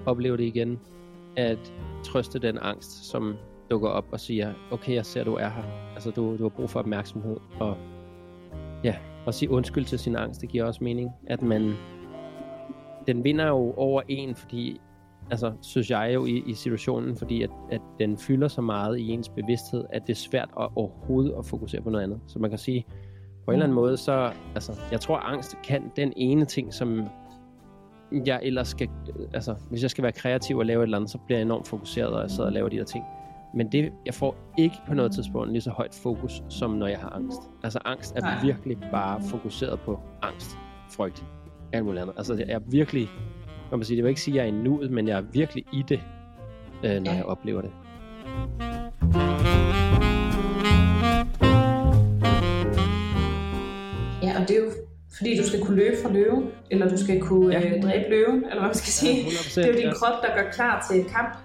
[0.07, 0.79] oplever det igen.
[1.37, 1.73] At
[2.05, 3.35] trøste den angst, som
[3.71, 5.63] dukker op og siger, okay, jeg ser, du er her.
[5.95, 7.37] Altså, du, du har brug for opmærksomhed.
[7.61, 7.77] Og
[8.85, 8.95] ja,
[9.27, 11.11] og sige undskyld til sin angst, det giver også mening.
[11.27, 11.75] At man,
[13.07, 14.81] den vinder jo over en, fordi,
[15.31, 19.09] altså, synes jeg jo i, i situationen, fordi at, at den fylder så meget i
[19.09, 22.21] ens bevidsthed, at det er svært at overhovedet at fokusere på noget andet.
[22.27, 22.87] Så man kan sige,
[23.45, 26.75] på en eller anden måde, så, altså, jeg tror, at angst kan den ene ting,
[26.75, 27.09] som
[28.27, 28.89] jeg ellers skal,
[29.35, 31.69] altså, hvis jeg skal være kreativ og lave et eller andet, så bliver jeg enormt
[31.69, 33.05] fokuseret, og jeg sidder og laver de der ting.
[33.57, 36.99] Men det, jeg får ikke på noget tidspunkt lige så højt fokus, som når jeg
[36.99, 37.41] har angst.
[37.63, 38.43] Altså angst er Nej.
[38.45, 40.59] virkelig bare fokuseret på angst,
[40.97, 41.25] frygt,
[41.73, 42.15] alt muligt andet.
[42.17, 43.09] Altså jeg er virkelig,
[43.71, 45.23] kan man sige, det vil ikke sige, at jeg er i nuet, men jeg er
[45.33, 46.01] virkelig i det,
[46.85, 47.17] øh, når Ja.
[47.17, 47.71] jeg oplever det.
[54.23, 54.71] Ja, og det er jo
[55.17, 57.61] fordi, du skal kunne løbe fra løven, eller du skal kunne Ja.
[57.61, 57.77] ja.
[57.77, 59.25] øh, dræbe løven, eller hvad man skal sige.
[59.25, 59.95] 100%, det er jo din ja.
[59.95, 61.37] krop, der gør klar til kamp.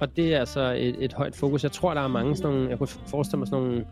[0.00, 1.62] Og det er altså et, et højt fokus.
[1.62, 3.86] Jeg tror, der er mange sådan nogle, jeg kunne forestille mig sådan nogle,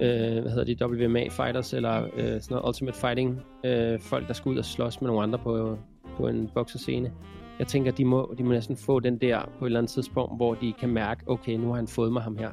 [0.00, 4.50] øh, hvad hedder de, WMA-fighters, eller øh, sådan noget Ultimate Fighting, øh, folk, der skal
[4.50, 5.78] ud og slås med nogle andre på,
[6.16, 7.12] på en bokserscene.
[7.58, 10.36] Jeg tænker, de må, de må næsten få den der på et eller andet tidspunkt,
[10.36, 12.50] hvor de kan mærke, okay, nu har han fået mig ham her.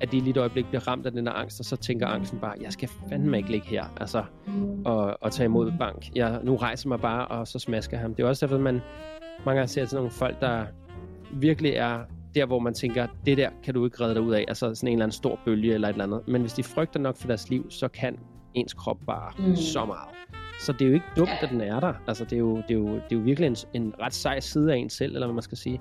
[0.00, 2.38] At de lige et øjeblik bliver ramt af den der angst, og så tænker angsten
[2.38, 4.24] bare, jeg skal fandme ikke ligge her, altså,
[4.84, 6.10] og, og tage imod bank.
[6.14, 8.14] Jeg nu rejser mig bare, og så smasker ham.
[8.14, 8.80] Det er også derfor, man
[9.46, 10.64] mange gange ser sådan nogle folk, der
[11.34, 11.98] virkelig er
[12.34, 14.88] der, hvor man tænker, det der kan du ikke redde dig ud af, altså sådan
[14.88, 16.20] en eller anden stor bølge eller et eller andet.
[16.28, 18.18] Men hvis de frygter nok for deres liv, så kan
[18.54, 19.56] ens krop bare mm.
[19.56, 20.08] Så meget.
[20.60, 21.92] Så det er jo ikke dumt, at den er der.
[22.06, 24.40] Altså, det er jo, det er jo, det er jo virkelig en, en ret sej
[24.40, 25.80] side af en selv, eller hvad man skal sige.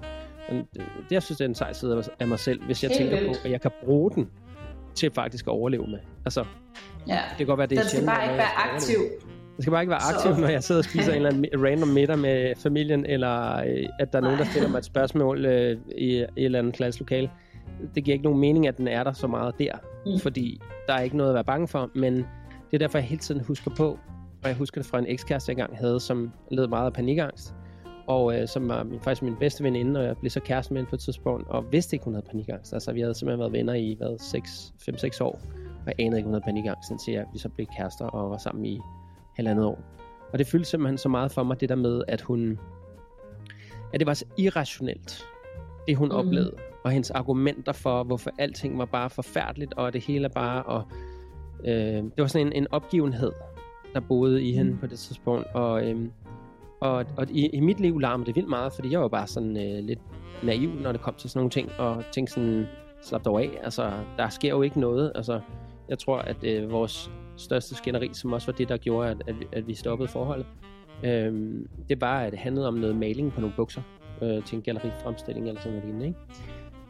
[0.49, 2.89] Men det, det jeg synes, det er en sej side af- mig selv, hvis jeg
[2.91, 3.31] Helt tænker vildt.
[3.41, 4.29] på, at jeg kan bruge den
[4.95, 5.99] til faktisk at overleve med.
[6.25, 6.45] Altså,
[7.07, 7.13] Ja.
[7.29, 9.09] det kan godt være, det er Den skal bare ikke være skal overleve.
[9.55, 11.65] Det skal bare ikke være Så- aktiv, når jeg sidder og spiser en eller anden
[11.65, 15.45] random middag med familien, eller øh, at der er nogen, der stiller mig et spørgsmål
[15.45, 17.29] øh, i, et eller andet klasselokale.
[17.95, 19.71] Det giver ikke nogen mening, at den er der så meget der.
[20.05, 20.19] Mm.
[20.19, 22.23] fordi der er ikke noget at være bange for, men det
[22.73, 23.99] er derfor, jeg hele tiden husker på,
[24.43, 27.53] og jeg husker det fra en ekskæreste, jeg engang havde, som led meget af panikangst,
[28.07, 30.81] og øh, som var min, faktisk min bedste veninde, og jeg blev så kæreste med
[30.81, 32.73] hende på et tidspunkt, og vidste ikke, hun havde panikangst.
[32.73, 34.07] Altså, vi havde simpelthen været venner i, hvad,
[35.17, 35.41] 5-6 år,
[35.85, 38.37] og jeg anede ikke, hun havde panikangst, indtil jeg, vi så blev kærester og var
[38.37, 38.79] sammen i
[39.35, 39.79] halvandet år.
[40.33, 42.59] Og det fyldte simpelthen så meget for mig, det der med, at hun...
[43.93, 45.25] At det var så irrationelt,
[45.87, 46.15] det hun mm.
[46.15, 46.51] Oplevede.
[46.83, 50.63] Og hendes argumenter for, hvorfor alting var bare forfærdeligt, og det hele er bare...
[50.63, 50.83] Og,
[51.65, 53.31] øh, det var sådan en, en opgivenhed,
[53.93, 54.77] der boede i hende Mm.
[54.77, 55.47] på det tidspunkt.
[55.53, 56.09] Og, øh,
[56.79, 59.57] og, og i, i mit liv larmede det vildt meget, fordi jeg var bare sådan
[59.57, 59.99] øh, lidt
[60.43, 62.65] naiv, når det kom til sådan nogle ting, og tænkte sådan,
[63.01, 65.11] slap dog af, altså, der sker jo ikke noget.
[65.15, 65.41] Altså,
[65.89, 69.39] jeg tror, at øh, vores største skænderi, som også var det, der gjorde, at, at,
[69.39, 70.45] vi- at vi stoppede forholdet,
[71.03, 71.33] øh,
[71.89, 73.81] det var, at det handlede om noget maling på nogle bukser
[74.21, 76.19] øh, til en gallerifremstilling eller sådan noget lignende, ikke?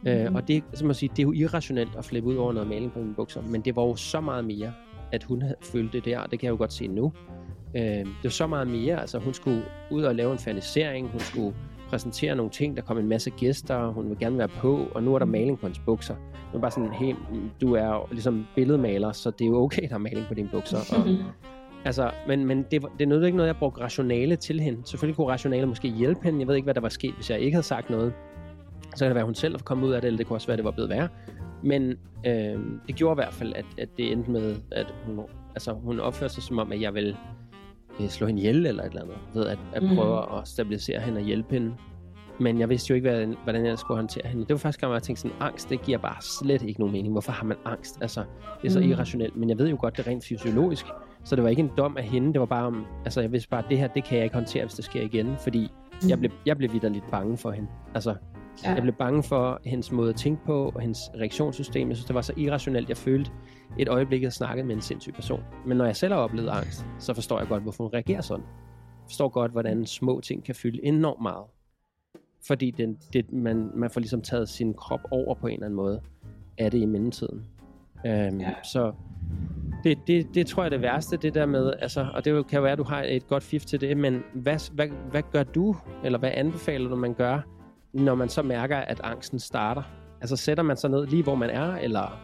[0.04, 0.26] Mm-hmm.
[0.26, 2.68] Øh, og det, som man siger, det er jo irrationelt at flippe ud over noget
[2.68, 4.72] maling på mine bukser, men det var jo så meget mere,
[5.12, 7.12] at hun havde følt det der, og det kan jeg jo godt se nu.
[7.76, 11.20] Øh, det var så meget mere, altså hun skulle ud og lave en fanisering, hun
[11.20, 11.54] skulle
[11.94, 15.14] præsentere nogle ting, der kom en masse gæster, hun vil gerne være på, og nu
[15.14, 16.14] er der maling på hendes bukser.
[16.52, 17.14] Var bare sådan, hey,
[17.60, 20.78] du er ligesom billedmaler, så det er jo okay, der er maling på dine bukser.
[20.96, 21.08] Og,
[21.88, 24.80] altså, men, men det, det nødde ikke noget, jeg brugte rationale til hende.
[24.84, 26.40] Selvfølgelig kunne rationale måske hjælpe hende.
[26.40, 28.12] Jeg ved ikke, hvad der var sket, hvis jeg ikke havde sagt noget.
[28.94, 30.36] Så kan det være, at hun selv er kommet ud af det, eller det kunne
[30.36, 31.08] også være, at det var blevet værre.
[31.62, 31.90] Men
[32.26, 35.20] øh, det gjorde i hvert fald, at, at det endte med, at hun,
[35.54, 37.16] altså, hun opførte sig som om, at jeg ville
[38.00, 39.96] øh, slå hende ihjel eller et eller andet, ved at, at Mhm.
[39.96, 41.74] prøve at stabilisere hende og hjælpe hende.
[42.40, 44.42] Men jeg vidste jo ikke, hvordan, hvordan jeg skulle håndtere hende.
[44.42, 46.92] Det var første gang, hvor jeg tænkte sådan, angst, det giver bare slet ikke nogen
[46.92, 47.12] mening.
[47.12, 47.98] Hvorfor har man angst?
[48.00, 48.20] Altså,
[48.62, 48.88] det er så Mhm.
[48.90, 49.36] irrationelt.
[49.36, 50.86] Men jeg ved jo godt, det er rent fysiologisk.
[51.24, 52.32] Så det var ikke en dom af hende.
[52.32, 54.64] Det var bare om, altså jeg vidste bare, det her, det kan jeg ikke håndtere,
[54.64, 55.36] hvis det sker igen.
[55.38, 55.68] Fordi
[56.08, 57.68] jeg blev, jeg blev vidderligt bange for hende.
[57.94, 58.14] Altså,
[58.64, 58.72] Ja.
[58.72, 61.88] jeg blev bange for hendes måde at tænke på, og hendes reaktionssystem.
[61.88, 62.88] Jeg synes, det var så irrationelt.
[62.88, 63.30] Jeg følte
[63.78, 65.40] et øjeblik, at jeg snakkede med en sindssyg person.
[65.66, 68.44] Men når jeg selv har oplevet angst, så forstår jeg godt, hvorfor hun reagerer sådan.
[68.44, 71.44] Jeg forstår godt, hvordan små ting kan fylde enormt meget.
[72.46, 75.76] Fordi det, det, man, man får ligesom taget sin krop over på en eller anden
[75.76, 76.00] måde
[76.58, 77.44] af det i mellemtiden.
[78.06, 78.52] Øhm, Ja.
[78.62, 78.92] Så
[79.84, 82.56] det, det, det tror jeg er det værste, det der med, altså, og det kan
[82.56, 85.42] jo være, at du har et godt fif til det, men hvad, hvad, hvad gør
[85.42, 87.40] du, eller hvad anbefaler du, man gør,
[87.94, 89.82] når man så mærker, at angsten starter?
[90.20, 92.20] Altså sætter man sig ned lige, hvor man er, eller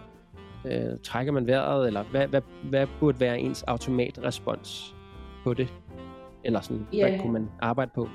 [0.65, 4.95] øh, trækker man vejret, eller hvad, hvad, hvad burde være ens automatrespons
[5.45, 5.69] på det?
[6.45, 7.09] Eller sådan, Ja.
[7.09, 8.09] hvad kunne man arbejde på?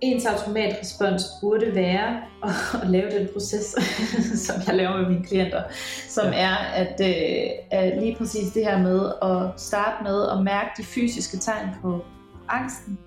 [0.00, 2.50] Ens automatrespons burde være at,
[2.82, 3.76] at lave den proces,
[4.46, 5.62] som jeg laver med mine klienter,
[6.08, 6.38] som ja.
[6.38, 10.82] er at, øh, at lige præcis det her med at starte med at mærke de
[10.84, 12.04] fysiske tegn på
[12.48, 12.98] angsten,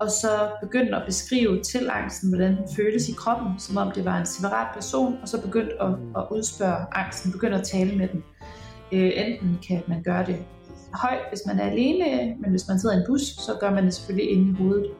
[0.00, 4.04] og så begynde at beskrive til angsten, hvordan den føles i kroppen, som om det
[4.04, 8.08] var en separat person, og så begynde at, at udspørge angsten, begynde at tale med
[8.08, 8.24] den.
[8.92, 10.36] Øh, enten kan man gøre det
[10.94, 13.84] højt, hvis man er alene, men hvis man sidder i en bus, så gør man
[13.84, 14.90] det selvfølgelig inde i hovedet.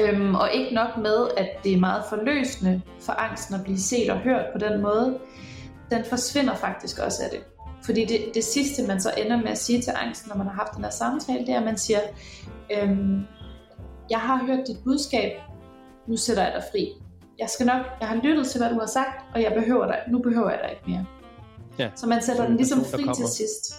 [0.00, 4.10] Øhm, og ikke nok med, at det er meget forløsende for angsten at blive set
[4.10, 5.18] og hørt på den måde,
[5.90, 7.40] den forsvinder faktisk også af det.
[7.84, 10.54] Fordi det, det sidste, man så ender med at sige til angsten, når man har
[10.54, 11.98] haft den her samtale, det er, at man siger,
[12.76, 13.22] øhm,
[14.10, 15.32] jeg har hørt dit budskab,
[16.06, 16.92] nu sætter jeg dig fri.
[17.38, 19.98] Jeg skal nok, jeg har lyttet til, hvad du har sagt, og jeg behøver dig,
[20.08, 21.06] nu behøver jeg dig ikke mere.
[21.78, 23.74] Ja, Så man sætter den en ligesom person, fri til sidst.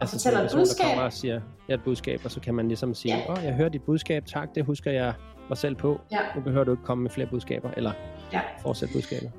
[0.00, 0.84] Altså, fortæller som en et budskab.
[0.84, 3.32] Der kommer og siger, har et budskab, og så kan man ligesom sige, Ja.
[3.32, 5.14] åh, jeg hørte dit budskab, tak, det husker jeg
[5.48, 6.00] mig selv på.
[6.12, 6.18] Ja.
[6.36, 7.92] Nu behøver du ikke komme med flere budskaber, eller
[8.32, 8.40] Ja.
[8.62, 9.30] fortsætte budskaber.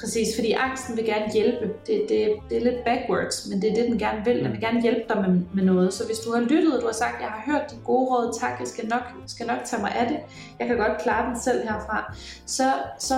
[0.00, 1.64] Præcis, fordi angsten vil gerne hjælpe.
[1.86, 4.44] Det, det, det er lidt backwards, men det er det, den gerne vil.
[4.44, 5.92] Den vil gerne hjælpe dig med, med noget.
[5.94, 8.38] Så hvis du har lyttet, og du har sagt, jeg har hørt de gode råd,
[8.40, 10.18] tak, jeg skal nok, skal nok tage mig af det,
[10.58, 12.14] jeg kan godt klare den selv herfra,
[12.46, 13.14] så, så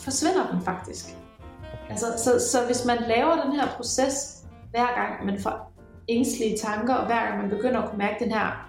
[0.00, 1.06] forsvinder den faktisk.
[1.90, 5.72] Altså, så, så hvis man laver den her proces, hver gang man får
[6.08, 8.68] ængstlige tanker, og hver gang man begynder at kunne mærke den her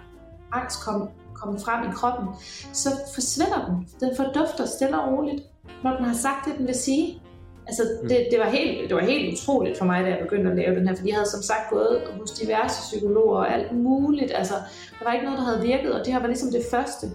[0.52, 2.28] angst komme, komme frem i kroppen,
[2.72, 3.88] så forsvinder den.
[4.00, 5.42] Den fordufter stille og roligt,
[5.84, 7.22] når den har sagt det, den vil sige.
[7.68, 8.08] Altså, Mm.
[8.08, 10.74] det, det, var helt, det var helt utroligt for mig, da jeg begyndte at lave
[10.78, 14.32] den her, fordi jeg havde som sagt gået hos diverse psykologer og alt muligt.
[14.34, 14.54] Altså,
[14.98, 17.06] der var ikke noget, der havde virket, og det her var ligesom det første,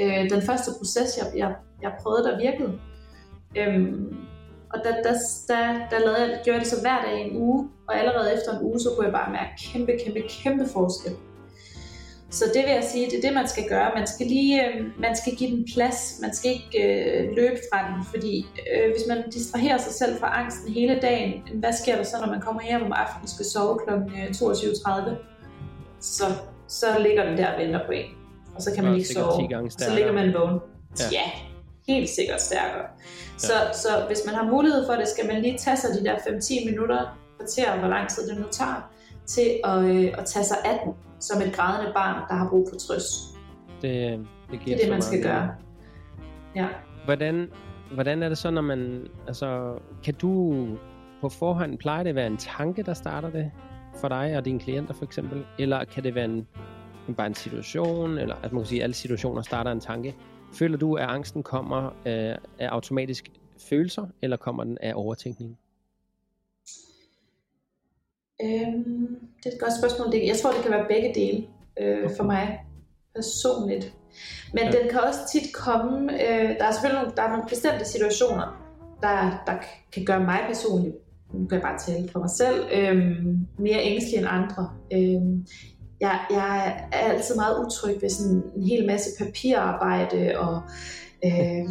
[0.00, 2.72] øh, den første proces, jeg, jeg, jeg prøvede, der virkede.
[3.56, 4.16] Øhm,
[4.72, 5.14] og der, der,
[5.48, 8.32] der, der lavede jeg, gjorde jeg det så hver dag i en uge, og allerede
[8.34, 11.12] efter en uge, så kunne jeg bare mærke kæmpe, kæmpe, kæmpe forskel.
[12.34, 13.90] Så det vil jeg sige, det er det, man skal gøre.
[13.94, 16.18] Man skal lige, øh, man skal give den plads.
[16.20, 20.40] Man skal ikke øh, løbe fra den, fordi øh, hvis man distraherer sig selv fra
[20.40, 23.46] angsten hele dagen, hvad sker der så, når man kommer hjem om aftenen og skal
[23.46, 23.90] sove kl.
[23.90, 25.10] 22.30?
[26.00, 26.24] Så,
[26.68, 28.10] så ligger den der og venter på en.
[28.54, 29.42] Og så kan man ikke sove.
[29.42, 30.58] 10 gange så ligger man vågen.
[30.98, 31.04] Ja.
[31.12, 31.18] Ja.
[31.18, 31.30] ja,
[31.86, 32.86] helt sikkert stærkere.
[33.38, 36.14] Så, så hvis man har mulighed for det, skal man lige tage sig de der
[36.14, 38.90] 5-10 minutter, kvarter, hvor lang tid det nu tager,
[39.26, 42.68] til at, øh, at tage sig af den, som et grædende barn, der har brug
[42.72, 43.38] for trøst.
[43.82, 45.54] Det, det Det giver er det, man skal meget gøre.
[46.54, 46.68] Ja.
[47.04, 47.50] Hvordan,
[47.94, 49.06] hvordan er det så, når man...
[49.26, 50.66] Altså, kan du
[51.20, 53.50] på forhånd pleje det at være en tanke, der starter det
[54.00, 55.44] for dig og dine klienter for eksempel?
[55.58, 56.46] Eller kan det være en,
[57.16, 60.14] bare en situation, eller at man kan sige, at alle situationer starter en tanke?
[60.54, 63.30] Føler du, at angsten kommer øh, af automatisk
[63.68, 65.58] følelser, eller kommer den af overtænkning?
[68.42, 70.14] Øhm, det er et godt spørgsmål.
[70.14, 71.46] Jeg tror, det kan være begge dele
[71.80, 72.60] øh, for mig
[73.14, 73.94] personligt.
[74.52, 74.70] Men ja.
[74.70, 76.12] den kan også tit komme...
[76.12, 78.46] Øh, der er selvfølgelig nogle, der er nogle bestemte situationer,
[79.02, 79.54] der, der
[79.92, 80.96] kan gøre mig personligt,
[81.34, 82.96] nu kan jeg bare tale for mig selv, øh,
[83.58, 84.70] mere ængstelig end andre.
[84.92, 85.22] Øh,
[86.00, 90.62] jeg, jeg er altid meget utryg ved sådan en hel masse papirarbejde og
[91.24, 91.64] øh,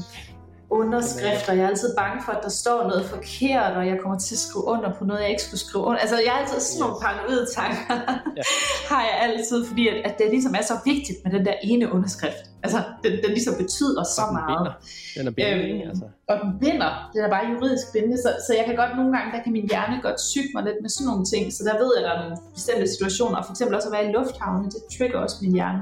[0.82, 1.54] underskrifter.
[1.54, 4.40] Jeg er altid bange for, at der står noget forkert, og jeg kommer til at
[4.48, 6.00] skrive under på noget, jeg ikke skulle skrive under.
[6.06, 7.96] Altså, jeg er altid sådan nogle paranoide tanker,
[8.40, 8.44] Ja.
[8.92, 11.86] har jeg altid, fordi at, at det ligesom er så vigtigt med den der ene
[11.96, 12.44] underskrift.
[12.66, 14.58] Altså, den, den ligesom betyder så Og den meget.
[14.60, 14.74] binder.
[15.18, 15.90] Den er bindende, Øhm?
[15.92, 16.06] Altså.
[16.32, 19.30] Og den binder, det er bare juridisk bindende, så, så jeg kan godt nogle gange,
[19.36, 21.90] der kan min hjerne godt syge mig lidt med sådan nogle ting, så der ved
[21.96, 24.82] jeg, at der er nogle bestemte situationer, for eksempel også at være i lufthavne, det
[24.98, 25.82] trigger også min hjerne.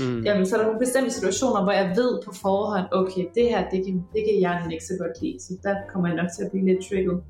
[0.00, 0.22] Mm.
[0.24, 3.70] Jamen, så er der nogle bestemte situationer, hvor jeg ved på forhånd, okay, det her,
[3.70, 6.44] det kan, det kan hjernen ikke så godt lide, så der kommer jeg nok til
[6.44, 7.22] at blive lidt trigget.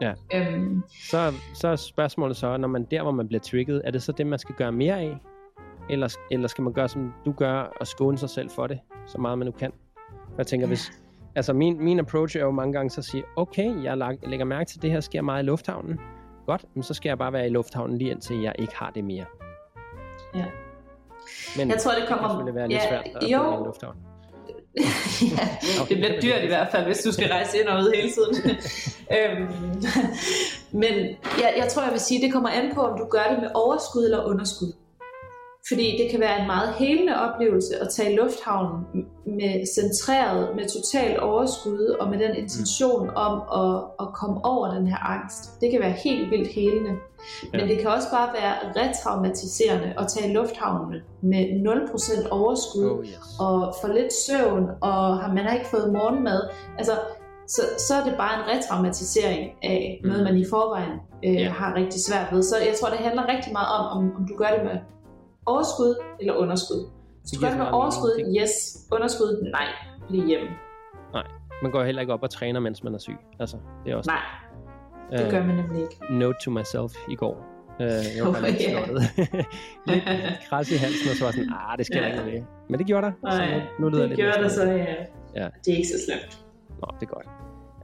[0.00, 0.12] Ja.
[0.34, 4.02] Øhm, Så, så er spørgsmålet så, når man der, hvor man bliver trigget, er det
[4.02, 5.16] så det, man skal gøre mere af?
[5.90, 9.18] Eller, eller skal man gøre, som du gør, og skåne sig selv for det, så
[9.18, 9.72] meget man nu kan?
[10.38, 10.92] Jeg tænker, hvis...
[11.34, 14.44] Altså, min, min approach er jo mange gange så at sige, okay, jeg lag, lægger
[14.44, 16.00] mærke til, at det her sker meget i lufthavnen.
[16.46, 19.04] Godt, men så skal jeg bare være i lufthavnen lige indtil jeg ikke har det
[19.04, 19.24] mere.
[20.34, 20.44] Ja.
[21.56, 22.28] Men jeg tror, det det kommer...
[22.28, 23.96] selvfølgelig være lidt ja, svært at jo, en lufthavn.
[25.38, 28.10] ja, det bliver dyrt i hvert fald, hvis du skal rejse ind og ud hele
[28.10, 28.34] tiden.
[29.16, 29.48] øhm,
[30.72, 30.94] men
[31.42, 33.50] jeg, jeg tror, jeg vil sige, det kommer an på, om du gør det med
[33.54, 34.72] overskud eller underskud.
[35.68, 38.80] Fordi det kan være en meget helende oplevelse at tage i lufthavnen
[39.26, 44.86] med centreret, med total overskud og med den intention om at, at komme over den
[44.86, 45.60] her angst.
[45.60, 46.90] Det kan være helt vildt helende.
[47.52, 47.66] Men Ja.
[47.66, 51.42] det kan også bare være retraumatiserende at tage i lufthavnen med
[52.24, 53.18] 0% overskud Oh, yes.
[53.40, 56.40] og for lidt søvn, og man har ikke fået morgenmad,
[56.78, 56.92] altså,
[57.46, 60.08] så, så er det bare en retraumatisering af Mm.
[60.08, 61.48] noget, man i forvejen øh, Ja.
[61.50, 62.42] har rigtig svært ved.
[62.42, 64.76] Så jeg tror, det handler rigtig meget om, om, om du gør det med
[65.46, 66.90] overskud eller underskud.
[67.20, 68.52] Hvis Det du gør det med så overskud, mening, yes.
[68.92, 69.66] Underskud, nej.
[70.08, 70.48] Bliv hjemme.
[71.62, 73.16] Man går heller ikke op og træner, mens man er syg.
[73.40, 74.22] Altså, det er også Nej,
[75.18, 75.96] det øh, gør man nemlig ikke.
[76.18, 77.46] note to myself i går.
[77.80, 79.02] Øh, jeg var Oh, lidt snottet.
[79.86, 80.04] lidt
[80.48, 82.06] kras i halsen, og så var sådan, ah, det skal Ja.
[82.06, 82.42] ikke med.
[82.70, 83.12] Men det gjorde der.
[83.12, 84.94] så Nej, nu, nu lyder det lidt gør mere det så, ja.
[85.34, 85.48] Ja.
[85.64, 86.44] Det er ikke så slemt.
[86.80, 87.26] Nå, det er godt.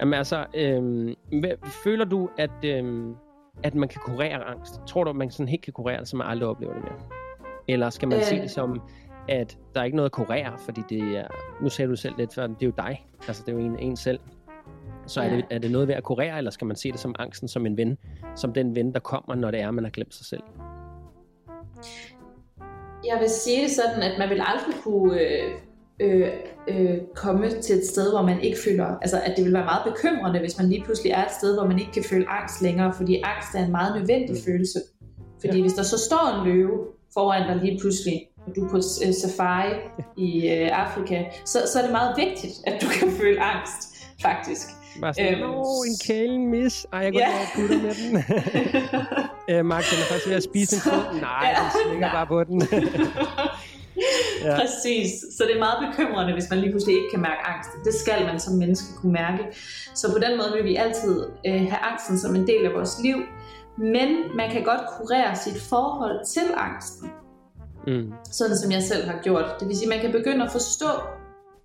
[0.00, 3.14] Jamen altså, øhm, hvad- føler du, at, øhm,
[3.62, 4.80] at man kan kurere angst?
[4.86, 6.98] Tror du, at man sådan helt kan kurere det, så man aldrig oplever det mere?
[7.68, 8.24] Eller skal man øh.
[8.24, 8.80] Se det som,
[9.28, 11.26] at der er ikke noget at kurere, fordi det er,
[11.62, 13.78] nu sagde du selv lidt før, det er jo dig, altså det er jo en,
[13.78, 14.20] en selv.
[15.06, 15.36] Så er, Ja.
[15.36, 17.66] det, er det noget ved at kurere, eller skal man se det som angsten som
[17.66, 17.98] en ven?
[18.36, 20.42] Som den ven, der kommer, når det er, man har glemt sig selv?
[23.06, 25.50] Jeg vil sige det sådan, at man vil aldrig kunne øh,
[26.00, 26.28] øh,
[26.68, 29.82] øh, komme til et sted, hvor man ikke føler, altså at det vil være meget
[29.94, 32.92] bekymrende, hvis man lige pludselig er et sted, hvor man ikke kan føle angst længere,
[32.92, 34.42] fordi angst er en meget nødvendig mm.
[34.46, 34.78] følelse.
[35.40, 35.62] Fordi Ja.
[35.62, 36.78] hvis der så står en løve
[37.18, 38.16] foran dig lige pludselig,
[38.46, 39.72] og du er på øh, safari
[40.16, 43.80] i øh, Afrika, så, så er det meget vigtigt, at du kan føle angst,
[44.22, 44.66] faktisk.
[45.00, 46.86] Bare sådan, Øhm, Nå, en kælen mis.
[46.92, 48.16] Ej, jeg går lige over og med den.
[49.56, 51.20] øh, Mark, den er faktisk ved at spise en fod.
[51.20, 52.62] Nej, Ja, den slinger bare på den.
[54.44, 54.56] Ja.
[54.60, 55.10] Præcis.
[55.36, 57.70] Så det er meget bekymrende, hvis man lige pludselig ikke kan mærke angst.
[57.84, 59.42] Det skal man som menneske kunne mærke.
[59.94, 62.94] Så på den måde vil vi altid øh, have angsten som en del af vores
[63.02, 63.16] liv.
[63.78, 67.10] Men man kan godt kurere sit forhold til angsten,
[67.86, 68.12] mm.
[68.30, 69.56] sådan som jeg selv har gjort.
[69.60, 70.86] Det vil sige, at man kan begynde at forstå,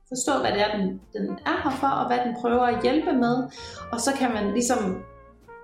[0.07, 3.13] forstå hvad det er, den, den er her for, og hvad den prøver at hjælpe
[3.13, 3.43] med.
[3.91, 5.03] Og så kan man ligesom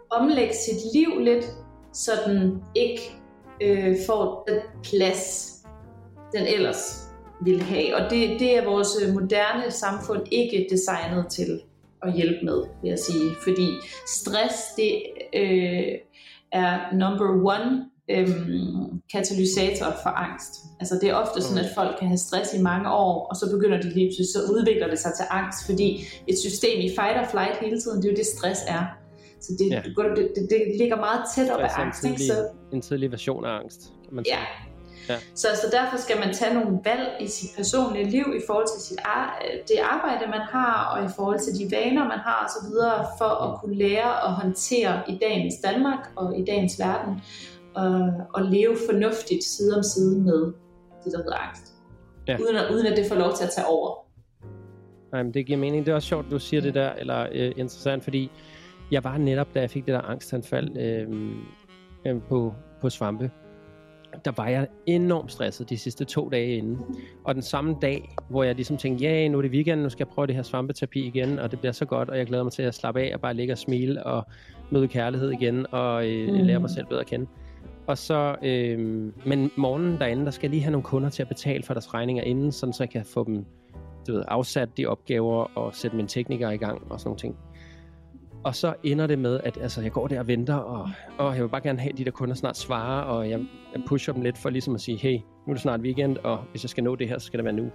[0.10, 1.46] omlægge sit liv lidt,
[1.94, 3.02] så den ikke
[3.62, 5.54] øh, får den plads,
[6.34, 7.10] den ellers
[7.42, 7.96] ville have.
[7.96, 11.62] Og det, det er vores moderne samfund ikke designet til
[12.02, 13.32] at hjælpe med, vil jeg sige.
[13.44, 13.68] Fordi
[14.08, 15.04] stress, det
[15.36, 15.96] øh,
[16.52, 20.54] er number one øhm, katalysator for angst.
[20.80, 23.52] Altså det er ofte sådan, at folk kan have stress i mange år, og så
[23.56, 27.28] begynder de lige så udvikler det sig til angst, fordi et system i fight or
[27.32, 28.84] flight hele tiden, det er jo det stress er.
[29.42, 29.82] Så det, Ja.
[30.16, 32.04] det, det, det ligger meget tæt op af angst.
[32.04, 32.18] Ikke?
[32.18, 34.36] tidlig, Så, en tidlig version af angst, kan man sige.
[34.38, 34.44] Ja.
[35.36, 38.81] Så, så derfor skal man tage nogle valg i sit personlige liv i forhold til
[38.88, 42.69] sit ar- det arbejde, man har, og i forhold til de vaner, man har osv.,
[43.18, 47.22] for at kunne lære at håndtere i dagens Danmark og i dagens verden,
[47.76, 50.41] og, og leve fornuftigt side om side med
[51.03, 51.73] det, der hedder angst.
[52.27, 52.38] Ja.
[52.38, 53.95] Uden, at, uden at det får lov til at tage over.
[55.11, 55.86] Nej, men det giver mening.
[55.86, 58.31] Det er også sjovt, du siger det der, eller øh, interessant, fordi
[58.91, 61.07] jeg var netop, da jeg fik det der angstanfald øh,
[62.06, 63.31] øh, på, på svampe,
[64.26, 66.77] der var jeg enormt stresset de sidste to dage inden.
[67.23, 70.06] Og den samme dag, hvor jeg ligesom tænkte, ja, nu er det weekend, nu skal
[70.06, 72.52] jeg prøve det her svampeterapi igen, og det bliver så godt, og jeg glæder mig
[72.52, 74.26] til at slappe af og bare ligge og smile og
[74.72, 76.34] møde kærlighed igen, og øh, Mm.
[76.34, 76.40] mm.
[76.44, 77.26] lære mig selv bedre at kende.
[77.88, 78.80] Og så, øh,
[79.26, 81.94] men morgenen derinde, der skal jeg lige have nogle kunder til at betale for deres
[81.94, 83.45] regninger inden, sådan så jeg kan få dem
[84.07, 87.36] du ved, afsat de opgaver og sætte mine teknikere i gang og sådan nogle ting.
[88.44, 91.44] Og så ender det med, at altså, jeg går der og venter, og, og jeg
[91.44, 93.40] vil bare gerne have, at de der kunder snart svarer, og jeg,
[93.74, 96.38] jeg pusher dem lidt for ligesom at sige, hey, nu er det snart weekend, og
[96.52, 97.70] hvis jeg skal nå det her, så skal det være nu.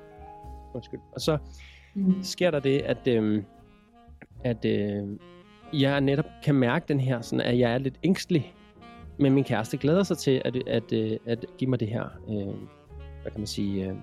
[0.75, 1.01] Undskyld.
[1.15, 1.39] Og så
[1.97, 2.23] Mm.
[2.23, 3.45] sker der det, at, øhm,
[4.45, 5.03] at øh,
[5.73, 8.55] jeg netop kan mærke den her, sådan at jeg er lidt ængstelig,
[9.19, 12.55] men min kæreste glæder sig til at, at, at, at give mig det her, øh,
[13.23, 13.95] hvad kan man sige, øh,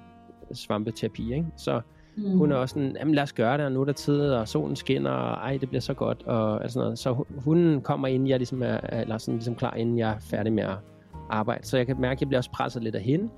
[0.53, 1.45] svampeterapi, ikke?
[1.57, 1.81] Så
[2.17, 2.37] Mm.
[2.37, 4.47] hun er også sådan, jamen lad os gøre det, og nu er der tid, og
[4.47, 6.99] solen skinner, og ej, det bliver så godt, og alt sådan noget.
[6.99, 10.19] Så hun- hun kommer inden jeg ligesom er, eller sådan ligesom klar, inden jeg er
[10.19, 10.75] færdig med at
[11.31, 11.67] arbejde.
[11.67, 13.29] Så jeg kan mærke, at jeg bliver også presset lidt af hende.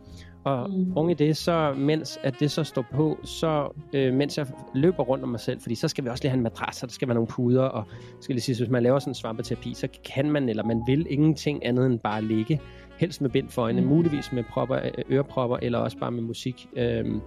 [0.43, 0.97] Og Mm.
[0.97, 5.03] oven i det, så mens at det så står på, så øh, mens jeg løber
[5.03, 6.93] rundt om mig selv, fordi så skal vi også lige have en madras, og der
[6.93, 7.83] skal være nogle puder, og
[8.21, 11.07] skal lige sige, hvis man laver sådan en svampeterapi, så kan man, eller man vil
[11.09, 12.61] ingenting andet end bare ligge,
[12.97, 13.93] helst med bind for øjnene, Mm.
[13.93, 16.67] muligvis med propper, øh, ørepropper, eller også bare med musik.
[16.75, 17.21] Øhm,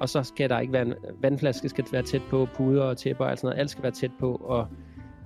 [0.00, 3.24] og så skal der ikke være en vandflaske, skal være tæt på, puder og tæpper
[3.24, 4.66] og alt sådan noget, alt skal være tæt på, og,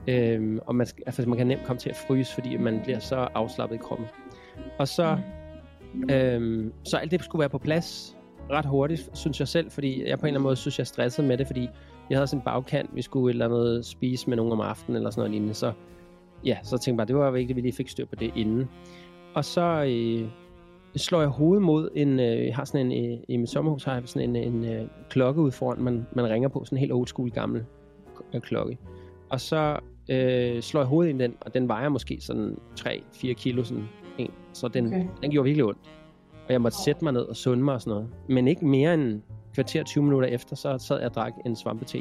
[0.08, 2.98] øhm, og man, skal, altså, man kan nemt komme til at fryse, fordi man bliver
[2.98, 4.06] så afslappet i kroppen.
[4.78, 5.18] Og så,
[6.10, 8.16] øhm, så alt det skulle være på plads
[8.50, 11.26] ret hurtigt, synes jeg selv, fordi jeg på en eller anden måde synes, jeg stressede
[11.26, 11.68] med det, fordi
[12.10, 14.96] jeg havde sådan en bagkant, vi skulle et eller andet spise med nogen om aftenen,
[14.96, 15.72] eller sådan noget lignende, så
[16.44, 18.32] ja, så tænkte jeg bare, det var vigtigt, at vi lige fik styr på det
[18.36, 18.68] inden.
[19.34, 20.28] Og så øh,
[20.96, 23.94] slår jeg hovedet mod en, øh, jeg har sådan en, øh, i mit sommerhus har
[23.94, 26.92] jeg sådan en, en øh, klokke ud foran, man, man ringer på, sådan en helt
[26.92, 27.64] old school gammel
[28.34, 28.78] øh, klokke.
[29.30, 29.78] Og så
[30.10, 33.88] øh, slår jeg hovedet ind i den, og den vejer måske sådan 3-4 kilo, sådan.
[34.54, 34.96] Så den, Okay.
[34.96, 35.08] okay.
[35.22, 35.78] den gjorde virkelig ondt.
[36.46, 38.08] Og jeg måtte sætte mig ned og sunde mig og sådan noget.
[38.28, 39.22] Men ikke mere end
[39.54, 41.98] kvarter 20 minutter efter, så sad jeg og drak en svampete.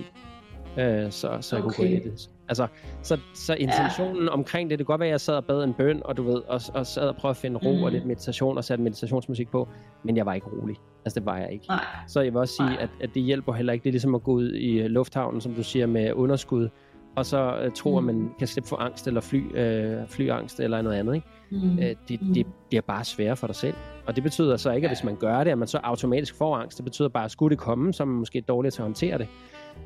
[0.78, 2.00] Øh, så, så jeg kunne gå Okay.
[2.02, 2.30] i det.
[2.48, 2.68] Altså,
[3.02, 4.30] så, så intentionen ja.
[4.30, 6.24] omkring det, det kan godt være, at jeg sad og bad en bøn, og du
[6.24, 7.84] ved, og, og sad og prøvede at finde ro Mm.
[7.84, 9.68] og lidt meditation, og satte meditationsmusik på,
[10.04, 10.76] men jeg var ikke rolig.
[11.06, 11.66] Altså, det var jeg ikke.
[11.68, 11.80] Nej.
[12.08, 12.78] Så jeg vil også sige, Nej.
[12.80, 13.84] at, at det hjælper heller ikke.
[13.84, 16.70] Det er ligesom at gå ud i lufthavnen, som du siger, med underskud,
[17.16, 17.98] og så øh, tro, Mm.
[18.10, 21.16] at man kan slippe for angst eller fly, øh, flyangst eller noget andet.
[21.16, 21.28] Ikke?
[21.52, 21.80] Mm.
[21.80, 22.34] Øh, det, Mm.
[22.34, 23.74] det bliver bare sværere for dig selv.
[24.06, 26.56] Og det betyder så ikke, at hvis man gør det, at man så automatisk får
[26.58, 26.78] angst.
[26.78, 29.18] Det betyder bare, at skulle det komme, så er man måske dårlig til at håndtere
[29.18, 29.28] det.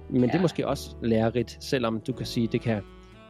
[0.09, 0.27] Men ja.
[0.27, 2.81] det er måske også lærerigt, selvom du kan sige, at det kan,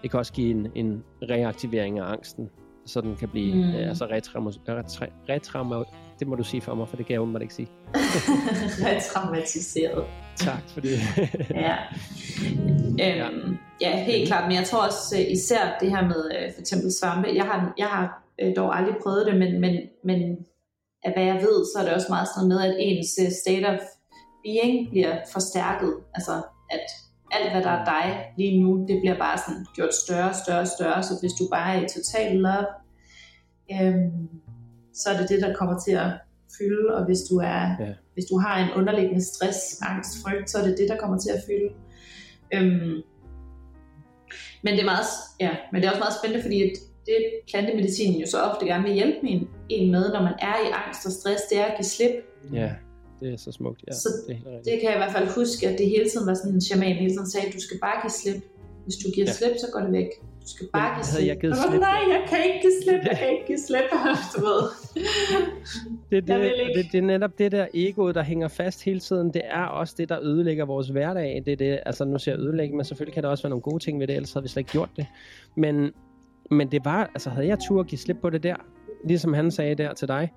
[0.02, 2.50] det kan også give en, en reaktivering af angsten,
[2.86, 3.60] så den kan blive Mm.
[3.62, 3.76] mm.
[3.76, 5.76] øh, altså retrauma, retra, retrauma,
[6.20, 7.68] det må du sige for mig, for det kan jeg åbenbart ikke sige.
[8.86, 10.06] Retraumatiseret.
[10.36, 11.00] Tak for det.
[11.66, 11.76] Ja.
[13.06, 14.48] Øhm, ja, helt klart.
[14.48, 17.30] Men jeg tror også øh, især det her med øh, for eksempel svampe.
[17.36, 20.38] Jeg har, jeg har øh, dog aldrig prøvet det, men, men, men
[21.04, 23.10] af hvad jeg ved, så er det også meget sådan med, at ens
[23.44, 23.80] state of
[24.44, 25.94] being bliver forstærket.
[26.16, 26.34] Altså,
[26.70, 26.86] at
[27.32, 31.04] alt, hvad der er dig lige nu, det bliver bare sådan gjort større, større, større.
[31.04, 32.68] Så hvis du bare er i total love,
[33.72, 34.30] øhm,
[35.04, 36.10] så er det det, der kommer til at
[36.58, 36.96] fylde.
[36.96, 37.94] Og hvis du, er, Ja.
[38.14, 41.30] hvis du har en underliggende stress, angst, frygt, så er det det, der kommer til
[41.30, 41.70] at fylde.
[42.54, 43.02] Øhm,
[44.64, 45.06] men det er meget,
[45.40, 46.72] ja, men det er også meget spændende, fordi at
[47.06, 47.18] det
[47.52, 51.06] plantemedicinen jo så ofte gerne vil hjælpe en, en med, når man er i angst
[51.06, 52.14] og stress, det er at give slip.
[52.54, 52.72] ja,
[53.20, 53.82] det er så smukt.
[53.88, 54.62] Ja, Så det er.
[54.68, 56.96] Det kan jeg i hvert fald huske, at det hele tiden var sådan en shaman
[56.96, 58.42] hele tiden sagde, du skal bare give slip.
[58.86, 59.34] Hvis du giver Ja.
[59.34, 60.10] slip, så går det væk.
[60.44, 61.28] Du skal bare give slip.
[61.28, 61.80] jeg givet slip?
[61.90, 63.88] Nej, jeg kan ikke give slip, jeg kan ikke give slip,
[64.34, 64.64] du ved.
[66.12, 66.74] Det, det, ikke.
[66.78, 69.34] det, det er netop det der egoet, der hænger fast hele tiden.
[69.34, 71.44] Det er også det, der ødelægger vores hverdag.
[71.46, 73.62] Det er det, altså nu siger jeg ødelægge, men selvfølgelig kan der også være nogle
[73.62, 75.06] gode ting ved det, ellers havde vi slet ikke gjort det.
[75.56, 75.92] Men,
[76.52, 78.56] men det var, altså havde jeg tur at give slip på det der,
[79.06, 80.32] ligesom han sagde der til dig,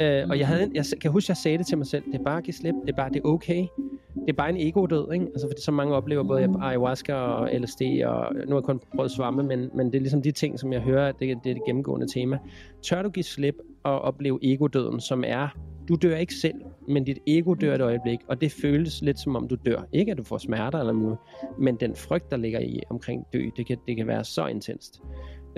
[0.00, 2.24] øh, og jeg, havde, jeg kan huske, jeg sagde det til mig selv, det er
[2.24, 3.66] bare at give slip, det er bare, det er okay.
[4.14, 5.26] Det er bare en ego-død, ikke?
[5.26, 9.10] Altså, fordi så mange oplever både ayahuasca og LSD, og nu har jeg kun prøvet
[9.10, 11.62] svampe, men, men det er ligesom de ting, som jeg hører, det, det er det
[11.66, 12.38] gennemgående tema.
[12.82, 13.54] Tør du give slip
[13.84, 15.48] og opleve egodøden, som er,
[15.88, 16.54] du dør ikke selv,
[16.88, 19.82] men dit ego dør et øjeblik, og det føles lidt som om du dør.
[19.92, 21.18] Ikke at du får smerter eller noget,
[21.58, 25.02] men den frygt, der ligger i omkring dø, det kan, det kan være så intenst.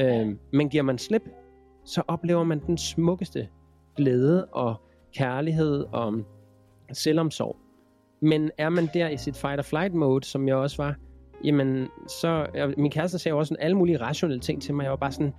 [0.01, 1.23] Øhm, men giver man slip,
[1.85, 3.49] så oplever man den smukkeste
[3.97, 4.75] glæde og
[5.15, 6.25] kærlighed og
[6.93, 7.57] selvomsorg.
[8.23, 10.97] Men er man der i sit fight or flight mode, som jeg også var,
[11.45, 11.89] jamen
[12.21, 12.47] så,
[12.77, 14.83] min kæreste sagde også sådan alle mulige rationelle ting til mig.
[14.83, 15.33] Jeg var bare sådan,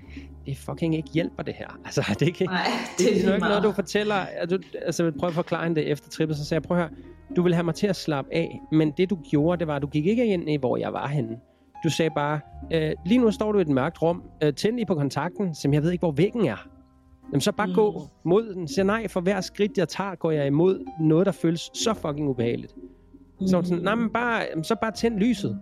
[0.46, 1.80] det fucking ikke hjælper det her.
[1.86, 2.68] Altså, det er ikke, Nej,
[2.98, 4.16] det, det er jo ikke noget, du fortæller.
[4.16, 6.78] at Du, altså, jeg prøver at forklare hende det efter trippet, så sagde jeg, prøv
[6.78, 6.92] at høre,
[7.36, 9.82] du vil have mig til at slappe af, men det du gjorde, det var, at
[9.82, 11.38] du gik ikke ind i, hvor jeg var henne.
[11.84, 12.40] Du sagde bare,
[12.74, 15.74] øh, lige nu står du i et mørkt rum, øh, tænd lige på kontakten, som
[15.74, 16.68] jeg ved ikke, hvor væggen er.
[17.32, 17.72] Jamen så bare mm.
[17.72, 17.76] Mm.
[17.76, 18.68] gå mod den.
[18.68, 22.30] Siger nej, for hver skridt, jeg tager, går jeg imod noget, der føles så fucking
[22.30, 22.76] ubehageligt.
[23.46, 25.60] Så var hun sådan, nej, men bare, så bare tænd lyset.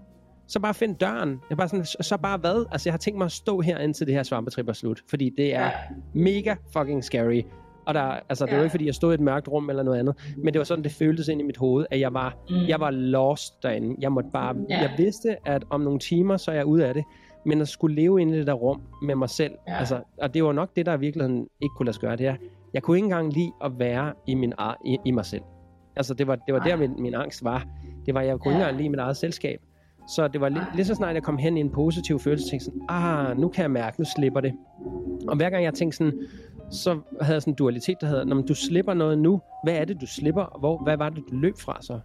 [0.47, 1.41] Så bare find døren.
[1.49, 2.65] Jeg bare sådan, så, bare hvad?
[2.71, 5.01] Altså, jeg har tænkt mig at stå her, indtil det her svampetrip er slut.
[5.09, 5.71] Fordi det er Ja.
[6.13, 7.41] mega fucking scary.
[7.85, 8.63] Og der, altså, det var Ja.
[8.63, 10.15] ikke, fordi jeg stod i et mørkt rum eller noget andet.
[10.37, 12.55] Men det var sådan, det føltes ind i mit hoved, at jeg var, Mm.
[12.67, 13.95] jeg var lost derinde.
[13.99, 14.81] Jeg måtte bare, Ja.
[14.81, 17.03] jeg vidste, at om nogle timer, så er jeg ude af det.
[17.45, 19.53] Men at skulle leve inde i det der rum med mig selv.
[19.67, 19.77] Ja.
[19.77, 22.15] Altså, og det var nok det, der i virkeligheden ikke kunne lade sig gøre.
[22.15, 22.35] Det er,
[22.73, 24.53] jeg kunne ikke engang lide at være i, min,
[24.85, 25.41] i, i mig selv.
[25.95, 27.65] Altså, det var, det var der, min, min angst var.
[28.05, 28.57] Det var, jeg kunne Ja.
[28.57, 29.59] ikke engang lide mit eget selskab.
[30.07, 32.53] Så det var lige, lige så snart jeg kom hen i en positiv følelse, tænkte
[32.53, 34.53] jeg sådan, ah, nu kan jeg mærke, nu slipper det.
[35.27, 36.13] Og hver gang jeg tænkte sådan,
[36.71, 39.85] så havde jeg sådan en dualitet, der hedder, når du slipper noget nu, hvad er
[39.85, 40.57] det, du slipper?
[40.59, 41.99] Hvor, hvad var det, du løb fra så?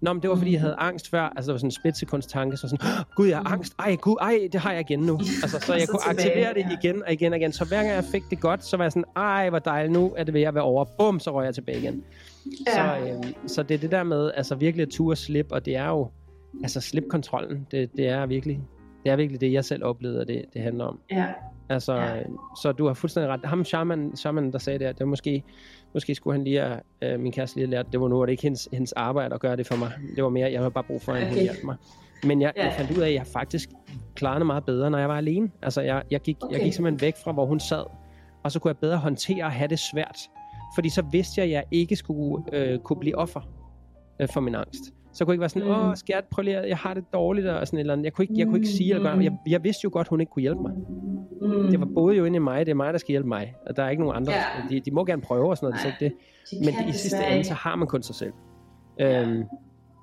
[0.00, 1.22] Nå, men det var, fordi jeg havde angst før.
[1.22, 2.56] Altså, der var sådan en splitsekunds tanke.
[2.56, 3.74] Så sådan, "Åh, gud, jeg har angst.
[3.78, 5.18] Ej, gud, ej, det har jeg igen nu.
[5.42, 7.52] Altså, så jeg Så kunne tilbage, aktivere det igen og igen og igen.
[7.52, 10.14] Så hver gang jeg fik det godt, så var jeg sådan, ej, hvor dejligt, nu
[10.16, 10.84] er det ved at være over.
[10.98, 12.02] Bum, så røg jeg tilbage igen.
[12.66, 12.72] Ja.
[12.72, 15.76] Så, øhm, så det er det der med, altså virkelig at ture slip, og det
[15.76, 16.08] er jo,
[16.62, 17.66] altså slip kontrollen.
[17.70, 18.60] Det, det er virkelig,
[19.04, 21.00] det er virkelig det, jeg selv oplevede, at det, det handler om.
[21.10, 21.26] Ja.
[21.68, 22.22] Altså, Ja.
[22.62, 23.40] så du har fuldstændig ret.
[23.44, 25.42] Ham, shaman, shaman der sagde det, at det var måske,
[25.94, 28.32] måske skulle han lige øh, min kæreste lige have lært, det var nu, var det
[28.32, 29.92] ikke hendes, hendes arbejde at gøre det for mig.
[30.16, 31.42] Det var mere, jeg havde bare brug for, at hun Okay.
[31.42, 31.76] hjalp mig.
[32.24, 32.64] Men jeg, Ja.
[32.64, 33.68] jeg fandt ud af, at jeg faktisk
[34.14, 35.50] klarede det meget bedre, når jeg var alene.
[35.62, 36.54] Altså, jeg, jeg, gik, okay.
[36.56, 37.84] jeg gik simpelthen væk fra, hvor hun sad,
[38.44, 40.18] og så kunne jeg bedre håndtere at have det svært.
[40.74, 43.40] Fordi så vidste jeg, at jeg ikke skulle øh, kunne blive offer
[44.20, 44.80] øh, for min angst.
[45.14, 45.88] Så kunne jeg ikke være sådan, Mm.
[45.90, 48.04] åh, skal jeg prøve lige, jeg har det dårligt, og sådan et eller andet.
[48.04, 49.22] Jeg kunne ikke, jeg kunne ikke sige eller gøre, Mm.
[49.22, 50.72] jeg, jeg vidste jo godt, hun ikke kunne hjælpe mig.
[51.42, 51.70] Mm.
[51.70, 53.54] Det var både jo inde i mig, det er mig, der skal hjælpe mig.
[53.66, 54.32] Og der er ikke nogen andre.
[54.32, 54.40] Ja.
[54.70, 56.12] De, de må gerne prøve og sådan noget, Nej, så det,
[56.50, 57.48] De men i sidste ende, ikke.
[57.48, 58.32] så har man kun sig selv.
[58.98, 59.22] Ja.
[59.22, 59.42] Øhm,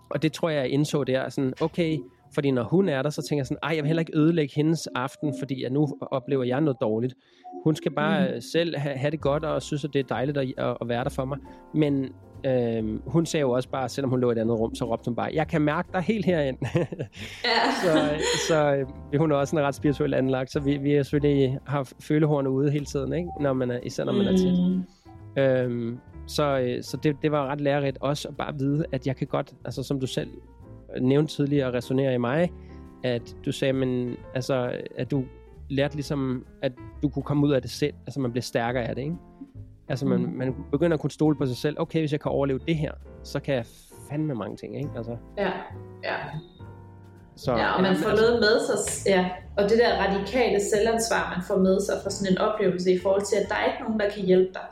[0.10, 1.98] og det tror jeg, jeg indså der, sådan, okay,
[2.34, 4.54] fordi når hun er der, så tænker jeg sådan, ej, jeg vil heller ikke ødelægge
[4.56, 7.14] hendes aften, fordi at nu oplever jeg noget dårligt.
[7.64, 8.34] Hun skal bare Mm.
[8.36, 8.42] mm.
[8.42, 11.10] selv have, have det godt, og synes, at det er dejligt at, at være der
[11.10, 11.38] for mig.
[11.74, 12.10] Men
[12.46, 15.06] øhm, hun sagde jo også bare, selvom hun lå i et andet rum, så råbte
[15.06, 16.58] hun bare, jeg kan mærke dig helt herind.
[16.76, 16.86] Ja.
[17.84, 21.60] så, så øh, hun er også en ret spirituel anlagt, så vi, vi har selvfølgelig
[21.66, 23.30] haft følehornet ude hele tiden, ikke?
[23.40, 24.54] Når man er, især når man er tæt.
[24.54, 25.42] Mm.
[25.42, 29.16] Øhm, så øh, så det, det var ret lærerigt også at bare vide, at jeg
[29.16, 30.30] kan godt, altså som du selv
[31.02, 32.52] nævnte tidligere og resonerer i mig,
[33.04, 35.24] at du sagde, men altså, at du
[35.70, 36.72] lærte ligesom, at
[37.04, 39.16] du kunne komme ud af det selv, altså man bliver stærkere af det, ikke?
[39.92, 40.30] Altså man, Mm.
[40.38, 42.92] man begynder at kunne stole på sig selv, okay, hvis jeg kan overleve det her,
[43.24, 43.66] så kan jeg
[44.10, 44.90] fandme mange ting, ikke?
[44.98, 45.52] Altså, Ja.
[46.04, 46.16] Ja.
[47.36, 48.78] så, ja, og man får noget med sig,
[49.12, 53.00] ja, og det der radikale selvansvar, man får med sig fra sådan en oplevelse i
[53.00, 54.68] forhold til, at der er ikke nogen, der kan hjælpe dig.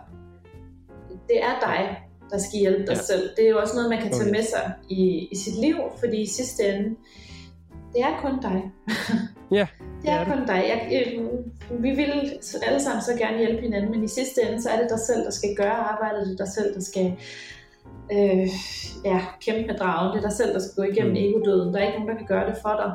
[1.29, 1.97] Det er dig,
[2.31, 3.01] der skal hjælpe dig Ja.
[3.11, 3.29] selv.
[3.37, 6.21] Det er jo også noget, man kan tage med sig i, i sit liv, fordi
[6.21, 6.89] i sidste ende,
[7.93, 8.71] det er kun dig.
[9.51, 9.67] Ja,
[10.01, 10.63] det er, det er kun dig.
[10.71, 12.11] Jeg, øh, vi vil
[12.67, 15.23] alle sammen så gerne hjælpe hinanden, men i sidste ende, så er det dig selv,
[15.25, 16.27] der skal gøre arbejdet.
[16.27, 17.05] Det er dig selv, der skal
[18.11, 18.47] øh,
[19.05, 20.17] ja, kæmpe med dragen.
[20.17, 21.17] Det er dig selv, der skal gå igennem Mm.
[21.17, 21.73] egodøden.
[21.73, 22.91] Der er ikke nogen, der kan gøre det for dig.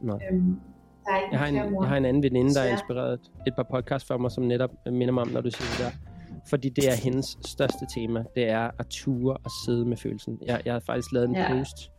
[0.00, 0.12] Nå.
[0.30, 0.60] Øhm,
[1.04, 2.72] der er ikke Jeg har, en, jeg har en anden veninde, der har Desværre.
[2.72, 5.84] inspireret et par podcasts for mig, som netop minder mig om, når du siger det
[5.84, 6.08] der.
[6.50, 8.24] Fordi det er hendes største tema.
[8.34, 10.38] Det er at ture og sidde med følelsen.
[10.46, 11.48] Jeg, jeg har faktisk lavet en Ja.
[11.58, 11.90] post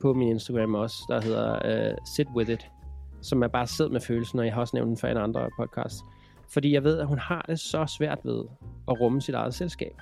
[0.00, 2.66] på min Instagram også, der hedder uh, Sit With It,
[3.24, 5.50] som er bare sid med følelsen, og jeg har også nævnt den for en andre
[5.58, 5.96] podcast.
[6.52, 8.44] Fordi jeg ved, at hun har det så svært ved
[8.88, 9.92] at rumme sit eget selskab.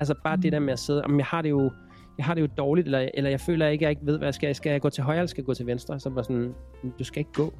[0.00, 0.42] Altså bare mm.
[0.42, 1.70] det der med at sidde, om jeg har det jo
[2.18, 4.26] jeg har det jo dårligt, eller, eller jeg føler ikke, at jeg ikke ved, hvad
[4.26, 4.54] jeg skal.
[4.54, 6.00] Skal jeg gå til højre, eller skal jeg gå til venstre?
[6.00, 6.54] Så bare sådan,
[6.98, 7.54] du skal ikke gå.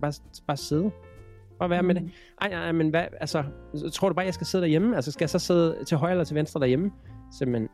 [0.00, 0.12] Bare,
[0.46, 0.90] bare sidde.
[1.58, 2.10] Bare være med det.
[2.40, 3.44] Ej, ej, men hvad, altså,
[3.92, 4.96] tror du bare, jeg skal sidde derhjemme?
[4.96, 6.90] Altså, skal jeg så sidde til højre eller til venstre derhjemme?
[7.38, 7.68] Simpelthen,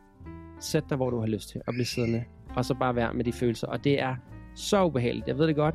[0.61, 2.25] sæt dig, hvor du har lyst til at blive siddende,
[2.57, 3.67] og så bare være med de følelser.
[3.67, 4.17] Og det er
[4.55, 5.75] så ubehageligt, jeg ved det godt,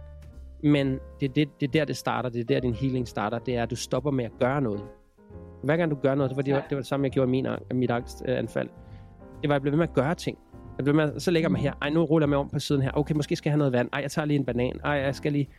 [0.64, 2.30] men det er, det, det er der, det starter.
[2.30, 3.40] Det er der, din healing starter.
[3.40, 4.82] Det er, at du stopper med at gøre noget.
[5.64, 7.28] Hver gang du gør noget, det var det, var, det, var det samme, jeg gjorde
[7.30, 8.70] i min, mit angstanfald.
[9.42, 10.38] Det var, at jeg blev ved med at gøre ting.
[10.78, 11.74] Jeg blev med, at- så lægger mig her.
[11.82, 12.92] Ej, nu ruller jeg mig om på siden her.
[12.94, 13.90] Okay, måske skal jeg have noget vand.
[13.94, 14.80] Ej, jeg tager lige en banan.
[14.84, 15.50] Ej, jeg skal lige...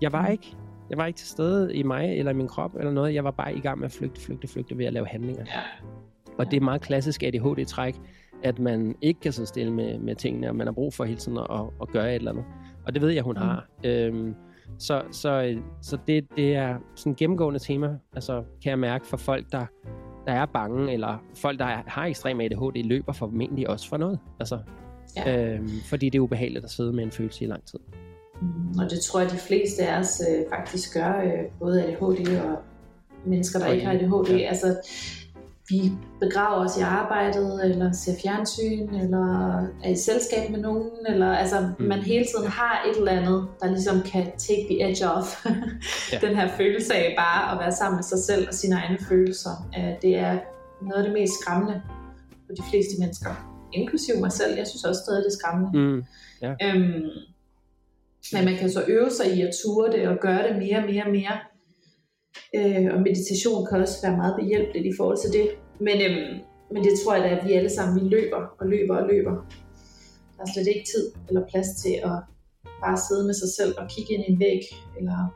[0.00, 0.56] Jeg var ikke,
[0.90, 3.14] jeg var ikke til stede i mig eller i min krop eller noget.
[3.14, 5.44] Jeg var bare i gang med at flygte, flygte, flygte ved at lave handlinger.
[5.46, 5.60] Ja.
[6.38, 7.96] Og det er meget klassisk ADHD-træk,
[8.44, 11.18] at man ikke kan sidde stille med, med tingene, og man har brug for hele
[11.18, 12.44] tiden at, at gøre et eller andet.
[12.86, 13.42] Og det ved jeg, hun Mm.
[13.42, 13.66] har.
[13.84, 14.34] Øhm,
[14.78, 19.16] så så, så det, det er sådan et gennemgående tema, altså kan jeg mærke for
[19.16, 19.66] folk, der,
[20.26, 24.18] der er bange, eller folk, der er, har ekstrem ADHD, løber formentlig også for noget.
[24.40, 24.58] Altså,
[25.16, 25.54] Ja.
[25.54, 27.78] øhm, fordi det er ubehageligt at sidde med en følelse i lang tid.
[28.42, 32.40] Mm, Og det tror jeg, de fleste af os øh, faktisk gør, øh, både ADHD
[32.44, 32.58] og
[33.26, 34.30] mennesker, der Og ikke har ADHD.
[34.38, 34.48] Ja.
[34.48, 34.66] Altså,
[35.72, 35.80] vi
[36.20, 39.26] begraver os i arbejdet, eller ser fjernsyn, eller
[39.84, 41.84] er i selskab med nogen, eller altså, Mm.
[41.84, 45.46] man hele tiden har et eller andet, der ligesom kan take the edge off.
[46.12, 46.18] Ja.
[46.26, 49.54] Den her følelse af bare at være sammen med sig selv og sine egne følelser.
[49.78, 50.32] Øh, Det er
[50.82, 51.82] noget af det mest skræmmende
[52.46, 53.32] for de fleste mennesker.
[53.72, 54.56] Inklusive mig selv.
[54.56, 55.70] Jeg synes også stadig, det er skræmmende.
[55.78, 55.98] Mm.
[56.64, 57.02] Øhm,
[58.32, 60.84] men man kan så øve sig i at ture det og gøre det mere og
[60.90, 61.36] mere og mere.
[62.56, 65.48] Øh, og meditation kan også være meget behjælpeligt i forhold til det.
[65.86, 66.40] Men, øhm,
[66.72, 69.30] men det tror jeg da, at vi alle sammen vi løber og løber og løber.
[70.36, 72.18] Der er slet ikke tid eller plads til at
[72.84, 74.60] bare sidde med sig selv og kigge ind i en væg.
[74.98, 75.34] Eller,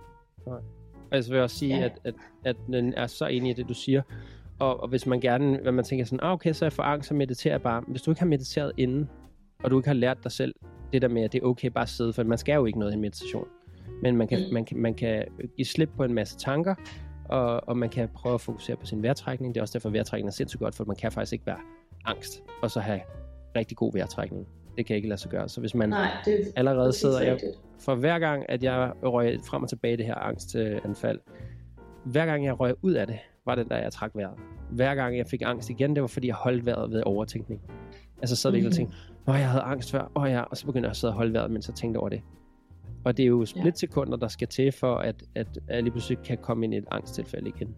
[1.10, 1.81] Og jeg vil også sige, Ja.
[1.81, 1.85] ja.
[1.85, 2.14] at, at,
[2.44, 4.02] at den er så enig i det, du siger.
[4.59, 6.82] Og, og hvis man gerne, hvad man tænker sådan, ah, okay, så er jeg for
[6.82, 7.82] angst, så mediterer jeg bare.
[7.89, 9.09] Hvis du ikke har mediteret inden,
[9.64, 10.55] og du ikke har lært dig selv
[10.93, 12.78] det der med, at det er okay bare at sidde, for man skal jo ikke
[12.78, 13.47] noget i en meditation.
[14.02, 14.55] Men man kan, Mm.
[14.55, 15.24] man kan, man kan
[15.56, 16.74] give slip på en masse tanker,
[17.28, 19.55] og, og man kan prøve at fokusere på sin vejrtrækning.
[19.55, 21.59] Det er også derfor, at vejrtrækning er sindssygt godt, for man kan faktisk ikke være
[22.05, 23.01] angst, og så have
[23.57, 24.47] rigtig god vejrtrækning.
[24.77, 25.48] Det kan ikke lade sig gøre.
[25.48, 27.40] Så hvis man Nej, det er allerede præcis sidder jeg,
[27.81, 31.20] for hver gang, at jeg røg frem og tilbage i det her angstanfald,
[32.05, 34.35] hver gang jeg røg ud af det, var det, da jeg trak vejret.
[34.70, 37.61] Hver gang jeg fik angst igen, det var fordi, jeg holdt vejret ved overtænkning.
[38.20, 38.73] Altså så er det ikke Mhm.
[38.73, 38.93] at tænke,
[39.28, 41.32] åh, jeg havde angst før, åh ja, og så begynder jeg at sidde og holde
[41.32, 42.20] vejret, mens jeg tænkte over det.
[43.06, 46.38] Og det er jo splitsekunder, der skal til for, at, at jeg lige pludselig kan
[46.38, 47.74] komme ind i et angsttilfælde igen.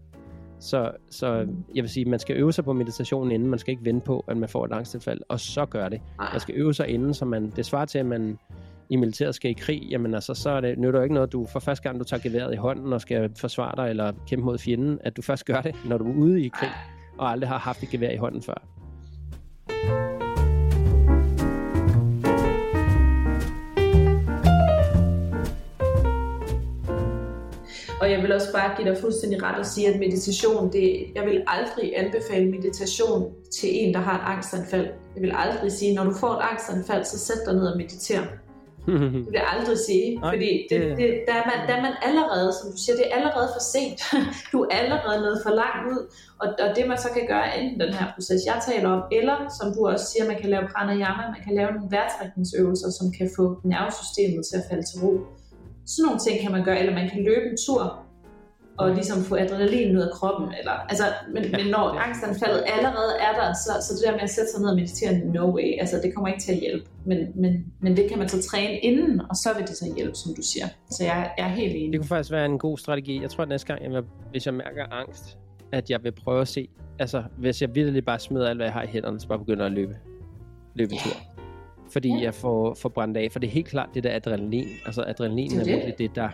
[0.61, 1.65] Så, så Mhm.
[1.75, 3.49] jeg vil sige, man skal øve sig på meditationen inden.
[3.51, 6.01] Man skal ikke vente på, at man får et angsttilfælde, og så gør det.
[6.19, 6.33] Nej.
[6.33, 8.39] Man skal øve sig inden, så man, det svarer til, at man
[8.91, 11.47] i militæret skal i krig, jamen altså, så er det, nytter jo ikke noget, du
[11.47, 14.59] for første gang, du tager geværet i hånden og skal forsvare dig eller kæmpe mod
[14.59, 16.71] fjenden, at du først gør det, når du er ude i krig,
[17.19, 18.63] og aldrig har haft et gevær i hånden før.
[28.01, 31.25] Og jeg vil også bare give dig fuldstændig ret og sige, at meditation, det, jeg
[31.27, 34.87] vil aldrig anbefale meditation til en, der har et angstanfald.
[35.15, 38.21] Jeg vil aldrig sige, når du får et angstanfald, så sæt dig ned og mediter.
[38.89, 41.95] Det vil jeg aldrig sige, Nej, fordi det, det- der, er man, der er man
[42.09, 44.01] allerede, som du siger, det er allerede for sent.
[44.53, 46.01] Du er allerede nået for langt ud,
[46.43, 49.37] og, og det man så kan gøre, enten den her proces, jeg taler om, eller
[49.59, 53.29] som du også siger, man kan lave pranayama, man kan lave nogle vejrtrækningsøvelser, som kan
[53.37, 55.13] få nervesystemet til at falde til ro.
[55.93, 57.83] Sådan nogle ting kan man gøre, eller man kan løbe en tur,
[58.79, 60.49] og ligesom få adrenalin ud af kroppen.
[60.59, 61.05] Eller, altså,
[61.35, 64.51] men, men når det- angstanfaldet allerede er der, så, så det der med at sætte
[64.51, 66.87] sig ned og meditere, no way, altså det kommer ikke til at hjælpe.
[67.07, 70.15] Men, men, men det kan man så træne inden, og så vil det så hjælpe,
[70.15, 70.67] som du siger.
[70.91, 71.93] Så jeg, jeg er helt enig.
[71.93, 73.23] Det kunne faktisk være en god strategi.
[73.23, 75.39] Jeg tror, at næste gang, jeg vil, hvis jeg mærker angst,
[75.73, 78.73] at jeg vil prøve at se, altså hvis jeg virkelig bare smider alt, hvad jeg
[78.73, 79.97] har i hænderne, så bare begynder at løbe,
[80.75, 81.38] løbe en tur.
[81.93, 82.23] Fordi Ja.
[82.23, 83.29] jeg får, får brændt af.
[83.33, 84.67] For det er helt klart det der adrenalin.
[84.87, 85.73] Altså adrenalin Det er, er det.
[85.73, 86.29] virkelig det, der,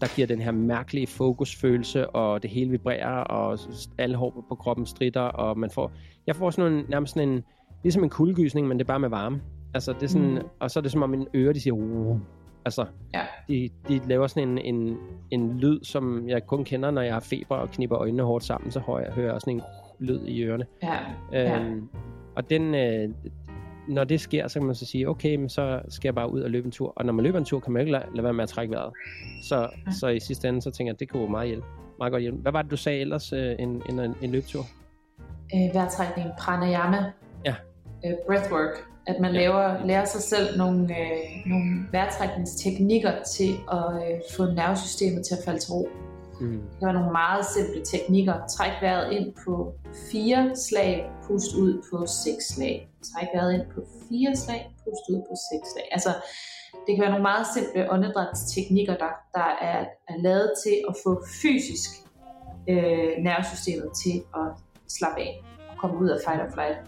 [0.00, 3.58] der giver den her mærkelige fokusfølelse, og det hele vibrerer, og
[3.98, 5.92] alle hår på kroppen stritter, og man får...
[6.26, 7.42] Jeg får sådan en, nærmest sådan en...
[7.82, 9.40] Ligesom en kuldegysning, men det er bare med varme.
[9.74, 10.38] Altså, det er sådan, Mm.
[10.60, 11.74] Og så er det som om mine ører, de siger...
[11.74, 12.18] "Uh."
[12.64, 13.20] Altså, Ja.
[13.48, 14.96] de, de laver sådan en, en,
[15.30, 18.70] en lyd, som jeg kun kender, når jeg har feber og knipper øjnene hårdt sammen,
[18.70, 19.62] så hører jeg, hører jeg også sådan en
[20.06, 20.66] lyd i ørerne.
[20.82, 20.96] Ja,
[21.32, 21.60] ja.
[21.64, 21.88] Øhm,
[22.36, 23.08] og den, øh,
[23.88, 26.40] når det sker, så kan man så sige, okay, men så skal jeg bare ud
[26.40, 26.92] og løbe en tur.
[26.96, 28.74] Og når man løber en tur, kan man ikke lade, lade være med at trække
[28.74, 28.92] vejret.
[29.42, 29.68] Så,
[30.00, 31.66] så i sidste ende, så tænker jeg, at det kunne meget hjælpe.
[31.98, 32.38] Meget godt hjælpe.
[32.38, 34.64] Hvad var det, du sagde ellers, øh, en, en, en, en løbetur?
[35.54, 37.04] øh, vejrtrækning, pranayama,
[37.44, 37.54] Ja.
[38.06, 39.40] øh, breathwork, at man Ja.
[39.40, 39.46] ja.
[39.46, 45.40] laver, lærer sig selv nogle, øh, nogle vejrtrækningsteknikker til at øh, få nervesystemet til at
[45.44, 45.88] falde til ro.
[46.40, 46.50] Mm.
[46.80, 48.34] Det var nogle meget simple teknikker.
[48.56, 49.72] Træk vejret ind på
[50.12, 52.88] fire slag, pust ud på seks slag.
[53.08, 55.86] Træk vejret ind på fire slag, pust ud på seks slag.
[55.96, 56.12] Altså,
[56.86, 61.12] det kan være nogle meget simple åndedrætsteknikker, der, der er, er lavet til at få
[61.42, 61.90] fysisk
[62.68, 64.46] øh, nervesystemet til at
[64.96, 65.30] slappe af
[65.70, 66.78] og komme ud af fight or flight.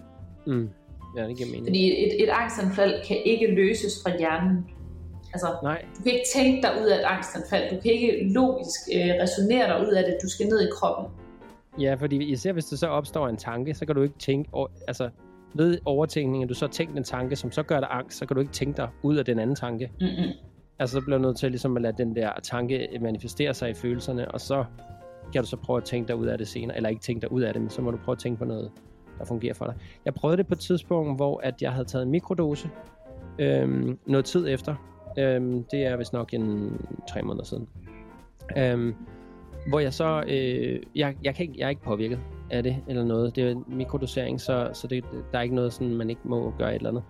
[0.47, 0.69] Mm.
[1.17, 1.67] Ja, det giver mening.
[1.67, 4.67] Fordi et, et angstanfald kan ikke løses fra hjernen.
[5.33, 7.77] Altså, Nej, du kan ikke tænke dig ud af et angstanfald.
[7.77, 10.19] Du kan ikke logisk øh, resonere dig ud af det.
[10.23, 11.07] Du skal ned i kroppen.
[11.81, 14.69] Ja, fordi især hvis der så opstår en tanke, så kan du ikke tænke, over,
[14.89, 15.11] altså
[15.59, 18.27] ved overtænkning, at du så har tænkt en tanke, som så gør dig angst, så
[18.27, 19.93] kan du ikke tænke dig ud af den anden tanke.
[20.01, 20.33] Mm-mm.
[20.79, 23.75] Altså så bliver du nødt til ligesom at lade den der tanke manifestere sig i
[23.75, 24.65] følelserne, og så
[25.33, 27.33] kan du så prøve at tænke dig ud af det senere, eller ikke tænke dig
[27.33, 28.71] ud af det, men så må du prøve at tænke på noget,
[29.19, 29.75] der fungerer for dig.
[30.05, 32.71] Jeg prøvede det på et tidspunkt, hvor at jeg havde taget en mikrodose,
[33.39, 34.75] øhm, noget tid efter.
[35.19, 36.73] Øhm, det er vist nok en
[37.09, 37.69] tre måneder siden.
[38.59, 38.95] Øhm,
[39.69, 42.19] hvor jeg så, øh, jeg, jeg, kan ikke, jeg er ikke påvirket
[42.51, 43.37] af det eller noget.
[43.37, 46.71] Det er mikrodosering, så, så det, der er ikke noget sådan, man ikke må gøre
[46.71, 47.03] et eller andet.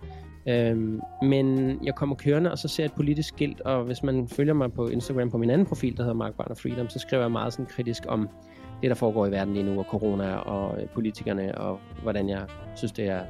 [0.48, 4.28] Øhm, men jeg kommer kørende, og så ser jeg et politisk skilt, og hvis man
[4.28, 7.22] følger mig på Instagram på min anden profil, der hedder Mark Barner Freedom, så skriver
[7.22, 8.28] jeg meget sådan kritisk om
[8.82, 12.46] det, der foregår i verden lige nu, og corona og øh, politikerne, og hvordan jeg
[12.76, 13.20] synes, det er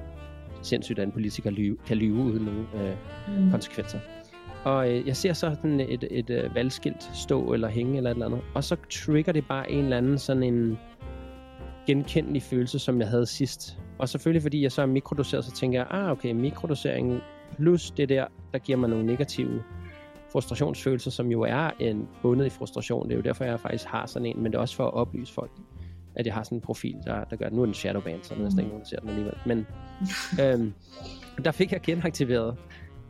[0.62, 2.92] sindssygt, at en politiker lyve, kan lyve uden nogen øh,
[3.38, 3.50] Mm.
[3.50, 3.98] konsekvenser.
[4.64, 8.10] Og øh, jeg ser så sådan et, et, et øh, valgskilt stå eller hænge eller
[8.10, 10.78] et eller andet, og så trigger det bare en eller anden sådan en
[11.86, 13.78] genkendelig følelse, som jeg havde sidst.
[13.98, 17.20] Og selvfølgelig fordi jeg så er mikrodoseret, så tænker jeg, ah okay, mikrodosering
[17.56, 19.62] plus det der, der giver mig nogle negative
[20.32, 23.04] frustrationsfølelser, som jo er en bundet i frustration.
[23.08, 24.94] Det er jo derfor, jeg faktisk har sådan en, men det er også for at
[24.94, 25.50] oplyse folk,
[26.14, 27.48] at jeg har sådan en profil, der, der gør.
[27.50, 29.34] Nu er den shadowban, så der er næsten ikke nogen, der ser den alligevel.
[29.46, 29.66] Men
[30.42, 30.72] øhm,
[31.44, 32.56] der fik jeg genaktiveret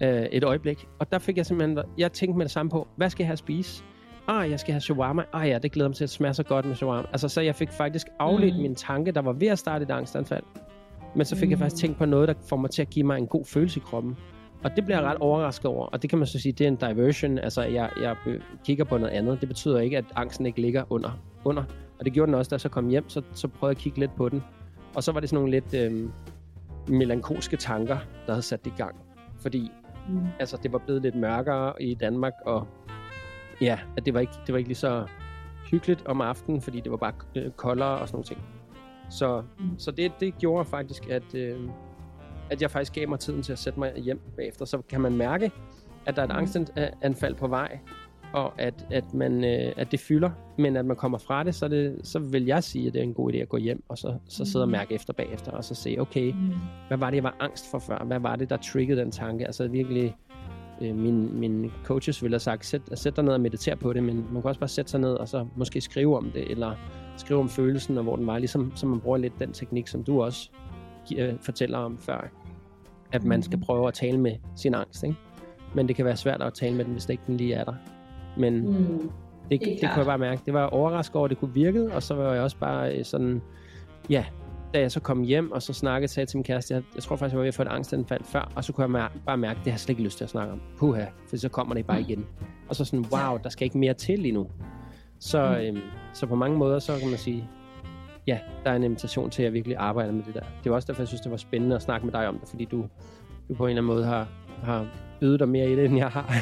[0.02, 3.10] øh, et øjeblik, og der fik jeg simpelthen, jeg tænkte med det samme på, hvad
[3.10, 3.82] skal jeg have at spise?
[4.28, 5.22] Ah, jeg skal have shawarma.
[5.32, 7.08] Ah ja, det glæder mig til at smage så godt med shawarma.
[7.12, 8.58] Altså, så jeg fik faktisk afledt mm.
[8.58, 8.62] Mm.
[8.62, 10.42] min tanke, der var ved at starte et angstanfald.
[11.16, 11.50] Men så fik mm.
[11.50, 11.60] jeg Mm.
[11.60, 13.82] faktisk tænkt på noget, der får mig til at give mig en god følelse i
[13.86, 14.16] kroppen.
[14.64, 15.86] Og det bliver jeg ret overrasket over.
[15.86, 17.38] Og det kan man så sige, det er en diversion.
[17.38, 19.40] Altså, jeg, jeg øh, kigger på noget andet.
[19.40, 21.10] Det betyder ikke, at angsten ikke ligger under.
[21.44, 21.62] under.
[21.98, 23.08] Og det gjorde den også, da jeg så kom hjem.
[23.08, 24.42] Så, så prøvede jeg at kigge lidt på den.
[24.94, 25.74] Og så var det sådan nogle lidt...
[25.74, 26.08] Øh,
[26.88, 28.96] melankolske tanker, der havde sat det i gang.
[29.40, 29.70] Fordi
[30.08, 30.20] Mm.
[30.40, 32.66] altså, det var blevet lidt mørkere i Danmark, og
[33.60, 35.06] ja, at det var ikke, det var ikke lige så
[35.70, 38.40] hyggeligt om aftenen, fordi det var bare øh, koldere og sådan nogle ting.
[39.10, 39.78] Så, Mm.
[39.78, 41.60] så det, det gjorde faktisk, at, øh,
[42.50, 44.64] at jeg faktisk gav mig tiden til at sætte mig hjem bagefter.
[44.64, 45.50] Så kan man mærke,
[46.06, 46.38] at der er et Mm.
[46.38, 47.78] angstanfald på vej,
[48.32, 51.68] og at, at, man, øh, at det fylder, men at man kommer fra det, så,
[51.68, 53.98] det, så vil jeg sige, at det er en god idé at gå hjem, og
[53.98, 54.72] så, så sidde og Mm.
[54.72, 56.52] mærke efter bagefter, og så se, okay, Mm.
[56.88, 58.04] hvad var det, jeg var angst for før?
[58.04, 59.46] Hvad var det, der triggede den tanke?
[59.46, 60.16] Altså virkelig,
[60.80, 64.02] øh, min, min coaches ville have sagt, sæt, sæt dig ned og meditere på det,
[64.02, 66.74] men man kan også bare sætte sig ned og så måske skrive om det, eller
[67.16, 70.04] skrive om følelsen, og hvor den var, ligesom så man bruger lidt den teknik, som
[70.04, 70.50] du også
[71.18, 72.28] øh, fortæller om før,
[73.12, 75.16] at man skal prøve at tale med sin angst, ikke?
[75.74, 77.64] Men det kan være svært at tale med den, hvis det ikke den lige er
[77.64, 77.74] der.
[78.36, 79.10] Men Mm.
[79.50, 80.42] det, det Helt kunne jeg bare mærke.
[80.46, 83.04] Det var overrasket over, at det kunne virke, og så var jeg også bare øh,
[83.04, 83.42] sådan,
[84.10, 84.24] ja,
[84.74, 87.02] da jeg så kom hjem, og så snakkede, sagde jeg til min kæreste, jeg, jeg
[87.02, 89.14] tror faktisk, jeg var ved at få et angstanfald før, og så kunne jeg mærke,
[89.26, 90.60] bare mærke, det har jeg slet ikke lyst til at snakke om.
[90.78, 92.26] Puha, for så kommer det bare igen.
[92.68, 94.46] Og så sådan, wow, der skal ikke mere til lige nu.
[95.20, 95.76] Så, Mm.
[95.76, 95.80] øhm,
[96.12, 97.48] så på mange måder, så kan man sige,
[98.26, 100.42] ja, der er en invitation til at virkelig arbejde med det der.
[100.64, 102.48] Det var også derfor, jeg synes, det var spændende at snakke med dig om det,
[102.48, 102.84] fordi du,
[103.48, 104.28] du på en eller anden måde har,
[104.62, 104.86] har
[105.22, 106.34] ydet dig mere i det, end jeg har.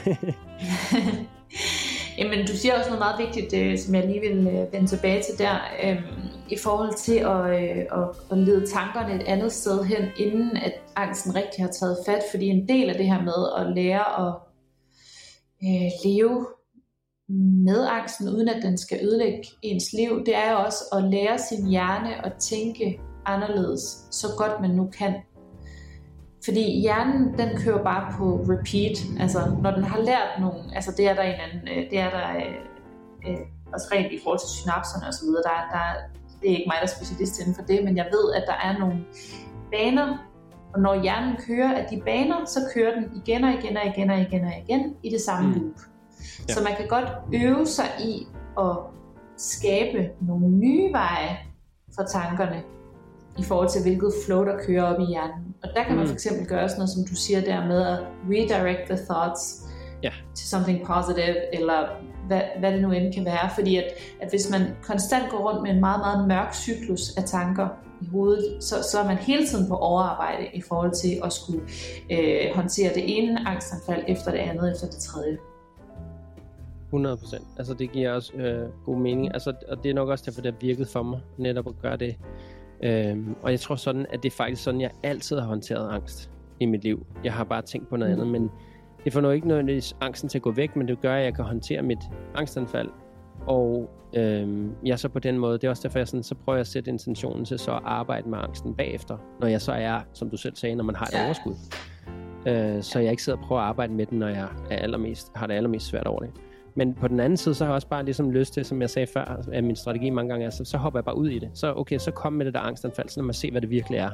[2.19, 5.23] Jamen, du siger også noget meget vigtigt, øh, som jeg lige vil øh, vende tilbage
[5.23, 5.55] til der,
[5.85, 6.03] øh,
[6.51, 10.73] i forhold til at, øh, at, at lede tankerne et andet sted hen, inden at
[10.97, 12.23] angsten rigtig har taget fat.
[12.31, 14.35] Fordi en del af det her med at lære at
[15.65, 16.47] øh, leve
[17.65, 21.39] med angsten, uden at den skal ødelægge ens liv, det er jo også at lære
[21.39, 23.81] sin hjerne at tænke anderledes,
[24.11, 25.15] så godt man nu kan.
[26.45, 28.97] Fordi hjernen, den kører bare på repeat.
[29.21, 30.59] Altså, når den har lært nogle...
[30.75, 31.69] Altså, det er der en anden...
[31.69, 32.37] øh, Det er der...
[32.37, 32.55] Øh,
[33.29, 33.39] øh,
[33.73, 35.27] også rent i forhold til synapserne osv.
[35.49, 35.85] Der, der,
[36.41, 38.55] det er ikke mig, der er specialist inden for det, men jeg ved, at der
[38.69, 38.99] er nogle
[39.73, 40.19] baner,
[40.75, 44.11] og når hjernen kører af de baner, så kører den igen og igen og igen
[44.11, 45.55] og igen og igen i det samme Mm.
[45.55, 45.73] loop.
[46.49, 46.55] Ja.
[46.55, 48.27] Så man kan godt øve sig i
[48.59, 48.77] at
[49.37, 51.39] skabe nogle nye veje
[51.97, 52.63] for tankerne,
[53.39, 55.54] i forhold til hvilket flow, der kører op i hjernen.
[55.65, 56.07] Og der kan man Mm.
[56.09, 57.99] for eksempel gøre sådan noget, som du siger der med at
[58.31, 59.61] redirect the thoughts
[60.03, 60.11] Ja.
[60.35, 61.79] til something positive, eller
[62.27, 63.51] hvad, hvad det nu end kan være.
[63.55, 63.85] Fordi at,
[64.23, 67.69] at hvis man konstant går rundt med en meget, meget mørk cyklus af tanker
[68.03, 71.61] i hovedet, så, så er man hele tiden på overarbejde i forhold til at skulle
[72.13, 75.39] øh, håndtere det ene angstanfald efter det andet, efter det tredje.
[76.87, 77.45] 100 procent.
[77.59, 79.35] Altså, det giver også øh, god mening.
[79.35, 81.97] Altså, og det er nok også derfor, det har virket for mig, netop at gøre
[81.97, 82.17] det.
[82.85, 86.31] Øhm, og jeg tror sådan, at det er faktisk sådan, jeg altid har håndteret angst
[86.61, 87.07] i mit liv.
[87.25, 88.21] Jeg har bare tænkt på noget Mm.
[88.21, 88.51] andet, men
[89.05, 91.35] det får nu ikke nødvendigvis angsten til at gå væk, men det gør, at jeg
[91.35, 91.99] kan håndtere mit
[92.35, 92.89] angstanfald.
[93.47, 96.57] Og øhm, ja, så på den måde, det er også derfor, jeg sådan, så prøver
[96.57, 100.01] jeg at sætte intentionen til så at arbejde med angsten bagefter, når jeg så er,
[100.13, 101.55] som du selv sagde, når man har et overskud.
[102.47, 105.33] Øh, så jeg ikke sidder og prøver at arbejde med den, når jeg er allermest,
[105.35, 106.31] har det allermest svært over det.
[106.77, 108.91] Men på den anden side, så har jeg også bare ligesom lyst til, som jeg
[108.91, 111.39] sagde før, at min strategi mange gange er, så, så hopper jeg bare ud i
[111.39, 111.51] det.
[111.55, 113.99] Så okay, så kom med det der angstanfald, så lad mig se, hvad det virkelig
[113.99, 114.11] er.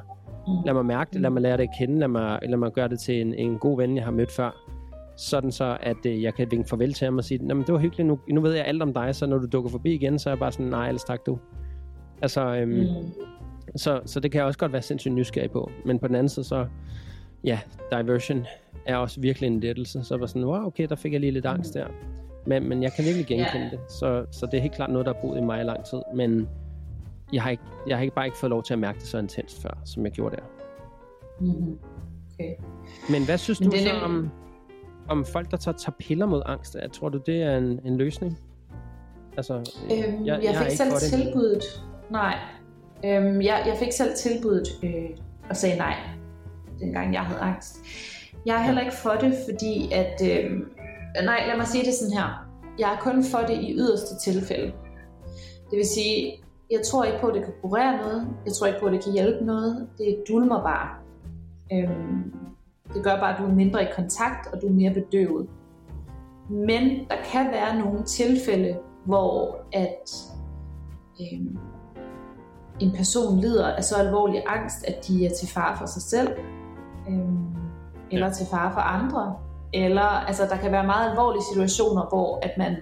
[0.47, 0.53] Mm.
[0.67, 2.89] Lad mig mærke det, lad mig lære det at kende, lad mig, lad mig gøre
[2.89, 4.67] det til en, en god ven, jeg har mødt før.
[5.17, 7.79] Sådan så, at øh, jeg kan vinke farvel til ham og sige, men det var
[7.79, 10.29] hyggeligt, nu, nu ved jeg alt om dig, så når du dukker forbi igen, så
[10.31, 11.39] er jeg bare sådan, nej, ellers tak du.
[12.23, 12.87] Altså, øhm, Mm.
[13.77, 15.71] så, så det kan jeg også godt være sindssygt nysgerrig på.
[15.85, 16.67] Men på den anden side, så
[17.45, 17.61] ja,
[17.93, 18.47] diversion
[18.87, 20.05] er også virkelig en lettelse.
[20.05, 21.87] Så jeg var sådan, wow, okay, der fik jeg lige lidt angst der.
[22.47, 23.71] Men, men jeg kan virkelig genkende Ja.
[23.71, 23.81] det.
[23.89, 25.99] Så, så det er helt klart noget, der har boet i mig i lang tid.
[26.15, 26.49] Men
[27.33, 29.19] jeg har, ikke, jeg har ikke bare ikke fået lov til at mærke det så
[29.19, 30.43] intenst før, som jeg gjorde der.
[31.41, 31.79] Mm-hmm.
[32.35, 32.55] Okay.
[33.11, 34.31] Men hvad synes Men du så om,
[35.09, 36.75] om folk, der tager, tager piller mod angst?
[36.83, 38.39] Jeg tror du, det er en, en løsning?
[39.37, 41.63] Altså, Øhm, jeg, jeg er fik ikke selv tilbuddet.
[42.11, 42.35] Nej.
[43.05, 45.11] Øhm, jeg, jeg fik selv tilbuddet øh,
[45.51, 45.95] og sagde nej,
[46.81, 47.79] dengang jeg havde angst.
[48.47, 50.23] Jeg er heller ikke for det, fordi at...
[50.45, 50.61] Øh,
[51.15, 52.47] nej, lad mig sige det sådan her.
[52.79, 54.73] Jeg er kun for det i yderste tilfælde.
[55.71, 58.29] Det vil sige, jeg tror ikke på, at det kan kurere noget.
[58.45, 59.89] Jeg tror ikke på, at det kan hjælpe noget.
[59.99, 60.89] Det dulmer bare.
[61.73, 62.33] Øhm,
[62.95, 65.49] det gør bare, at du er mindre i kontakt, og du er mere bedøvet.
[66.51, 70.33] Men der kan være nogle tilfælde, hvor at
[71.21, 71.59] øhm,
[72.81, 76.29] en person lider af så alvorlig angst, at de er til fare for sig selv,
[77.09, 77.55] øhm,
[78.11, 79.37] eller til fare for andre.
[79.73, 82.77] Eller altså, der kan være meget alvorlige situationer, hvor at man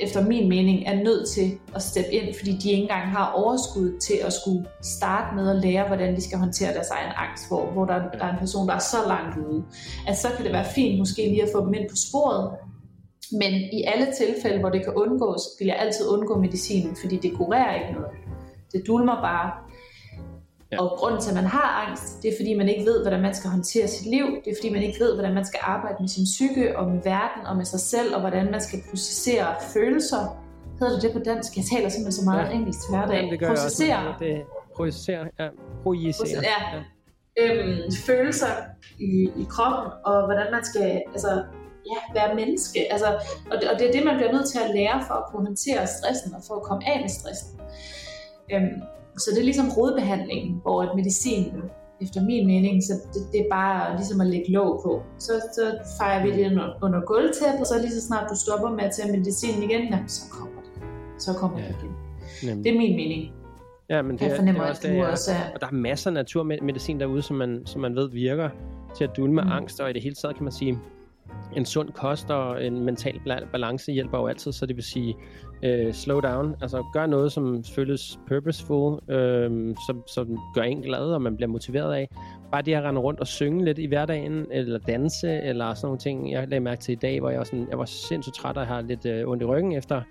[0.00, 3.98] efter min mening er nødt til at steppe ind, fordi de ikke engang har overskud
[3.98, 7.66] til at skulle starte med at lære, hvordan de skal håndtere deres egen angst, hvor,
[7.66, 9.64] hvor der, der er en person, der er så langt ude.
[10.08, 12.50] At så kan det være fint måske lige at få dem ind på sporet,
[13.32, 17.36] men i alle tilfælde, hvor det kan undgås, vil jeg altid undgå medicinen, fordi det
[17.36, 18.10] kurerer ikke noget.
[18.72, 19.50] Det dulmer bare.
[20.72, 20.82] Ja.
[20.82, 23.34] Og grunden til, at man har angst, det er, fordi man ikke ved, hvordan man
[23.34, 24.26] skal håndtere sit liv.
[24.44, 27.00] Det er, fordi man ikke ved, hvordan man skal arbejde med sin psyke og med
[27.04, 30.22] verden og med sig selv, og hvordan man skal processere følelser.
[30.78, 31.56] Hedder det det på dansk?
[31.56, 32.54] Jeg taler simpelthen så meget ja.
[32.56, 33.24] engelsk hverdag.
[33.24, 33.98] Ja, det gør processere.
[33.98, 34.24] jeg også.
[34.24, 34.42] Det,
[34.76, 35.48] processere, ja.
[35.82, 36.42] Projicere.
[36.50, 36.58] Ja.
[36.74, 36.80] ja.
[37.40, 38.52] Øhm, følelser
[38.98, 41.32] i, i kroppen, og hvordan man skal altså,
[41.92, 42.92] ja, være menneske.
[42.92, 43.08] Altså,
[43.50, 45.46] og, det, og det er det, man bliver nødt til at lære for at kunne
[45.46, 47.60] håndtere stressen og for at komme af med stressen.
[48.52, 48.82] Øhm,
[49.20, 51.52] så det er ligesom rodbehandlingen, hvor at medicin,
[52.02, 55.02] efter min mening, så det, det er bare ligesom at lægge låg på.
[55.18, 55.64] Så, så
[55.98, 58.92] fejrer vi det under, under gulvtæppet, og så lige så snart du stopper med at
[58.96, 60.82] tage medicin igen, jamen, så kommer det.
[61.22, 61.64] Så kommer ja.
[61.68, 61.94] det igen.
[62.46, 62.64] Nemlig.
[62.64, 63.32] Det er min mening.
[63.90, 65.54] Ja, men det, jeg fornemmer, det er også, at du det, også er...
[65.54, 68.50] Og der er masser af naturmedicin derude, som man, som man ved virker
[68.96, 69.52] til at dulme mm.
[69.52, 70.78] angst, og i det hele taget kan man sige,
[71.56, 73.20] en sund kost og en mental
[73.52, 75.16] balance hjælper jo altid, så det vil sige
[75.62, 81.12] øh, slow down, altså gør noget, som føles purposeful, øh, som, som gør en glad,
[81.12, 82.08] og man bliver motiveret af.
[82.52, 85.98] Bare det at rende rundt og synge lidt i hverdagen, eller danse, eller sådan nogle
[85.98, 86.32] ting.
[86.32, 88.66] Jeg lagde mærke til i dag, hvor jeg var, sådan, jeg var sindssygt træt og
[88.66, 90.02] har lidt øh, ondt i ryggen efter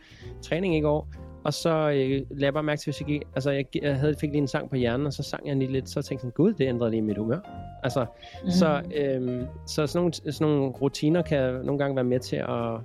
[0.42, 1.08] træning i går.
[1.44, 4.16] Og så øh, lagde jeg bare mærke til, hvis jeg gik, altså jeg, jeg havde,
[4.20, 6.34] fik lige en sang på hjernen, og så sang jeg lige lidt, så tænkte jeg,
[6.34, 7.40] gud, det ændrede lige mit humør.
[7.84, 8.06] Altså,
[8.44, 8.50] mm.
[8.50, 12.80] så, øh, så sådan nogle, sådan nogle rutiner kan nogle gange være med til at,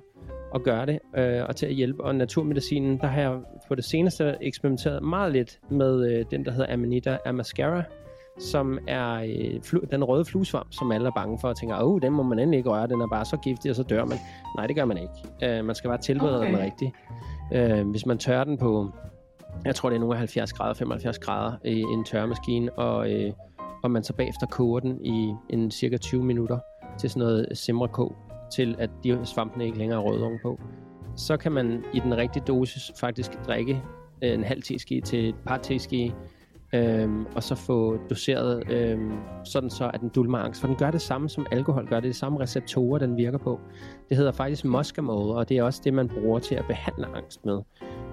[0.55, 2.03] at gøre det, øh, og til at hjælpe.
[2.03, 6.51] Og naturmedicinen, der har jeg på det seneste eksperimenteret meget lidt med øh, den, der
[6.51, 7.83] hedder Amanita Amascara,
[8.39, 11.93] som er øh, flu, den røde fluesvamp, som alle er bange for, og tænker, åh,
[11.93, 14.05] oh, den må man endelig ikke røre, den er bare så giftig, og så dør
[14.05, 14.17] man.
[14.57, 15.57] Nej, det gør man ikke.
[15.57, 16.51] Øh, man skal bare tilberede okay.
[16.51, 16.91] den rigtigt.
[17.53, 18.91] Øh, hvis man tørrer den på,
[19.65, 23.31] jeg tror det er nogle 70 grader, 75 grader i en tørremaskine, og, øh,
[23.83, 26.59] og man så bagefter koger den i en cirka 20 minutter
[26.99, 28.15] til sådan noget simrekog,
[28.51, 30.59] til at de svampene ikke længere er røde på.
[31.15, 33.81] Så kan man i den rigtige dosis faktisk drikke
[34.23, 36.13] øh, en halv teske til et par teske
[36.73, 39.11] øhm, og så få doseret øhm,
[39.43, 40.61] sådan så, at den dulmer angst.
[40.61, 43.37] For den gør det samme som alkohol gør, det er de samme receptorer, den virker
[43.37, 43.59] på.
[44.09, 47.45] Det hedder faktisk moskamode, og det er også det, man bruger til at behandle angst
[47.45, 47.61] med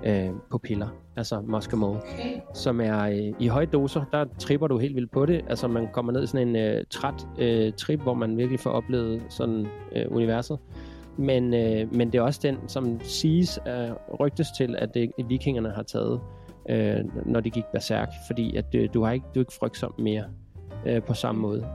[0.05, 2.41] øh, på piller, altså Muscamol, okay.
[2.55, 5.45] som er øh, i høje doser, der tripper du helt vildt på det.
[5.49, 8.71] Altså man kommer ned i sådan en øh, træt øh, trip, hvor man virkelig får
[8.71, 9.67] oplevet sådan
[9.97, 10.59] øh, universet.
[11.17, 15.71] Men, øh, men det er også den, som siges, øh, rygtes til, at det, vikingerne
[15.71, 16.21] har taget
[16.69, 19.95] øh, når de gik berserk, fordi at øh, du har ikke du er ikke frygtsom
[19.99, 20.25] mere
[20.87, 21.67] øh, på samme måde.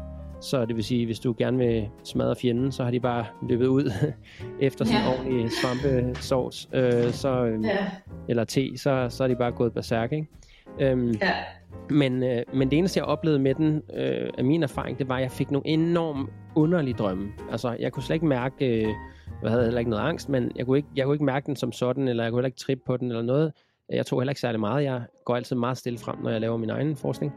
[0.42, 3.68] Så det vil sige, hvis du gerne vil smadre fjenden, så har de bare løbet
[3.68, 3.92] ud
[4.60, 5.18] efter sådan en ja.
[5.18, 7.88] ordentlig svampesovs, øh, så, øh, ja.
[8.30, 10.28] eller te, så, så er de bare gået berserk, ikke?
[10.80, 11.34] Øhm, ja.
[11.90, 15.16] Men, øh, men det eneste, jeg oplevede med den, øh, af min erfaring, det var,
[15.16, 17.32] at jeg fik nogle enormt underlige drømme.
[17.52, 18.94] Altså, jeg kunne slet ikke mærke, øh,
[19.44, 21.56] jeg havde heller ikke noget angst, men jeg kunne ikke, jeg kunne ikke mærke den
[21.56, 23.54] som sådan, eller jeg kunne heller ikke trippe på den, eller noget.
[23.90, 24.84] Jeg tror heller ikke særlig meget.
[24.84, 27.34] Jeg går altid meget stille frem, når jeg laver min egen forskning.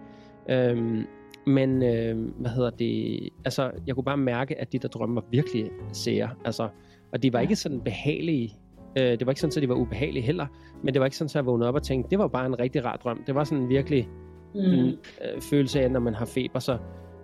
[0.51, 1.07] Øhm,
[1.47, 3.29] men øh, hvad hedder det?
[3.45, 6.31] Altså, jeg kunne bare mærke, at de der drømme var virkelig sære.
[6.45, 6.69] Altså,
[7.12, 8.57] og de var ikke sådan behagelige.
[8.99, 10.47] Øh, det var ikke sådan, at de var ubehagelige heller.
[10.83, 12.59] Men det var ikke sådan, at jeg vågnede op og tænkte, det var bare en
[12.59, 13.23] rigtig rar drøm.
[13.27, 14.09] Det var sådan virkelig
[14.55, 14.61] mm.
[14.61, 16.79] en øh, følelse af, når man har feber, så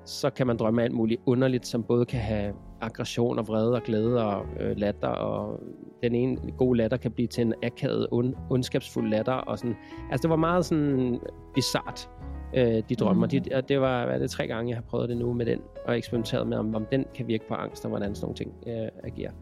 [0.07, 3.83] så kan man drømme alt muligt underligt, som både kan have aggression og vrede og
[3.83, 5.61] glæde og øh, latter, og
[6.03, 9.77] den ene gode latter kan blive til en akavet, ond, ondskabsfuld latter, og sådan.
[10.11, 11.21] Altså, det var meget sådan
[11.55, 12.11] bizart,
[12.57, 13.27] øh, de drømmer.
[13.27, 13.31] Mm.
[13.31, 15.61] De, og det var, hvad det, tre gange, jeg har prøvet det nu med den,
[15.87, 18.55] og eksperimenteret med, om, om den kan virke på angst, og hvordan sådan nogle ting
[18.67, 19.33] øh, agerer.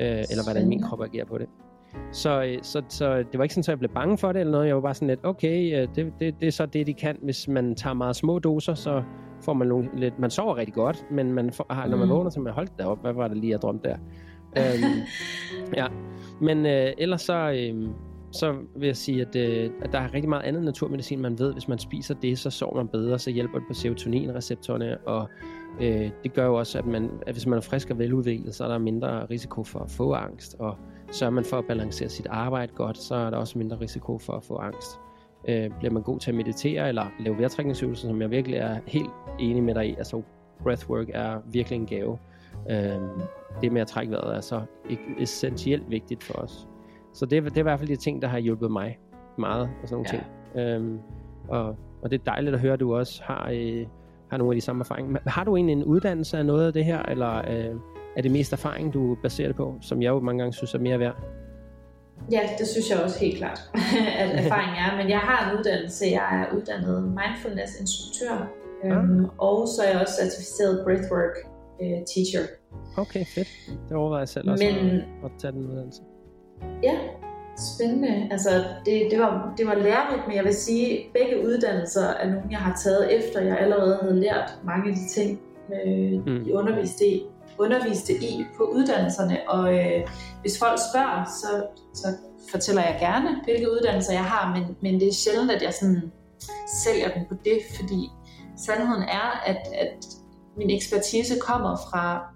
[0.00, 1.46] Øh, eller hvordan min krop agerer på det.
[2.12, 4.52] Så, øh, så, så det var ikke sådan, at jeg blev bange for det eller
[4.52, 4.66] noget.
[4.66, 7.18] Jeg var bare sådan lidt, okay, øh, det, det, det er så det, de kan.
[7.22, 9.02] Hvis man tager meget små doser, så
[9.40, 12.14] får man nogle, lidt, man sover rigtig godt, men man får, har, når man mm.
[12.14, 13.96] vågner, så man holdt det op, hvad var det lige, jeg drømte der?
[14.56, 15.02] øhm,
[15.80, 15.86] ja,
[16.40, 17.88] men øh, ellers så, øh,
[18.38, 21.52] så vil jeg sige, at, øh, at der er rigtig meget andet naturmedicin, man ved,
[21.52, 25.28] hvis man spiser det, så sover man bedre, så hjælper det på serotoninreceptorerne, og
[25.80, 28.64] øh, det gør jo også, at, man, at hvis man er frisk og veludviklet, så
[28.64, 30.76] er der mindre risiko for at få angst, og
[31.10, 34.32] sørger man for at balancere sit arbejde godt, så er der også mindre risiko for
[34.32, 34.98] at få angst.
[35.48, 39.10] Øh, bliver man god til at meditere eller lave vejrtrækningsøvelser, som jeg virkelig er helt
[39.38, 39.94] enig med dig i.
[39.98, 40.22] Altså
[40.62, 42.18] breathwork er virkelig en gave.
[42.70, 43.00] Øh,
[43.62, 46.67] det med at trække vejret er så e- essentielt vigtigt for os.
[47.18, 48.98] Så det, det er i hvert fald de ting, der har hjulpet mig
[49.38, 50.18] meget og sådan nogle ja.
[50.18, 50.24] ting.
[50.56, 51.00] Øh,
[51.48, 53.86] og, og det er dejligt at høre, at du også har, øh,
[54.30, 55.18] har nogle af de samme erfaringer.
[55.26, 57.74] Har du egentlig en uddannelse af noget af det her, eller øh,
[58.16, 60.78] er det mest erfaring, du baserer det på, som jeg jo mange gange synes er
[60.78, 61.16] mere værd?
[62.32, 63.60] Ja, det synes jeg også helt klart,
[64.22, 64.96] at erfaring er.
[64.96, 66.04] Men jeg har en uddannelse.
[66.06, 68.48] Jeg er uddannet mindfulness-instruktør.
[68.84, 68.88] Ja.
[68.88, 71.34] Øhm, og så er jeg også certificeret breathwork
[71.80, 72.42] uh, teacher.
[72.96, 73.48] Okay, fedt.
[73.88, 76.02] Det overvejer jeg selv også Men, at, at tage den uddannelse.
[76.82, 76.98] Ja,
[77.74, 78.28] Spændende.
[78.30, 82.26] Altså, det, det, var, det var lærerigt, men jeg vil sige, at begge uddannelser er
[82.26, 85.40] nogle, jeg har taget efter, jeg allerede havde lært mange af de ting,
[85.86, 86.44] øh, Mm.
[86.44, 87.26] de underviste i,
[87.58, 89.38] underviste i på uddannelserne.
[89.48, 90.08] Og øh,
[90.40, 92.06] hvis folk spørger, så, så
[92.50, 96.12] fortæller jeg gerne, hvilke uddannelser jeg har, men, men det er sjældent, at jeg sådan
[96.84, 98.10] sælger den på det, fordi
[98.56, 100.04] sandheden er, at, at
[100.56, 102.34] min ekspertise kommer fra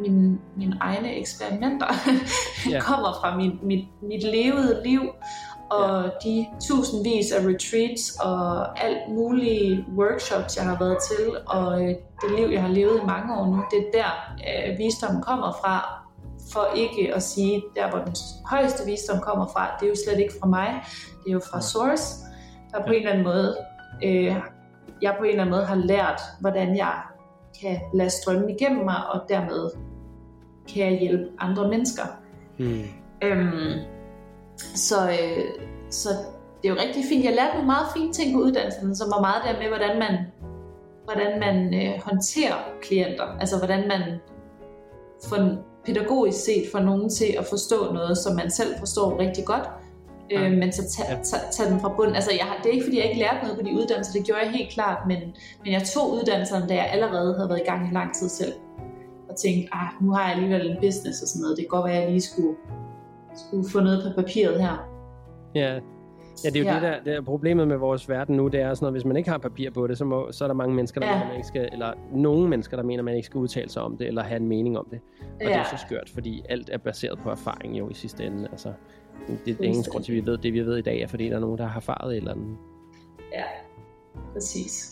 [0.00, 1.86] mine, mine egne eksperimenter.
[2.66, 2.70] Ja.
[2.70, 2.80] ja.
[2.90, 5.00] kommer fra mit, mit, mit levede liv,
[5.70, 6.10] og ja.
[6.24, 12.30] de tusindvis af retreats og alt mulige workshops, jeg har været til, og øh, det
[12.36, 14.10] liv, jeg har levet i mange år nu, det er der,
[14.48, 16.04] øh, visdommen kommer fra.
[16.52, 18.14] For ikke at sige, der hvor den
[18.50, 20.82] højeste visdom kommer fra, det er jo slet ikke fra mig,
[21.24, 22.14] det er jo fra Source,
[22.70, 23.56] der på en eller anden måde,
[24.04, 24.36] øh,
[25.02, 26.94] jeg på en eller anden måde har lært, hvordan jeg
[27.60, 29.70] kan lade strømme igennem mig, og dermed
[30.74, 32.02] kan jeg hjælpe andre mennesker.
[32.58, 32.82] Mm.
[33.22, 33.72] Øhm,
[34.58, 35.44] så, øh,
[35.90, 36.08] så
[36.62, 37.24] det er jo rigtig fint.
[37.24, 40.14] Jeg lærte nogle meget fine ting på uddannelsen, som var meget der med, hvordan man,
[41.04, 43.24] hvordan man øh, håndterer klienter.
[43.40, 44.02] Altså hvordan man
[45.28, 45.38] får,
[45.86, 49.68] pædagogisk set får nogen til at forstå noget, som man selv forstår rigtig godt.
[50.30, 50.44] Ja.
[50.44, 51.22] Øh, men så tage Ja.
[51.22, 52.14] ta, ta den fra bunden.
[52.14, 54.24] Altså, jeg har, det er ikke, fordi jeg ikke lærte noget på de uddannelser, det
[54.24, 55.18] gjorde jeg helt klart, men,
[55.64, 58.52] men jeg tog uddannelserne, da jeg allerede havde været i gang i lang tid selv.
[59.44, 61.56] Tænkte, ah, nu har jeg alligevel en business og sådan noget.
[61.56, 62.54] Det kan godt være, at jeg lige skulle,
[63.48, 64.88] skulle få noget på papiret her.
[65.54, 65.78] Ja.
[66.44, 66.74] Ja, det er jo Ja.
[66.74, 69.16] det, der, det er problemet med vores verden nu, det er sådan noget, hvis man
[69.16, 71.14] ikke har papir på det, så, må, så er der mange mennesker, der Ja.
[71.14, 73.96] mener, man ikke skal, eller nogle mennesker, der mener, man ikke skal udtale sig om
[73.96, 75.00] det, eller have en mening om det.
[75.22, 75.64] Og det er Ja.
[75.64, 78.48] så skørt, fordi alt er baseret på erfaring jo i sidste ende.
[78.52, 78.72] Altså,
[79.28, 81.06] det, det er ingen grund til, at vi ved det, vi ved i dag, er
[81.06, 82.56] fordi der er nogen, der har erfaret et eller andet.
[83.32, 83.44] Ja,
[84.32, 84.90] præcis.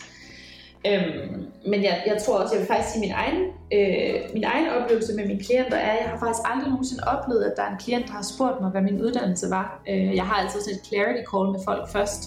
[0.87, 3.39] Øhm, men jeg, jeg tror også, jeg vil faktisk sige, min egen,
[3.77, 7.43] øh, min egen oplevelse med mine klienter er, at jeg har faktisk aldrig nogensinde oplevet,
[7.49, 9.67] at der er en klient, der har spurgt mig, hvad min uddannelse var.
[9.91, 12.21] Øh, jeg har altid sådan et clarity call med folk først,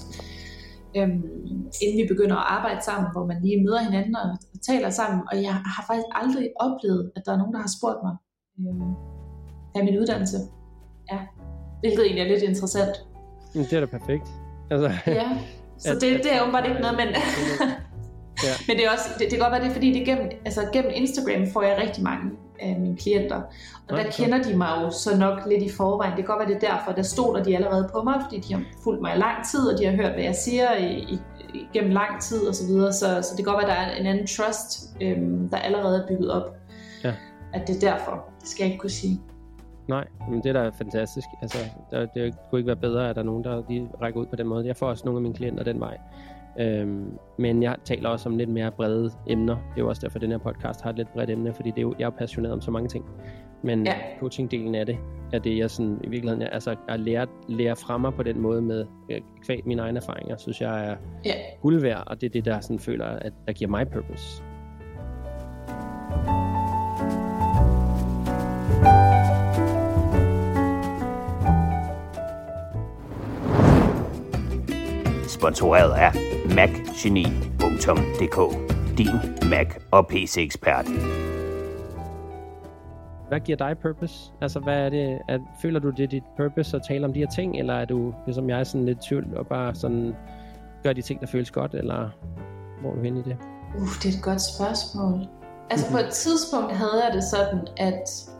[0.96, 1.22] øhm,
[1.84, 5.20] inden vi begynder at arbejde sammen, hvor man lige møder hinanden og, og taler sammen.
[5.30, 8.14] Og jeg har faktisk aldrig oplevet, at der er nogen, der har spurgt mig,
[8.60, 8.74] øh,
[9.72, 10.38] hvad min uddannelse
[11.14, 11.22] er.
[11.80, 12.94] Hvilket egentlig er lidt interessant.
[13.54, 14.26] Det er da perfekt.
[14.70, 15.28] Altså, Ja,
[15.78, 17.08] så At- det, at- det er åbenbart ikke noget, men...
[18.44, 18.52] Ja.
[18.68, 20.30] Men det er også, det, det kan godt være, det er, fordi det er gennem,
[20.44, 22.30] altså gennem Instagram får jeg rigtig mange
[22.60, 23.36] af mine klienter.
[23.36, 23.42] Og
[23.90, 26.10] Nå, der kender de mig jo så nok lidt i forvejen.
[26.16, 28.54] Det kan godt være, det er derfor, der stoler de allerede på mig, fordi de
[28.54, 31.18] har fulgt mig i lang tid, og de har hørt, hvad jeg siger i, i,
[31.54, 32.92] i- gennem lang tid og så videre.
[32.92, 36.06] Så, så det kan godt være, der er en anden trust, øhm, der allerede er
[36.08, 36.56] bygget op.
[37.04, 37.14] Ja.
[37.52, 38.24] At det er derfor.
[38.40, 39.20] Det skal jeg ikke kunne sige.
[39.88, 41.26] nej, men det er da fantastisk.
[41.42, 41.58] Altså,
[41.90, 44.36] der, det kunne ikke være bedre, at der er nogen, der lige rækker ud på
[44.36, 44.66] den måde.
[44.66, 45.96] Jeg får også nogle af mine klienter den vej.
[46.58, 49.54] Øhm, men jeg taler også om lidt mere brede emner.
[49.54, 51.70] Det er jo også derfor, at den her podcast har et lidt bredt emne, fordi
[51.70, 53.04] det er jo, jeg er jo passioneret om så mange ting.
[53.62, 53.94] Men Ja.
[54.22, 54.98] coaching-delen af det,
[55.32, 58.62] er det, jeg sådan, i virkeligheden, altså at lære, lære fra mig på den måde
[58.62, 61.32] med øh, kvæg mine egne erfaringer, synes jeg er Ja.
[61.62, 64.42] guld værd, og det er det, der sådan føler, at der giver mig purpose.
[75.28, 76.12] Sponsoreret af
[76.54, 78.38] macgeni.dk
[78.98, 80.86] Din Mac og PC-ekspert.
[83.28, 84.32] Hvad giver dig purpose?
[84.40, 85.18] Altså, hvad er det?
[85.28, 87.84] At, føler du, det er dit purpose at tale om de her ting, eller er
[87.84, 90.14] du, ligesom jeg, sådan lidt tvivl og bare sådan
[90.82, 92.08] gør de ting, der føles godt, eller
[92.80, 93.36] hvor er du henne i det?
[93.76, 95.26] Uh, det er et godt spørgsmål.
[95.70, 98.30] Altså på et tidspunkt havde jeg det sådan, at,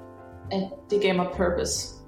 [0.51, 2.00] at det gav mig purpose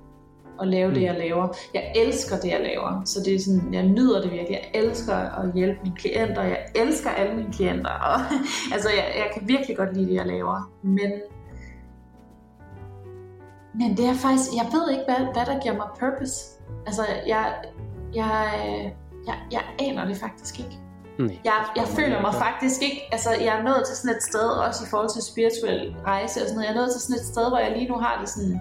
[0.60, 0.94] at lave mm.
[0.94, 1.06] det, Mm.
[1.06, 1.48] jeg laver.
[1.74, 3.02] Jeg elsker det, jeg laver.
[3.04, 4.60] Så det er sådan, jeg nyder det virkelig.
[4.62, 6.42] Jeg elsker at hjælpe mine klienter.
[6.42, 7.90] Jeg elsker alle mine klienter.
[7.90, 8.20] Og,
[8.74, 10.72] altså, jeg, jeg kan virkelig godt lide det, jeg laver.
[10.82, 11.12] Men,
[13.74, 16.34] men det er faktisk, jeg ved ikke, hvad, hvad der giver mig purpose.
[16.86, 17.54] Altså, jeg,
[18.14, 18.44] jeg,
[19.26, 20.78] jeg, jeg aner det faktisk ikke.
[21.18, 21.38] Nej.
[21.44, 24.84] Jeg, jeg føler mig faktisk ikke, altså jeg er nået til sådan et sted, også
[24.84, 27.48] i forhold til spirituel rejse og sådan noget, jeg er nået til sådan et sted,
[27.48, 28.60] hvor jeg lige nu har det sådan,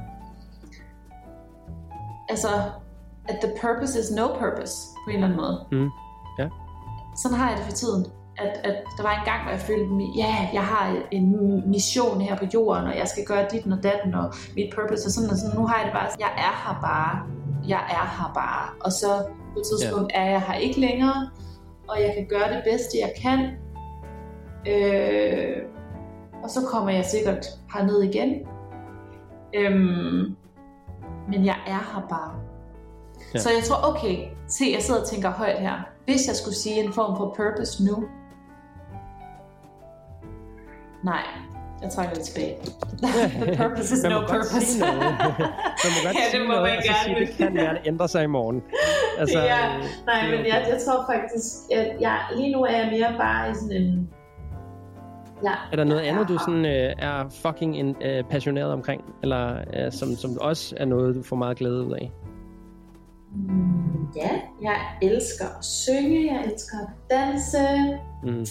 [2.32, 2.52] altså,
[3.32, 5.58] at the purpose is no purpose, på en eller anden måde.
[5.72, 5.90] Mm.
[6.40, 6.48] Ja.
[7.22, 8.06] Sådan har jeg det for tiden.
[8.38, 9.92] At, at der var en gang, hvor jeg følte,
[10.24, 11.28] ja, jeg har en
[11.70, 15.12] mission her på jorden, og jeg skal gøre dit og datten, og mit purpose og
[15.12, 15.60] sådan og sådan.
[15.60, 17.14] Nu har jeg det bare, jeg er her bare,
[17.68, 18.66] jeg er her bare.
[18.86, 19.08] Og så
[19.54, 21.30] på et tidspunkt er jeg her ikke længere,
[21.90, 23.40] og jeg kan gøre det bedste, jeg kan.
[24.74, 25.58] Øh,
[26.44, 28.32] og så kommer jeg sikkert herned igen.
[29.56, 30.36] Øhm,
[31.30, 32.32] men jeg er her bare.
[33.34, 33.40] Ja.
[33.40, 35.80] Så jeg tror, okay, se, jeg sidder og tænker højt her.
[36.06, 38.04] Hvis jeg skulle sige en form for purpose nu,
[41.04, 41.24] nej.
[41.82, 42.58] jeg trækker det tilbage.
[43.48, 44.80] The purpose is no purpose.
[44.80, 47.26] Man må godt Ja, det må noget, man og så sige, gerne.
[47.28, 48.64] det kan være, det ændrer sig i morgen.
[49.20, 52.88] Altså, ja, øh, nej, men jeg, jeg tror faktisk, at jeg, lige nu er jeg
[52.92, 54.10] mere bare i sådan en...
[55.44, 59.04] Ja, Er der noget jeg andet, du sådan, øh, er fucking in, øh, passioneret omkring?
[59.24, 62.12] Eller øh, som, som også er noget, du får meget glæde ud af?
[63.36, 64.30] Mm, ja,
[64.62, 67.58] jeg elsker at synge, jeg elsker at danse,
[68.24, 68.46] Mm.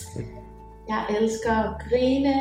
[0.88, 2.34] jeg elsker at grine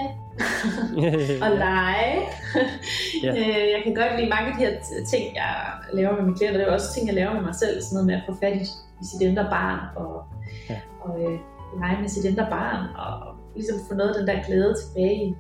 [1.45, 2.15] og lege.
[3.23, 3.30] Ja.
[3.30, 4.71] Øh, jeg kan godt lide mange af de her
[5.13, 5.55] ting, jeg
[5.93, 6.59] laver med mine klienter.
[6.59, 7.81] Det er også ting, jeg laver med mig selv.
[7.81, 8.61] Sådan noget med at få fat i,
[9.01, 10.23] i sit indre barn og,
[10.69, 10.73] Ja.
[10.73, 10.80] ja.
[11.01, 11.39] og øh,
[11.81, 15.34] lege med sit indre barn og ligesom få noget af den der glæde tilbage i,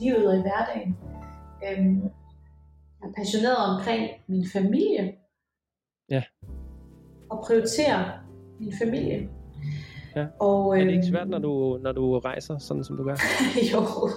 [0.00, 0.96] livet og i hverdagen.
[1.66, 2.02] Øhm,
[3.00, 5.12] jeg er passioneret omkring min familie.
[6.10, 6.22] Ja.
[7.30, 8.04] Og prioritere
[8.60, 9.28] min familie.
[10.16, 10.26] Ja.
[10.40, 13.16] Og, Er det ikke øhm, svært, når du, når du rejser, sådan som du gør?
[13.72, 13.80] jo,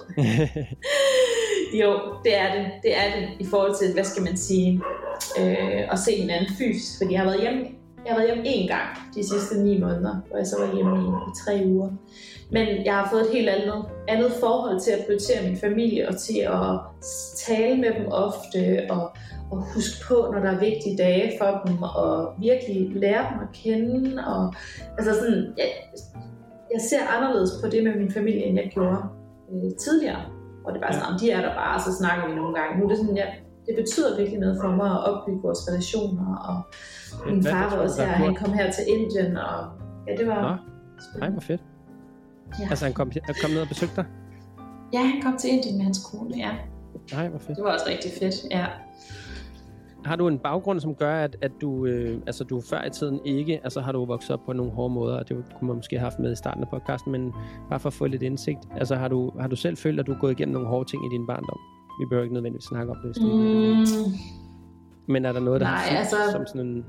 [1.82, 1.90] jo,
[2.24, 2.72] det er det.
[2.82, 4.80] Det er det i forhold til, hvad skal man sige,
[5.40, 6.98] øh, at se hinanden fysisk.
[6.98, 7.60] Fordi jeg har været hjemme,
[8.04, 10.96] jeg har været hjemme én gang de sidste ni måneder, hvor jeg så var hjemme
[11.04, 11.90] i, i tre uger.
[12.56, 16.16] Men jeg har fået et helt andet, andet forhold til at prioritere min familie og
[16.26, 16.70] til at
[17.46, 18.58] tale med dem ofte
[18.90, 19.02] og,
[19.50, 23.50] og huske på, når der er vigtige dage for dem og virkelig lære dem at
[23.62, 24.26] kende.
[24.32, 24.54] Og,
[24.98, 25.70] altså sådan, jeg,
[26.74, 29.00] jeg ser anderledes på det med min familie, end jeg gjorde
[29.52, 30.22] øh, tidligere.
[30.62, 32.78] Hvor det bare sådan, om de er der bare, og så snakker vi nogle gange.
[32.78, 33.28] Nu er det sådan, ja,
[33.66, 36.28] det betyder virkelig noget for mig at opbygge vores relationer.
[36.48, 36.56] Og
[37.26, 39.56] min far var også her, er han kom her til Indien, og
[40.08, 40.40] ja, det var...
[40.42, 40.54] Nå.
[41.20, 41.60] Nej, hvor fedt.
[42.60, 42.66] Ja.
[42.70, 44.04] Altså, han kom, han kom ned og besøgte dig?
[44.92, 46.50] ja, han kom til Indien med hans kone, ja.
[47.12, 47.56] Nej, hvor fedt.
[47.56, 48.66] Det var også rigtig fedt, ja.
[50.04, 53.20] Har du en baggrund, som gør, at, at du, øh, altså, du før i tiden
[53.24, 55.96] ikke, altså har du vokset op på nogle hårde måder, og det kunne man måske
[55.98, 57.32] have haft med i starten af podcasten, men
[57.70, 60.12] bare for at få lidt indsigt, altså har du, har du selv følt, at du
[60.12, 61.58] er gået igennem nogle hårde ting i din barndom?
[62.00, 63.22] Vi behøver ikke nødvendigvis snakke om det, hvis.
[63.24, 64.12] Mm,
[65.12, 66.84] Men er der noget, der Nej, har altså- som sådan en...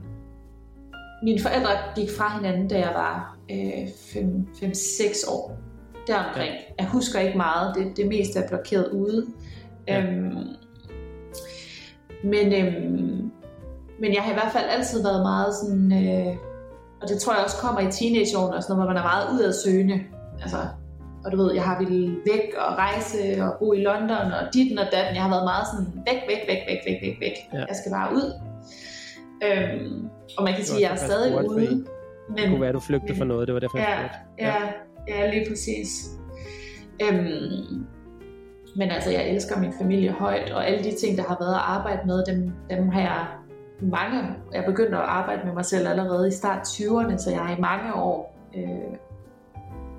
[1.26, 5.58] mine forældre gik fra hinanden, da jeg var 5-6 år.
[6.08, 6.54] Deromkring.
[6.54, 6.84] Ja.
[6.84, 7.76] Jeg husker ikke meget.
[7.76, 9.26] Det, det meste er blokeret ude.
[9.88, 10.02] Ja.
[10.02, 10.48] Øhm,
[12.24, 13.32] men, øhm,
[14.00, 16.08] men jeg har i hvert fald altid været meget sådan...
[16.08, 16.36] Øh,
[17.02, 19.26] og det tror jeg også kommer i teenageårene og sådan noget, hvor man er meget
[19.34, 20.00] udadsøgende.
[20.42, 20.58] Altså,
[21.26, 24.78] og du ved, jeg har ville væk og rejse og bo i London og ditten
[24.78, 25.16] og datten.
[25.16, 27.38] Jeg har været meget sådan væk, væk, væk, væk, væk, væk, væk.
[27.54, 27.58] Ja.
[27.58, 28.28] Jeg skal bare ud.
[29.46, 31.50] Øhm, og man kan sige, at jeg er stadig ude.
[31.50, 31.66] fordi
[32.42, 34.44] Det kunne være, at du flygtede fra noget, det var derfor, jeg Ja, spurgte.
[34.46, 36.10] ja, ja, lige præcis.
[37.04, 37.86] Øhm,
[38.76, 41.62] men altså, jeg elsker min familie højt, og alle de ting, der har været at
[41.64, 43.26] arbejde med, dem, dem har jeg
[43.82, 44.22] mange...
[44.54, 47.60] Jeg begyndte at arbejde med mig selv allerede i start 20'erne, så jeg har i
[47.60, 48.98] mange år øh,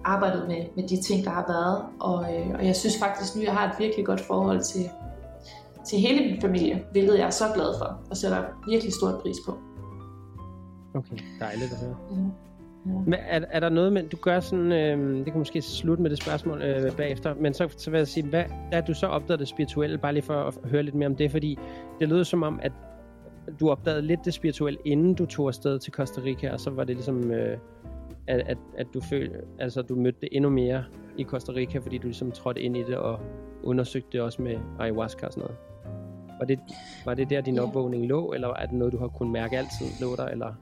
[0.04, 1.82] arbejdet med, med de ting, der har været.
[2.00, 4.90] Og, øh, og jeg synes faktisk nu, jeg har et virkelig godt forhold til,
[5.88, 9.36] til hele min familie, hvilket jeg er så glad for, og sætter virkelig stort pris
[9.46, 9.52] på.
[10.94, 11.96] Okay, dejligt at høre.
[12.10, 12.30] Mm.
[12.86, 16.10] Men er, er der noget med, du gør sådan, øh, det kan måske slutte med
[16.10, 19.40] det spørgsmål øh, bagefter, men så, så vil jeg sige, hvad er du så opdaget
[19.40, 21.58] det spirituelle, bare lige for at høre lidt mere om det, fordi
[22.00, 22.72] det lød som om, at
[23.60, 26.84] du opdagede lidt det spirituelle, inden du tog afsted til Costa Rica, og så var
[26.84, 27.58] det ligesom, øh,
[28.26, 30.84] at, at, at du følte, altså du mødte det endnu mere
[31.18, 33.20] i Costa Rica, fordi du ligesom trådte ind i det og
[33.62, 35.56] undersøgte det også med ayahuasca og sådan noget.
[36.38, 36.58] Var det,
[37.04, 37.62] var det der, din Ja.
[37.62, 40.52] opvågning lå, eller er det noget, du har kunnet mærke altid lå der, eller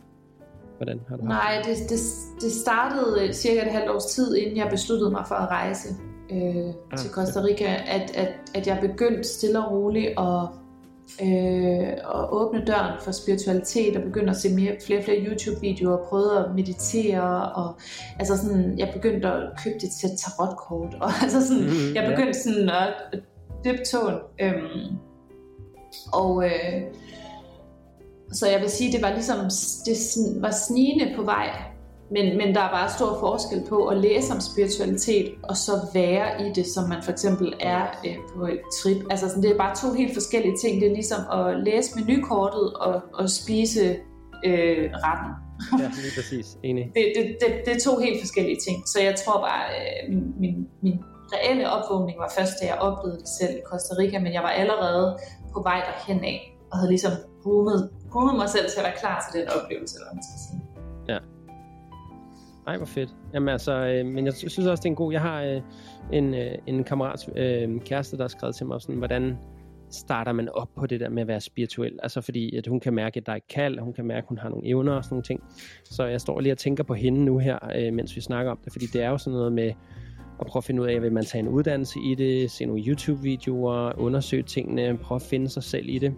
[0.77, 1.99] hvordan har du Nej, det, det,
[2.41, 5.89] det startede øh, cirka et halvt års tid, inden jeg besluttede mig for at rejse
[6.33, 10.43] øh, Ah, til Costa Rica, at, at, at jeg begyndte stille og roligt at,
[11.23, 15.97] øh, at åbne døren for spiritualitet og begyndte at se mere, flere og flere YouTube-videoer
[15.97, 17.53] og prøvede at meditere.
[17.53, 17.75] Og,
[18.19, 20.95] altså sådan, jeg begyndte at købe et sæt tarotkort.
[21.05, 22.11] Og, altså sådan, Mhm, jeg ja.
[22.11, 23.21] begyndte sådan at, at
[23.65, 24.15] dyppe tåen.
[24.41, 24.97] Øhm,
[26.12, 26.83] og øh,
[28.33, 29.37] så jeg vil sige, det var ligesom
[29.87, 29.97] det
[30.43, 31.49] var snigende på vej.
[32.11, 36.47] Men, men der er bare stor forskel på at læse om spiritualitet, og så være
[36.47, 38.97] i det, som man for eksempel er øh, på et trip.
[39.11, 40.81] Altså sådan, det er bare to helt forskellige ting.
[40.81, 43.97] Det er ligesom at læse menukortet og, og spise
[44.45, 45.33] øh, retten.
[45.81, 46.47] Ja, lige præcis.
[46.62, 46.93] Enig.
[46.95, 48.89] Det, det, det, det er to helt forskellige ting.
[48.89, 50.99] Så jeg tror bare, øh, min, min, min
[51.35, 54.49] reelle opvågning var først, da jeg oplevede det selv i Costa Rica, men jeg var
[54.49, 55.19] allerede
[55.55, 56.39] på vej derhen af,
[56.71, 57.13] og havde ligesom
[57.43, 60.75] groomet, groomet mig selv til at være klar til den oplevelse, eller man skal sige.
[62.67, 63.15] Ej, hvor fedt.
[63.35, 65.13] Jamen altså, øh, men jeg synes også, det er en god...
[65.13, 65.61] Jeg har øh,
[66.13, 69.39] en, øh, en kammerats øh, kæreste, der har skrevet til mig sådan, hvordan
[69.91, 71.99] starter man op på det der med at være spirituel?
[72.03, 74.19] Altså fordi, at hun kan mærke, at der er et kald, og hun kan mærke,
[74.19, 75.45] at hun har nogle evner og sådan nogle ting.
[75.85, 78.59] Så jeg står lige og tænker på hende nu her, øh, mens vi snakker om
[78.65, 79.73] det, fordi det er jo sådan noget med
[80.39, 82.82] og prøve at finde ud af, vil man tage en uddannelse i det, se nogle
[82.86, 86.15] YouTube-videoer, undersøge tingene, prøve at finde sig selv i det.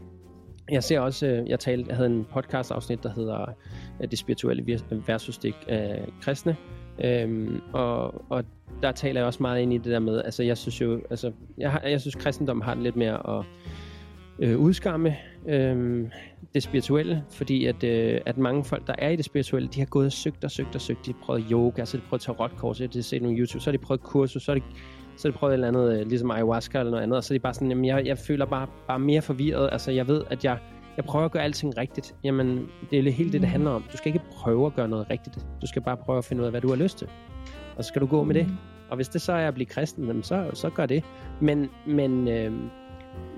[0.70, 3.54] Jeg ser også, øh, jeg, talte, jeg havde en podcast-afsnit, der hedder
[4.02, 6.56] øh, Det spirituelle versus det øh, kristne,
[7.04, 8.44] øhm, og, og
[8.82, 11.32] der taler jeg også meget ind i det der med, altså jeg synes jo, altså
[11.58, 13.44] jeg, har, jeg synes kristendom har det lidt mere at
[14.38, 15.16] øh, udskamme
[15.48, 16.04] øh,
[16.56, 19.86] det spirituelle, fordi at, øh, at mange folk, der er i det spirituelle, de har
[19.86, 21.06] gået og søgt og søgt og søgt.
[21.06, 23.60] De har prøvet yoga, så har de prøvet tarotkort, så har de set nogle YouTube,
[23.60, 24.64] så har de prøvet kursus, så har de,
[25.16, 27.34] så har de prøvet et eller andet, øh, ligesom ayahuasca eller noget andet, og så
[27.34, 29.68] er de bare sådan, jamen jeg, jeg føler bare, bare mere forvirret.
[29.72, 30.58] Altså jeg ved, at jeg,
[30.96, 32.14] jeg prøver at gøre alting rigtigt.
[32.24, 33.84] Jamen, det er helt det, det handler om.
[33.92, 35.38] Du skal ikke prøve at gøre noget rigtigt.
[35.60, 37.08] Du skal bare prøve at finde ud af, hvad du har lyst til.
[37.76, 38.46] Og så skal du gå med det.
[38.90, 41.04] Og hvis det så er at blive kristen, så, så gør det.
[41.40, 42.52] Men, men øh,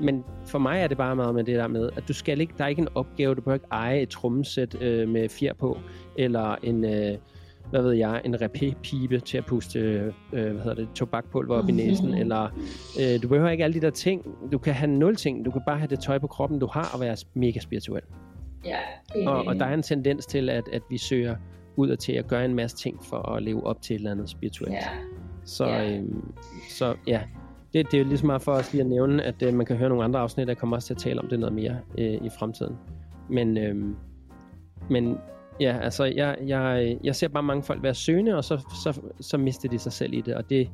[0.01, 2.55] men for mig er det bare meget med det der med, at du skal ikke,
[2.59, 5.79] der er ikke en opgave, du behøver ikke eje et trommesæt øh, med fjer på,
[6.17, 7.19] eller en, øh,
[7.71, 11.73] hvad ved jeg, en rapé-pibe til at puste, øh, hvad hedder det, tobakpulver op i
[11.83, 12.49] næsen, eller
[13.01, 14.25] øh, du behøver ikke alle de der ting.
[14.53, 16.91] Du kan have nul ting, du kan bare have det tøj på kroppen, du har,
[16.95, 18.03] og være mega spirituel.
[18.65, 18.79] Ja,
[19.27, 21.37] og, og der er en tendens til, at, at vi søger
[21.77, 24.11] ud og til at gøre en masse ting for at leve op til et eller
[24.11, 24.73] andet spirituelt.
[24.73, 24.89] Ja.
[25.45, 25.97] Så, ja.
[25.97, 26.33] Øhm,
[26.71, 27.21] så ja,
[27.73, 29.77] det, det er jo ligesom meget for os lige at nævne, at øh, man kan
[29.77, 32.15] høre nogle andre afsnit, der kommer også til at tale om det noget mere øh,
[32.15, 32.77] i fremtiden.
[33.29, 33.77] Men, øh,
[34.91, 35.19] men
[35.61, 39.39] ja, altså, jeg, jeg, jeg ser bare mange folk være søgende, og så, så, så
[39.39, 40.71] mister de sig selv i det, og det,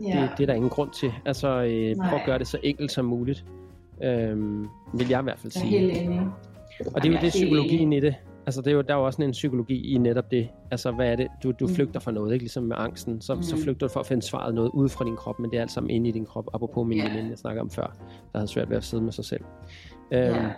[0.00, 0.06] ja.
[0.06, 1.12] det, det er der ingen grund til.
[1.24, 3.44] Altså, øh, prøv at gøre det så enkelt som muligt,
[4.02, 4.62] øh,
[4.94, 5.72] vil jeg i hvert fald sige.
[5.72, 6.20] Jeg er helt enig.
[6.94, 8.14] Og det er jo det psykologien i det.
[8.46, 10.48] Altså, det er jo, der er jo også en psykologi i netop det.
[10.70, 11.28] Altså, hvad er det?
[11.42, 11.74] Du, du mm.
[11.74, 12.42] flygter fra noget, ikke?
[12.42, 13.20] Ligesom med angsten.
[13.20, 13.42] Så, mm.
[13.42, 15.60] så flygter du for at finde svaret noget ud fra din krop, men det er
[15.60, 16.48] alt sammen inde i din krop.
[16.54, 17.10] Apropos min yeah.
[17.10, 17.96] veninde, jeg snakker om før,
[18.32, 19.44] der havde svært ved at sidde med sig selv.
[20.12, 20.50] Øhm, yeah.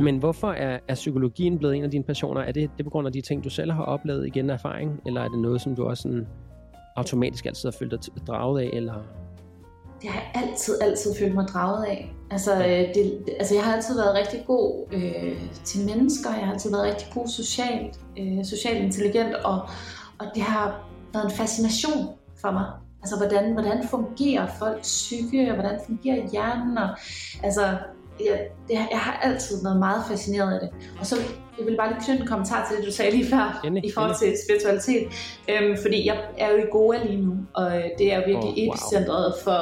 [0.00, 2.40] Men hvorfor er, er psykologien blevet en af dine passioner?
[2.40, 5.00] Er det, det på grund af de ting, du selv har oplevet igen af erfaring?
[5.06, 6.26] Eller er det noget, som du også sådan
[6.96, 8.70] automatisk altid har følt dig draget af?
[8.72, 8.94] Eller
[10.02, 12.14] det har jeg altid, altid følt mig draget af.
[12.30, 16.52] Altså, øh, det, altså jeg har altid været rigtig god øh, til mennesker, jeg har
[16.52, 19.60] altid været rigtig god socialt, øh, socialt intelligent, og,
[20.18, 22.08] og det har været en fascination
[22.40, 22.66] for mig.
[23.02, 26.88] Altså, hvordan, hvordan fungerer folks psyke, og hvordan fungerer hjernen, og
[27.42, 27.62] altså,
[28.26, 30.70] jeg, det, jeg har altid været meget fascineret af det.
[31.00, 31.16] Og så
[31.58, 33.92] jeg vil bare lige knytte en kommentar til det, du sagde lige før, Inde, i
[33.92, 35.08] forhold til spiritualitet.
[35.50, 38.58] Øhm, fordi jeg er jo i Goa lige nu, og det er jo virkelig oh,
[38.58, 38.74] wow.
[38.74, 39.60] epicentret for,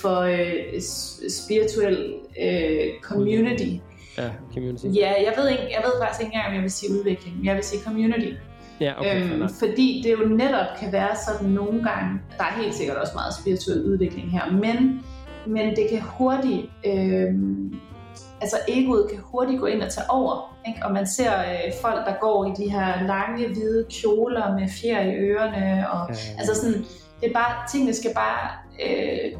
[0.00, 0.80] for uh,
[1.28, 1.96] spiritual
[2.44, 3.72] uh, community.
[4.18, 4.84] Ja, community.
[4.84, 7.46] Ja, jeg ved, ikke, jeg ved faktisk ikke engang, om jeg vil sige udvikling, men
[7.46, 8.32] jeg vil sige community.
[8.80, 12.74] Ja, okay, øhm, fordi det jo netop kan være sådan nogle gange, der er helt
[12.74, 15.00] sikkert også meget spirituel udvikling her, men,
[15.46, 17.80] men det kan hurtigt øhm,
[18.40, 20.58] altså egoet kan hurtigt gå ind og tage over.
[20.68, 20.86] Ikke?
[20.86, 25.00] Og man ser øh, folk, der går i de her lange, hvide kjoler med fjer
[25.00, 25.90] i ørerne.
[25.90, 26.38] Og, øh.
[26.38, 26.84] Altså sådan,
[27.20, 28.50] det er bare, tingene skal bare...
[28.86, 29.32] Øh,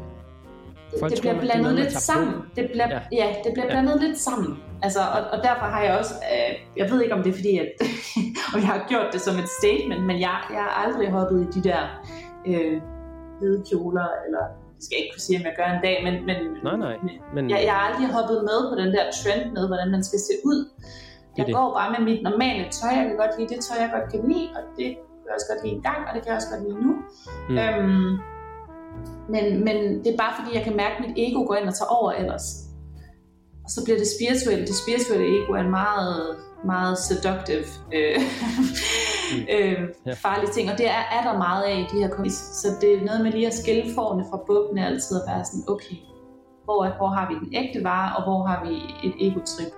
[0.91, 2.33] det, det bliver blandet lidt sammen.
[2.55, 2.99] Det bliver, ja.
[3.11, 4.07] ja, det bliver blandet ja.
[4.07, 4.51] lidt sammen.
[4.81, 7.57] Altså, og, og derfor har jeg også, øh, jeg ved ikke om det er fordi,
[7.57, 7.71] at,
[8.53, 11.59] og jeg har gjort det som et statement, men jeg, jeg har aldrig hoppet i
[11.59, 11.81] de der
[12.47, 12.81] øh,
[13.39, 14.43] hvide kjoler, eller
[14.75, 16.37] det skal jeg ikke kunne sige, om jeg gør en dag, men, men,
[16.67, 16.95] nej, nej,
[17.35, 17.43] men...
[17.51, 20.33] Jeg, jeg har aldrig hoppet med på den der trend med, hvordan man skal se
[20.51, 20.59] ud.
[21.37, 21.55] Jeg det.
[21.55, 24.21] går bare med mit normale tøj, jeg kan godt lide det tøj, jeg godt kan
[24.29, 24.87] lide, og det
[25.19, 26.91] kan jeg også godt lide en gang, og det kan jeg også godt lide nu.
[27.49, 27.57] Mm.
[27.61, 28.11] Øhm,
[29.33, 31.75] men, men det er bare fordi, jeg kan mærke, at mit ego går ind og
[31.75, 32.45] tager over ellers.
[33.63, 34.67] Og så bliver det spirituelle.
[34.67, 38.15] Det spirituelle ego er en meget meget seductive, øh,
[39.31, 39.45] mm.
[39.55, 40.13] øh, ja.
[40.13, 40.71] farlige ting.
[40.71, 42.53] Og det er, er der meget af i de her komedier.
[42.61, 45.63] Så det er noget med lige at skille forne fra bukkene altid og være sådan,
[45.67, 45.95] okay,
[46.63, 48.73] hvor, hvor har vi den ægte vare, og hvor har vi
[49.07, 49.71] et ego-trip.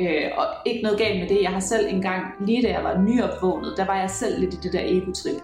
[0.00, 1.42] Øh, og ikke noget galt med det.
[1.42, 4.56] Jeg har selv engang, lige da jeg var nyopvågnet, der var jeg selv lidt i
[4.62, 5.42] det der ego-trip.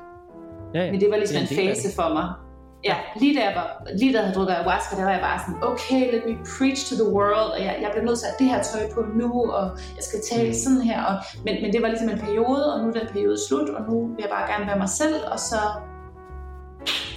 [0.75, 0.91] Ja, ja.
[0.91, 2.44] Men det var ligesom det en fase for mig
[2.85, 5.41] ja, lige da jeg, var, lige da jeg havde drukket ayahuasca, der var jeg bare
[5.45, 8.33] sådan, okay, let me preach to the world, og jeg, jeg bliver nødt til at
[8.33, 9.65] have det her tøj på nu, og
[9.97, 10.61] jeg skal tale mm.
[10.65, 11.01] sådan her.
[11.11, 13.81] Og, men, men det var ligesom en periode, og nu er den periode slut, og
[13.89, 15.61] nu vil jeg bare gerne være mig selv, og så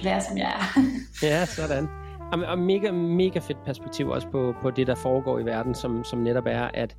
[0.04, 0.64] være som jeg er.
[1.28, 1.88] ja, sådan.
[2.32, 6.18] Og mega, mega fedt perspektiv også på, på det, der foregår i verden, som, som
[6.18, 6.96] netop er, at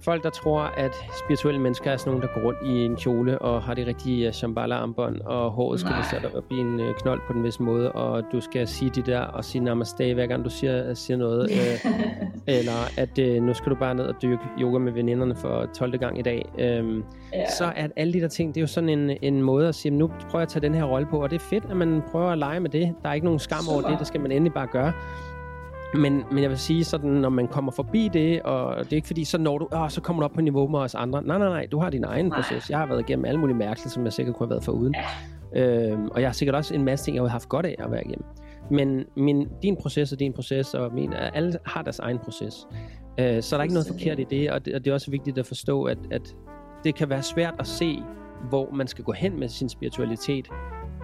[0.00, 0.94] folk, der tror, at
[1.24, 4.32] spirituelle mennesker er sådan nogle, der går rundt i en kjole og har de rigtige
[4.32, 8.22] shambhala-armbånd, og håret skal sætte op i en øh, knold på den visse måde, og
[8.32, 11.50] du skal sige de der og sige namaste, hver gang du siger, siger noget.
[11.58, 11.92] øh,
[12.46, 15.98] eller at øh, nu skal du bare ned og dyrke yoga med veninderne for 12.
[15.98, 16.52] gang i dag.
[16.58, 17.02] Øh,
[17.32, 17.50] ja.
[17.58, 19.92] Så at alle de der ting, det er jo sådan en, en måde at sige,
[19.92, 22.02] nu prøver jeg at tage den her rolle på, og det er fedt, at man
[22.10, 22.94] prøver at lege med det.
[23.02, 23.72] Der er ikke nogen skam Super.
[23.72, 24.92] over det, det skal man endelig bare gøre.
[25.94, 29.06] Men, men jeg vil sige sådan, når man kommer forbi det, og det er ikke
[29.06, 31.22] fordi, så når du, åh, så kommer du op på niveau med os andre.
[31.22, 32.36] Nej, nej, nej, du har din egen nej.
[32.36, 32.70] proces.
[32.70, 34.94] Jeg har været igennem alle mulige mærkelige, som jeg sikkert kunne have været for uden.
[35.54, 35.90] Ja.
[35.92, 37.90] Øhm, og jeg har sikkert også en masse ting, jeg har haft godt af at
[37.90, 38.24] være igennem.
[38.70, 42.66] Men min, din proces og din proces, og min, alle har deres egen proces.
[43.20, 45.10] Øh, så er der ikke noget forkert i det, og det, og det er også
[45.10, 46.36] vigtigt at forstå, at, at
[46.84, 48.02] det kan være svært at se,
[48.48, 50.48] hvor man skal gå hen med sin spiritualitet.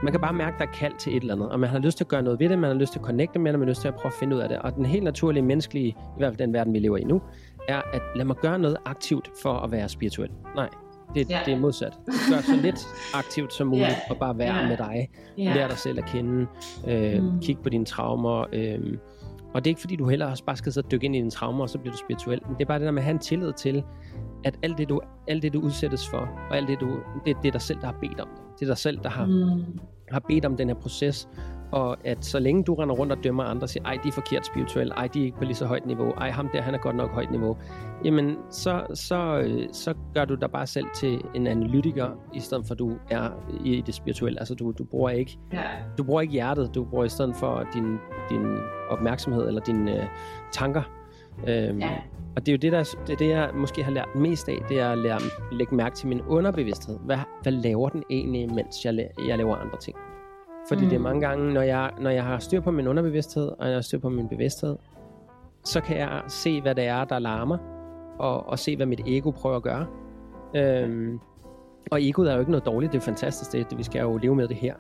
[0.03, 1.79] Man kan bare mærke, at der er kald til et eller andet, og man har
[1.79, 3.59] lyst til at gøre noget ved det, man har lyst til at connecte med det,
[3.61, 4.59] man har lyst til at prøve at finde ud af det.
[4.59, 7.23] Og den helt naturlige menneskelige, i hvert fald den verden, vi lever i nu,
[7.69, 10.31] er at lad mig gøre noget aktivt for at være spirituel.
[10.57, 10.69] Nej,
[11.15, 11.41] det, Ja.
[11.47, 11.93] det er modsat.
[12.31, 13.95] Gør så lidt aktivt som muligt, Ja.
[14.11, 14.69] og bare være Ja.
[14.69, 15.09] med dig.
[15.39, 15.55] Ja.
[15.55, 16.47] Lær dig selv at kende,
[16.89, 17.41] øh, Mm.
[17.41, 18.45] kig på dine traumer.
[18.53, 18.81] Øh,
[19.55, 21.31] og det er ikke fordi, du heller også bare skal og dykke ind i dine
[21.31, 22.41] traumer, og så bliver du spirituel.
[22.47, 23.83] Men det er bare det der med at have en tillid til,
[24.45, 26.89] at alt det, du, alt det, du udsættes for, og alt det, du,
[27.27, 28.44] det, det er dig selv, der har bedt om det.
[28.61, 29.79] Det er dig selv, der har, Mm.
[30.11, 31.29] har bedt om den her proces,
[31.73, 34.13] og at så længe du render rundt og dømmer andre og siger, ej, de er
[34.13, 36.75] forkert spirituelle, ej, de er ikke på lige så højt niveau, ej, ham der, han
[36.75, 37.57] er godt nok højt niveau,
[38.05, 42.67] jamen, så, så, øh, så gør du dig bare selv til en analytiker, i stedet
[42.67, 43.31] for at du er
[43.65, 44.39] i det spirituelle.
[44.41, 45.63] Altså, du, du bruger ikke Ja.
[45.99, 47.99] du bruger ikke hjertet, du bruger i stedet for din,
[48.31, 48.57] din
[48.91, 50.07] opmærksomhed eller dine øh,
[50.53, 50.83] tanker.
[51.49, 51.91] Øhm, Ja.
[52.37, 54.81] Og det er jo det, der, det, det, jeg måske har lært mest af, det
[54.81, 55.19] er at lære,
[55.53, 56.99] lægge mærke til min underbevidsthed.
[57.05, 59.97] Hvad, hvad laver den egentlig, mens jeg, jeg laver andre ting?
[60.69, 60.89] Fordi mm.
[60.89, 61.03] det er Mm.
[61.05, 63.99] mange gange, når jeg, når jeg har styr på min underbevidsthed, og jeg har styr
[63.99, 64.77] på min bevidsthed,
[65.65, 67.59] så kan jeg se, hvad det er, der larmer,
[68.19, 69.87] og, og se, hvad mit ego prøver at gøre.
[70.57, 71.21] Øhm,
[71.91, 74.37] og egoet er jo ikke noget dårligt, det er fantastisk, det, vi skal jo leve
[74.37, 74.75] med det her.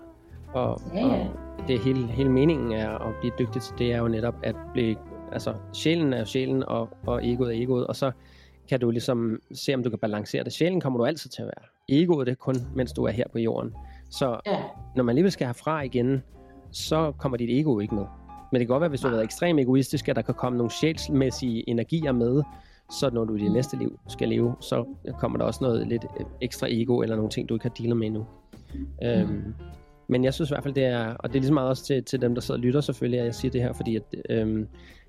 [0.55, 1.27] Og, Ja, ja.
[1.59, 4.35] og det er hele, hele meningen er at blive dygtig til det, er jo netop
[4.43, 4.97] at blive,
[5.35, 8.11] altså sjælen er jo sjælen, og, og egoet er egoet, og så
[8.69, 10.53] kan du ligesom se, om du kan balancere det.
[10.53, 11.69] Sjælen kommer du altid til at være.
[12.03, 13.75] Egoet det er kun, mens du er her på jorden.
[14.11, 14.57] Så Ja.
[14.97, 16.23] når man alligevel skal herfra igen,
[16.71, 18.05] så kommer dit ego ikke med.
[18.53, 20.59] Men det kan godt være, hvis du har været ekstremt egoistisk, at der kan komme
[20.59, 22.43] nogle sjælsmæssige energier med,
[22.91, 24.85] så når du i det næste liv skal leve, så
[25.19, 27.97] kommer der også noget lidt øh, ekstra ego, eller nogle ting, du ikke har dealet
[27.97, 28.27] med endnu.
[29.03, 29.55] Øhm,
[30.09, 32.05] men jeg synes i hvert fald, det er, og det er ligesom meget også til,
[32.05, 34.69] til dem, der sidder og lytter selvfølgelig, at jeg siger det her, fordi at, øhm,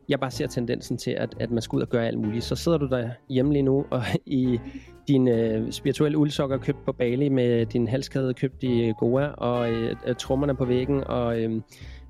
[0.10, 2.44] jeg bare ser tendensen til, at, at man skal ud og gøre alt muligt.
[2.44, 4.60] Så sidder du der hjemme lige nu, og i
[5.08, 9.96] din øh, spirituelle uldsokker købt på Bali, med din halskæde købt i Goa, og øh,
[10.06, 11.62] øh, trommerne på væggen, og øh,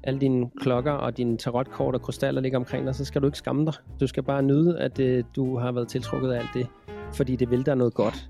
[0.03, 3.37] alle dine klokker og dine tarotkort og krystaller ligger omkring dig, så skal du ikke
[3.37, 3.73] skamme dig.
[3.99, 6.67] Du skal bare nyde, at øh, du har været tiltrukket af alt det,
[7.13, 8.29] fordi det vil dig noget godt.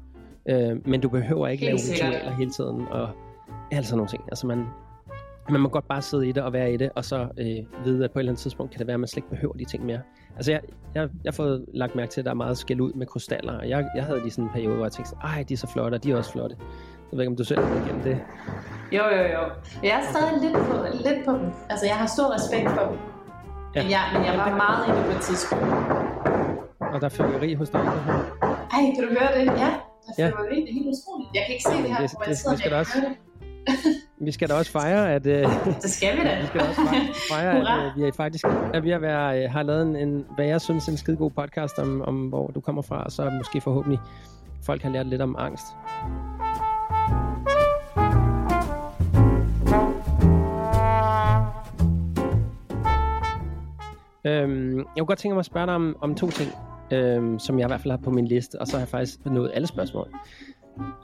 [0.50, 3.10] Øh, men du behøver ikke Helt lave ritualer hele tiden, og
[3.72, 4.24] alt sådan nogle ting.
[4.28, 4.66] Altså man,
[5.50, 8.04] man må godt bare sidde i det og være i det, og så øh, vide,
[8.04, 9.66] at på et eller andet tidspunkt kan det være, at man slet ikke behøver de
[9.66, 10.00] ting mere.
[10.36, 10.62] Altså jeg,
[10.96, 13.54] jeg, jeg har fået lagt mærke til, at der er meget skæld ud med krystaller,
[13.60, 15.68] og jeg, jeg havde lige sådan en periode, hvor jeg tænkte, ej, de er så
[15.68, 16.56] flotte, og de er også flotte.
[17.12, 18.18] Jeg ved ikke, om du selv har igennem det.
[18.92, 19.42] Jo, jo, jo.
[19.84, 20.74] Jeg er stadig lidt på,
[21.08, 21.48] lidt på dem.
[21.70, 22.98] Altså, jeg har stor respekt for dem.
[23.76, 23.82] Ja.
[23.84, 25.66] Men, jeg, men jeg var meget inde på et tidspunkt.
[26.94, 27.80] Og der er fyrværkeri hos dig.
[28.76, 29.46] Ej, kan du høre det?
[29.46, 29.72] Ja,
[30.08, 30.26] der Ja.
[30.26, 30.32] ja.
[30.52, 31.30] det er helt utroligt.
[31.38, 32.80] Jeg kan ikke se det her, Det- hvor jeg det- sidder det skal med.
[32.80, 32.98] også.
[34.18, 35.44] Vi skal da også fejre, at, øh,
[35.82, 36.38] Det skal vi da.
[36.42, 39.52] vi skal da også fejre, fejre at øh, vi er faktisk er ved at øh,
[39.52, 42.60] har lavet en, en, hvad jeg synes, en skide god podcast om, om, hvor du
[42.60, 44.00] kommer fra, og så måske forhåbentlig
[44.66, 45.66] folk har lært lidt om angst.
[54.26, 56.52] Øhm, jeg kunne godt tænke mig at spørge dig om, om to ting,
[56.92, 59.26] øhm, som jeg i hvert fald har på min liste, og så har jeg faktisk
[59.26, 60.08] nået alle spørgsmål.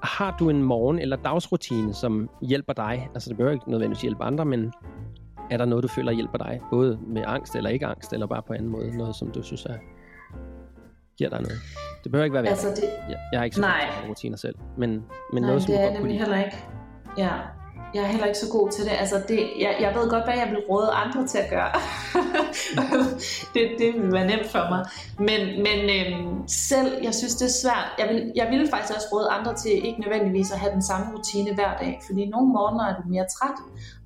[0.03, 3.09] Har du en morgen- eller dagsrutine, som hjælper dig?
[3.13, 4.73] Altså det behøver ikke nødvendigvis hjælpe andre, men
[5.51, 6.61] er der noget, du føler hjælper dig?
[6.69, 8.97] Både med angst eller ikke angst, eller bare på anden måde?
[8.97, 9.75] Noget, som du synes er,
[11.17, 11.57] giver dig noget?
[12.03, 13.89] Det behøver ikke være Altså, altså, det, jeg, jeg er ikke så nej.
[14.09, 15.03] rutiner selv, men, men
[15.33, 16.57] Nej, noget, som det er nemlig heller ikke.
[17.17, 17.29] Ja,
[17.93, 18.91] jeg er heller ikke så god til det.
[18.91, 21.71] Altså, det, jeg, jeg ved godt, hvad jeg vil råde andre til at gøre.
[23.53, 24.85] det, det vil være nemt for mig.
[25.29, 27.87] Men, men øhm, selv, jeg synes, det er svært.
[27.99, 31.05] Jeg vil, jeg ville faktisk også råde andre til ikke nødvendigvis at have den samme
[31.13, 32.01] rutine hver dag.
[32.05, 33.57] Fordi nogle morgener er du mere træt,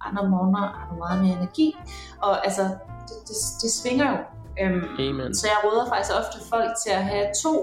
[0.07, 1.75] andre morgener har du meget mere energi.
[2.21, 2.63] Og altså,
[3.07, 4.17] det, det, det svinger jo.
[4.61, 5.35] Øhm, Amen.
[5.35, 7.53] så jeg råder faktisk ofte folk til at have to,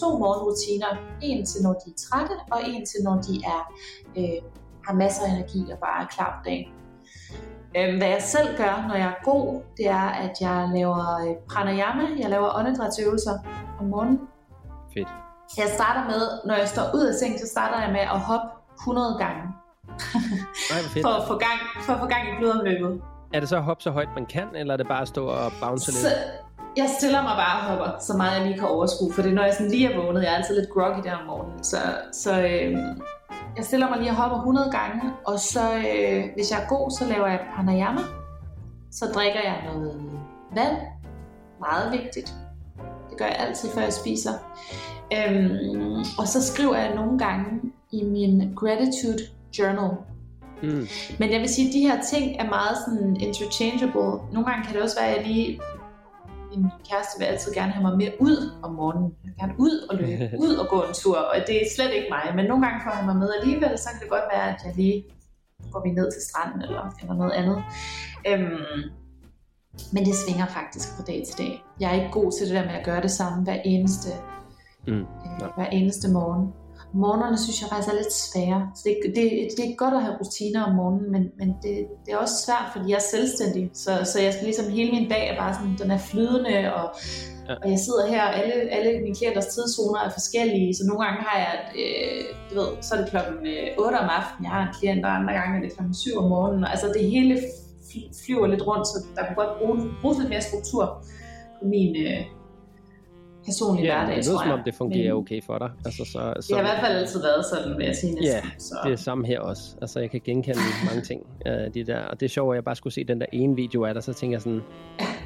[0.00, 0.90] to morgenrutiner.
[1.22, 3.60] En til når de er trætte, og en til når de er,
[4.18, 4.38] øh,
[4.86, 6.68] har masser af energi og bare er klar på dagen.
[7.76, 11.34] Øhm, hvad jeg selv gør, når jeg er god, det er, at jeg laver øh,
[11.50, 12.02] pranayama.
[12.18, 13.38] Jeg laver åndedrætsøvelser
[13.80, 14.20] om morgenen.
[14.94, 15.08] Fedt.
[15.56, 18.46] Jeg starter med, når jeg står ud af sengen, så starter jeg med at hoppe
[18.80, 19.42] 100 gange.
[20.70, 21.06] Nej, fedt.
[21.06, 23.02] For at få gang, for at få gang i blodomløbet.
[23.34, 25.26] Er det så at hoppe så højt, man kan, eller er det bare at stå
[25.26, 26.18] og bounce Så lidt?
[26.76, 29.12] jeg stiller mig bare og hopper, så meget jeg lige kan overskue.
[29.14, 31.16] For det er, når jeg sådan lige er vågnet, jeg er altid lidt groggy der
[31.16, 31.64] om morgenen.
[31.64, 31.76] Så,
[32.12, 32.76] så øh,
[33.56, 35.02] jeg stiller mig lige og hopper 100 gange.
[35.26, 38.00] Og så, øh, hvis jeg er god, så laver jeg pranayama.
[38.90, 40.02] Så drikker jeg noget
[40.54, 40.76] vand.
[41.60, 42.34] Meget vigtigt.
[43.10, 44.32] Det gør jeg altid, før jeg spiser.
[45.16, 47.60] Øhm, og så skriver jeg nogle gange
[47.90, 49.18] i min gratitude
[49.58, 49.90] journal.
[50.62, 50.86] Mm.
[51.18, 54.32] Men jeg vil sige, at de her ting er meget sådan interchangeable.
[54.32, 55.60] Nogle gange kan det også være, at jeg lige
[56.60, 59.14] min kæreste vil altid gerne have mig mere ud om morgenen.
[59.24, 61.90] Jeg vil gerne ud og løbe, ud og gå en tur, og det er slet
[61.98, 62.24] ikke mig.
[62.36, 64.72] Men nogle gange får han mig med alligevel, så kan det godt være, at jeg
[64.76, 65.04] lige
[65.72, 67.58] går vi ned til stranden eller, eller noget andet.
[68.28, 68.82] Øhm,
[69.92, 71.64] men det svinger faktisk fra dag til dag.
[71.80, 74.08] Jeg er ikke god til det der med at gøre det samme hver eneste,
[74.86, 74.92] Mm.
[74.92, 75.04] øh,
[75.40, 75.46] Ja.
[75.56, 76.52] hver eneste morgen.
[76.94, 78.60] Morgenerne synes jeg faktisk er lidt svære.
[78.76, 79.24] Så det, det,
[79.56, 81.74] det er godt at have rutiner om morgenen, men, men det,
[82.04, 83.64] det er også svært, fordi jeg er selvstændig.
[83.84, 86.86] Så, så jeg skal ligesom hele min dag er bare sådan, den er flydende, og,
[87.48, 87.54] Ja.
[87.62, 91.20] og jeg sidder her, og alle, alle mine klienters tidszoner er forskellige, så nogle gange
[91.28, 94.62] har jeg, øh, du ved, så er det klokken øh, 8 om aftenen, jeg har
[94.68, 96.64] en klient, og andre gange er det klokken 7 om morgenen.
[96.72, 97.34] Altså det hele
[97.90, 100.84] fly- flyver lidt rundt, så der kunne godt bruge, bruge lidt mere struktur
[101.58, 102.20] på min øh,
[103.44, 104.58] personlige Ja, hverdag, det lyder tror som jeg.
[104.58, 105.70] om det fungerer Men okay for dig.
[105.84, 108.34] Altså, så, Det så, har i hvert fald altid været sådan, vil jeg sige næsten.
[108.44, 108.74] Ja, så.
[108.84, 109.62] det er samme her også.
[109.80, 110.58] Altså, jeg kan genkende
[110.88, 111.20] mange ting.
[111.46, 111.98] Uh, de der.
[111.98, 114.02] Og det er sjovt, at jeg bare skulle se den der ene video af dig,
[114.02, 114.60] så tænker jeg sådan,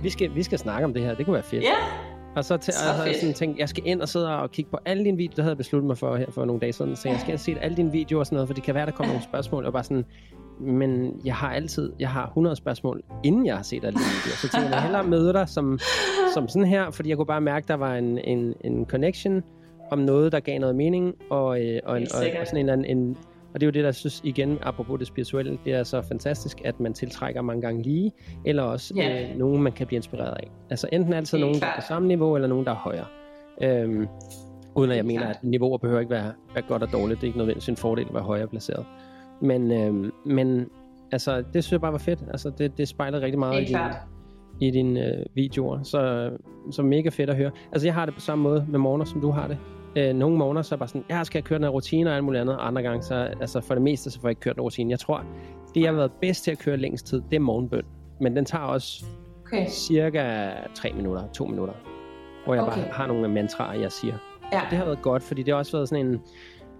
[0.02, 1.62] vi skal, vi skal snakke om det her, det kunne være fedt.
[1.64, 1.74] Ja,
[2.36, 4.50] Og så, Så og så har jeg sådan tænkt, jeg skal ind og sidde og
[4.50, 5.34] kigge på alle dine videoer.
[5.34, 6.96] Det havde jeg besluttet mig for her for nogle dage siden.
[6.96, 8.74] Så jeg skal ind og se alle dine videoer og sådan noget, for det kan
[8.74, 9.66] være, der kommer nogle spørgsmål.
[9.66, 10.04] Og bare sådan,
[10.60, 14.36] men jeg har altid, jeg har 100 spørgsmål, inden jeg har set alle dine videoer.
[14.36, 15.78] Så tænker jeg, jeg hellere møde dig som,
[16.34, 19.42] som sådan her, fordi jeg kunne bare mærke, der var en, en, en connection
[19.90, 22.72] om noget, der gav noget mening, og, øh, og, en, og, og sådan en, eller
[22.72, 23.16] anden- en,
[23.54, 26.60] og det er jo det, der synes igen, apropos det spirituelle, det er så fantastisk,
[26.64, 28.12] at man tiltrækker mange gange lige,
[28.44, 29.22] eller også Ja.
[29.32, 30.50] øh, nogen, man kan blive inspireret af.
[30.70, 31.82] Altså enten altid nogen, der er klart.
[31.82, 33.04] på samme niveau, eller nogen, der er højere.
[33.62, 34.06] Øhm,
[34.74, 35.36] uden at jeg mener, klart.
[35.36, 37.20] at niveauer behøver ikke være, være godt og dårligt.
[37.20, 38.86] Det er ikke nødvendigvis en fordel at være højere placeret.
[39.40, 40.68] Men, øhm, men
[41.12, 42.24] altså, det synes jeg bare var fedt.
[42.30, 43.76] Altså, det, det spejler rigtig meget i din,
[44.60, 45.82] i dine øh, videoer.
[45.82, 46.30] Så,
[46.70, 47.50] så mega fedt at høre.
[47.72, 49.58] Altså, jeg har det på samme måde med morgener, som du har det.
[49.96, 52.16] Øh, nogle morgener, så er jeg bare sådan, jeg skal have kørt en rutine og
[52.16, 52.56] alt muligt andet.
[52.60, 54.90] Andre gange, så altså for det meste, så får jeg ikke kørt en rutine.
[54.90, 55.24] Jeg tror,
[55.74, 57.82] det jeg har været bedst til at køre længst tid, det er morgenbøn.
[58.20, 59.04] Men den tager også
[59.46, 59.66] Okay.
[59.68, 61.74] cirka 3 minutter, 2 minutter.
[62.44, 62.76] Hvor jeg Okay.
[62.80, 64.14] bare har nogle mantraer, jeg siger.
[64.52, 64.60] Ja.
[64.70, 66.20] Det har været godt, fordi det har også været sådan en,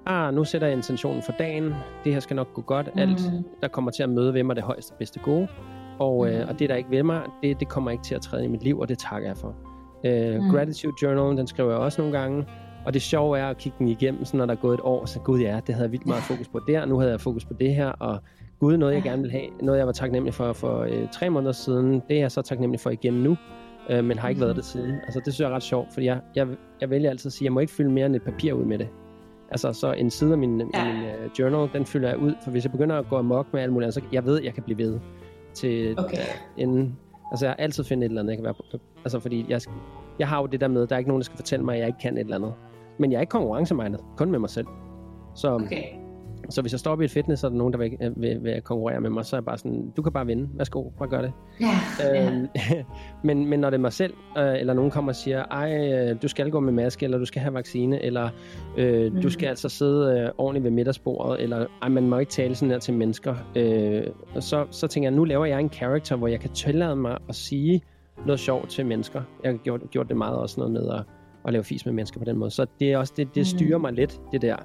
[0.06, 1.74] ah, nu sætter jeg intentionen for dagen,
[2.04, 3.44] det her skal nok gå godt, alt, Mhm.
[3.62, 5.48] der kommer til at møde ved mig det højeste, bedste gode,
[5.98, 6.48] og, øh, Mhm.
[6.48, 8.62] og det, der ikke vil mig, det, det kommer ikke til at træde i mit
[8.62, 9.54] liv, og det takker jeg for.
[10.04, 10.50] Øh, Mhm.
[10.50, 12.46] Gratitude Journal, den skriver jeg også nogle gange,
[12.86, 15.04] og det sjove er at kigge den igennem, så når der er gået et år,
[15.06, 17.44] så gud ja, det havde jeg vildt meget fokus på der, nu havde jeg fokus
[17.44, 18.18] på det her, og
[18.60, 21.52] gud, noget jeg gerne vil have, noget jeg var taknemmelig for for øh, tre måneder
[21.52, 23.36] siden, det er jeg så taknemmelig for igen nu,
[23.90, 24.44] øh, men har ikke Mhm.
[24.44, 24.90] været det siden.
[24.90, 26.46] Altså det synes jeg er ret sjovt, fordi jeg, jeg,
[26.80, 28.64] jeg vælger altid at sige, at jeg må ikke fylde mere end et papir ud
[28.64, 28.88] med det.
[29.50, 30.84] Altså så en side af min, Ja.
[30.94, 33.62] min uh, journal, den fylder jeg ud, for hvis jeg begynder at gå amok med
[33.62, 35.00] alt muligt, så jeg ved, at jeg kan blive ved
[35.54, 36.16] til Okay.
[36.16, 36.22] uh,
[36.62, 36.96] inden.
[37.30, 38.62] Altså jeg har altid finde et eller andet, jeg kan være på.
[39.04, 39.60] Altså fordi jeg,
[40.18, 41.78] jeg har jo det der med, der er ikke nogen, der skal fortælle mig, at
[41.80, 42.52] jeg ikke kan et eller andet.
[42.98, 44.66] Men jeg er ikke konkurrencemindet, kun med mig selv.
[45.34, 45.82] Så, Okay.
[46.50, 48.22] Så hvis jeg står op i et fitness, så er der nogen, der vil, øh,
[48.22, 50.48] vil, vil konkurrere med mig, så er jeg bare sådan, du kan bare vinde.
[50.54, 51.32] Værsgo, bare gør det.
[51.60, 51.66] Ja.
[52.00, 52.26] ja.
[52.32, 52.46] Øhm,
[53.24, 56.22] men, men når det er mig selv, øh, eller nogen kommer og siger, ej, øh,
[56.22, 58.28] du skal gå med maske, eller du skal have vaccine, eller
[58.76, 59.22] øh, Mm.
[59.22, 62.70] du skal altså sidde øh, ordentligt ved middagsbordet, eller ej, man må ikke tale sådan
[62.70, 64.02] her til mennesker, øh,
[64.34, 67.18] og så, så tænker jeg, nu laver jeg en character, hvor jeg kan tillade mig
[67.28, 67.82] at sige
[68.26, 69.22] noget sjovt til mennesker.
[69.44, 71.02] Jeg har gjort, gjort det meget også noget med at,
[71.46, 72.50] at lave fis med mennesker på den måde.
[72.50, 73.44] Så det er også det, det Mm.
[73.44, 74.56] styrer mig lidt, det der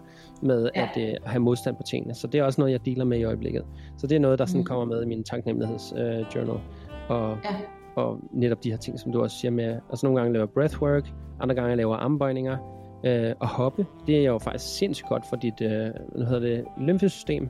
[0.41, 0.81] med Ja.
[0.81, 2.13] at, øh, at have modstand på tingene.
[2.15, 3.63] Så det er også noget, jeg dealer med i øjeblikket.
[3.97, 4.65] Så det er noget, der sådan Mm.
[4.65, 6.59] kommer med i min taknemmeligheds øh, journal.
[7.09, 7.55] Og, Ja.
[7.95, 11.13] og netop de her ting, som du også siger med, altså nogle gange laver breathwork,
[11.39, 12.57] andre gange laver armbøjninger,
[13.05, 16.65] øh, og hoppe, det er jo faktisk sindssygt godt for dit, øh, hvad hedder det,
[16.77, 17.49] lymfesystem.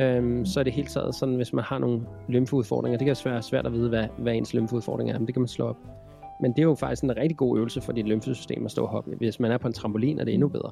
[0.00, 3.42] Øhm, så er det helt taget sådan, hvis man har nogle lymfeudfordringer, det kan være
[3.42, 5.76] svært at vide, hvad, hvad ens lymfeudfordring er, men det kan man slå op.
[6.40, 8.88] Men det er jo faktisk en rigtig god øvelse for dit lymfesystem at stå og
[8.88, 9.14] hoppe.
[9.16, 10.70] Hvis man er på en trampolin, er det endnu bedre.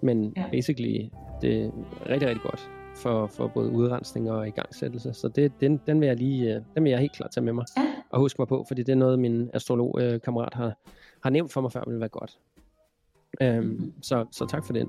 [0.00, 0.44] Men Ja.
[0.52, 1.08] basically,
[1.42, 1.70] det er
[2.08, 5.12] rigtig, rigtig godt for, for både udrensning og igangsættelse.
[5.12, 7.52] Så det, den, den, vil jeg lige, øh, den vil jeg helt klart tage med
[7.52, 7.82] mig Ja.
[8.10, 10.72] og huske mig på, fordi det er noget, min astrolog-kammerat har,
[11.22, 12.38] har nævnt for mig før, vil være godt.
[13.40, 13.92] Øhm, Mhm.
[14.02, 14.88] så, så tak for den.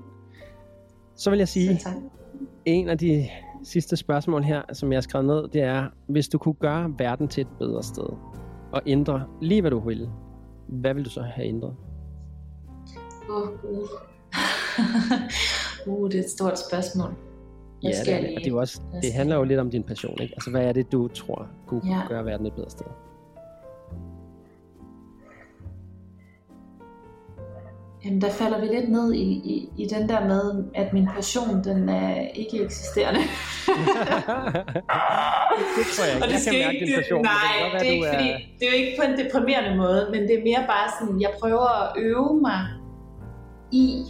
[1.16, 1.94] Så vil jeg sige, tak.
[2.66, 3.26] en af de
[3.64, 7.28] sidste spørgsmål her, som jeg har skrevet ned, det er, hvis du kunne gøre verden
[7.28, 8.08] til et bedre sted,
[8.72, 10.10] og ændre lige hvad du vil,
[10.68, 11.76] hvad vil du så have ændret?
[13.30, 13.88] Åh, oh, gud.
[15.88, 17.10] uh, det er et stort spørgsmål.
[17.84, 18.30] Ja, Hvad det, er jeg det.
[18.30, 20.34] lige- Og det, er også, det handler jo lidt om din passion, ikke?
[20.34, 22.02] Altså, hvad er det, du tror kunne Ja.
[22.08, 22.86] gøre verden et bedre sted?
[28.06, 31.64] Jamen, der falder vi lidt ned i, i, i den der med, at min passion,
[31.64, 33.20] den er ikke eksisterende.
[35.78, 36.24] det tror jeg ikke.
[36.24, 37.22] Og det jeg skal mærke ikke, din passion.
[37.22, 38.28] nej, det, godt det er være, ikke fordi,
[38.60, 41.32] det er jo ikke på en deprimerende måde, men det er mere bare sådan, jeg
[41.42, 42.62] prøver at øve mig
[43.72, 44.06] i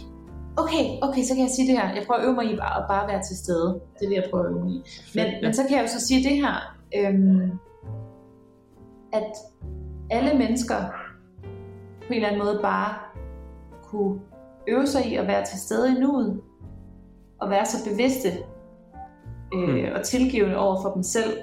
[0.56, 1.94] okay, okay, så kan jeg sige det her.
[1.94, 3.80] Jeg prøver at øve mig i bare, at bare være til stede.
[3.96, 4.82] Det er det, jeg prøver at øve mig i.
[5.14, 5.32] Men, ja.
[5.42, 6.54] men så kan jeg jo så sige det her,
[6.98, 7.50] øhm,
[9.12, 9.32] at
[10.10, 10.80] alle mennesker
[12.06, 13.05] på en eller anden måde bare
[13.96, 14.20] kunne
[14.68, 16.40] øve sig i at være til stede i nuet,
[17.40, 18.28] og være så bevidste
[19.54, 19.84] øh, Mm.
[19.94, 21.38] og tilgivende over for dem selv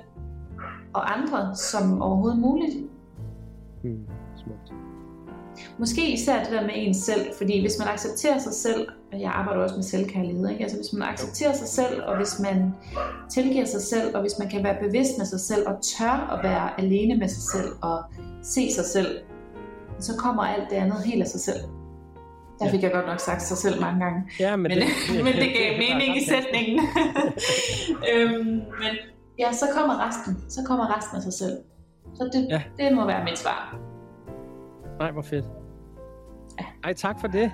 [0.93, 2.75] og andre som overhovedet muligt.
[3.83, 4.73] Hmm, smukt.
[5.79, 9.31] Måske især det der med ens selv, fordi hvis man accepterer sig selv, og jeg
[9.31, 10.63] arbejder også med selvkærlighed, ikke?
[10.63, 12.73] Altså hvis man accepterer sig selv, og hvis man
[13.29, 16.43] tilgiver sig selv, og hvis man kan være bevidst med sig selv, og tør at
[16.43, 18.03] være alene med sig selv, og
[18.41, 19.17] se sig selv,
[19.99, 21.59] så kommer alt det andet helt af sig selv.
[22.59, 24.23] Der fik jeg godt nok sagt sig selv mange gange.
[24.39, 24.85] Ja, men, Men, det,
[25.25, 26.79] men det gav mening i sætningen.
[28.13, 28.91] øhm, men
[29.39, 30.37] ja, så kommer resten.
[30.49, 31.57] Så kommer resten af sig selv.
[32.15, 32.61] Så det, Ja.
[32.79, 32.83] ja.
[32.83, 33.77] det må være mit svar.
[34.99, 35.45] Nej, hvor fedt.
[36.59, 36.65] Ja.
[36.83, 37.51] Ej, tak for det.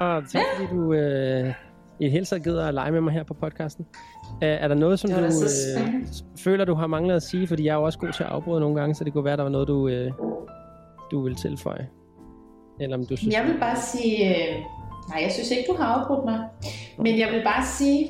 [0.00, 1.54] Og tak fordi du øh,
[2.00, 3.86] i det hele taget gider at lege med mig her på podcasten.
[4.42, 6.04] Er, er der noget, som du øh,
[6.44, 7.46] føler, du har manglet at sige?
[7.48, 9.36] Fordi jeg er jo også god til at afbryde nogle gange, så det kunne være,
[9.36, 10.12] der var noget, du, øh,
[11.10, 11.88] du vil tilføje.
[12.80, 13.34] Eller om du synes...
[13.34, 14.14] Jeg vil bare sige...
[14.30, 14.54] Øh,
[15.10, 16.38] nej, jeg synes ikke, du har afbrudt mig.
[17.04, 18.00] Men jeg vil bare sige...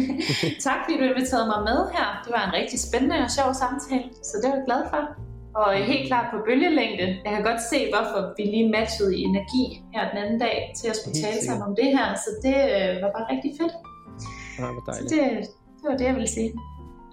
[0.66, 2.06] tak, fordi du inviterede mig med her.
[2.24, 5.02] Det var en rigtig spændende og sjov samtale, så det er jeg glad for.
[5.60, 7.06] Og helt klart på bølgelængde.
[7.24, 9.64] Jeg kan godt se, hvorfor vi lige matchede i energi
[9.94, 12.08] her den anden dag til at skulle tale sammen om det her.
[12.24, 13.74] Så det øh, var bare rigtig fedt.
[14.60, 15.10] Nej, hvor Så dejligt.
[15.14, 15.22] det,
[15.80, 16.50] det var det, jeg ville sige.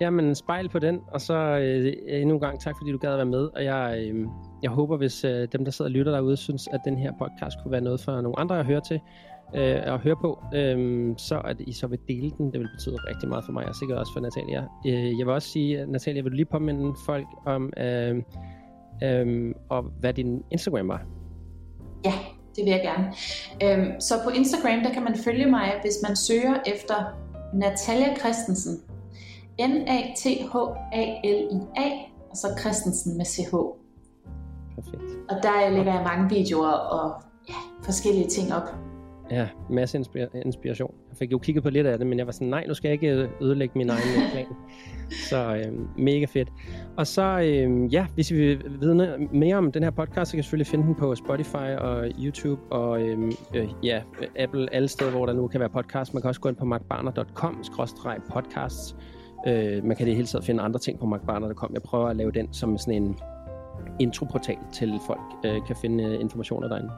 [0.01, 3.17] Jamen, spejl på den, og så øh, endnu en gang tak, fordi du gad at
[3.17, 3.49] være med.
[3.55, 4.27] Og jeg, øh,
[4.63, 7.57] jeg håber, hvis øh, dem, der sidder og lytter derude, synes, at den her podcast
[7.63, 8.99] kunne være noget for nogle andre at høre til,
[9.55, 12.51] øh, at høre på, øh, så at I så vil dele den.
[12.51, 14.63] Det vil betyde rigtig meget for mig, og sikkert også for Natalia.
[14.87, 18.23] Øh, jeg vil også sige, Natalia, vil du lige påminde folk om, øh,
[19.03, 21.01] øh, og hvad din Instagram var?
[22.05, 22.13] Ja,
[22.55, 23.13] det vil jeg gerne.
[23.63, 26.95] Øhm, så på Instagram, der kan man følge mig, hvis man søger efter
[27.53, 28.81] Natalia Christensen.
[29.59, 30.27] N-A-T-H-A-L-I-A,
[32.29, 33.55] og så Christensen med CH.
[34.77, 35.03] Perfekt.
[35.29, 38.69] Og der lægger jeg mange videoer og ja, forskellige ting op.
[39.31, 40.93] Ja, masse inspira- inspiration.
[41.09, 42.87] Jeg fik jo kigget på lidt af det, men jeg var sådan, nej, nu skal
[42.89, 44.45] jeg ikke øh, ødelægge min egen plan.
[45.29, 46.49] Så øh, mega fedt.
[46.97, 50.39] Og så, øh, ja, hvis I vil vide mere om den her podcast, så kan
[50.39, 54.01] I selvfølgelig finde den på Spotify og YouTube og øh, øh, ja,
[54.39, 56.13] Apple, alle steder, hvor der nu kan være podcast.
[56.13, 57.63] Man kan også gå ind på markbarner.com,
[58.33, 58.95] podcasts.
[59.47, 61.71] Øh, man kan det hele taget finde andre ting på markbarner.com.
[61.73, 63.17] Jeg prøver at lave den som sådan en
[63.99, 66.89] introportal til folk øh, kan finde øh, informationer derinde.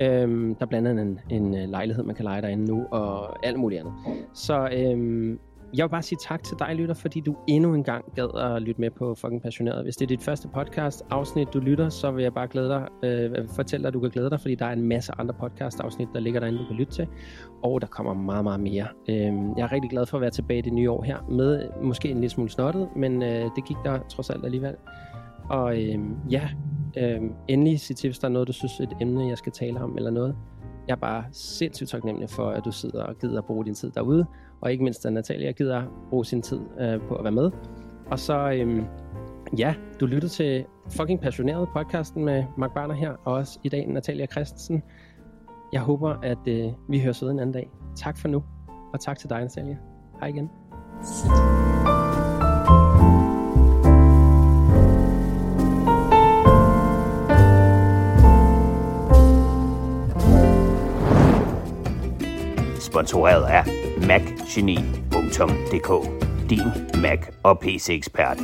[0.00, 3.46] Øhm, der er blandt andet en, en øh, lejlighed, man kan lege derinde nu, og
[3.46, 3.94] alt muligt andet.
[4.32, 5.38] Så øhm,
[5.76, 8.62] jeg vil bare sige tak til dig, lytter, fordi du endnu en gang gad at
[8.62, 9.82] lytte med på Fucking Passioneret.
[9.82, 12.88] Hvis det er dit første podcast afsnit, du lytter, så vil jeg bare glæde dig,
[13.02, 15.80] øh, fortælle dig, at du kan glæde dig, fordi der er en masse andre podcast
[15.80, 17.06] afsnit, der ligger derinde, du kan lytte til.
[17.62, 18.86] Og der kommer meget, meget mere.
[19.08, 21.68] Øhm, jeg er rigtig glad for at være tilbage i det nye år her, med
[21.82, 24.74] måske en lille smule snottet, men øh, det gik der trods alt alligevel.
[25.50, 26.48] Og øhm, ja,
[26.96, 29.52] øhm, endelig sig til, hvis der er noget, du synes er et emne, jeg skal
[29.52, 30.36] tale om, eller noget.
[30.88, 33.90] Jeg er bare sindssygt taknemmelig for, at du sidder og gider at bruge din tid
[33.90, 34.26] derude,
[34.60, 37.50] og ikke mindst, at Natalia gider at bruge sin tid øh, på at være med.
[38.10, 38.84] Og så, øhm,
[39.58, 43.88] ja, du lytter til fucking passioneret podcasten med Mark Barner her, og også i dag
[43.88, 44.82] Natalia Christensen.
[45.72, 47.70] Jeg håber, at øh, vi høres ved en anden dag.
[47.96, 48.44] Tak for nu,
[48.92, 49.76] og tak til dig, Natalia.
[50.20, 50.50] Hej igen.
[51.02, 52.03] Så.
[62.94, 63.64] Sponsoreret af
[64.06, 65.90] macgeni.dk
[66.50, 68.38] Din Mac og PC-ekspert.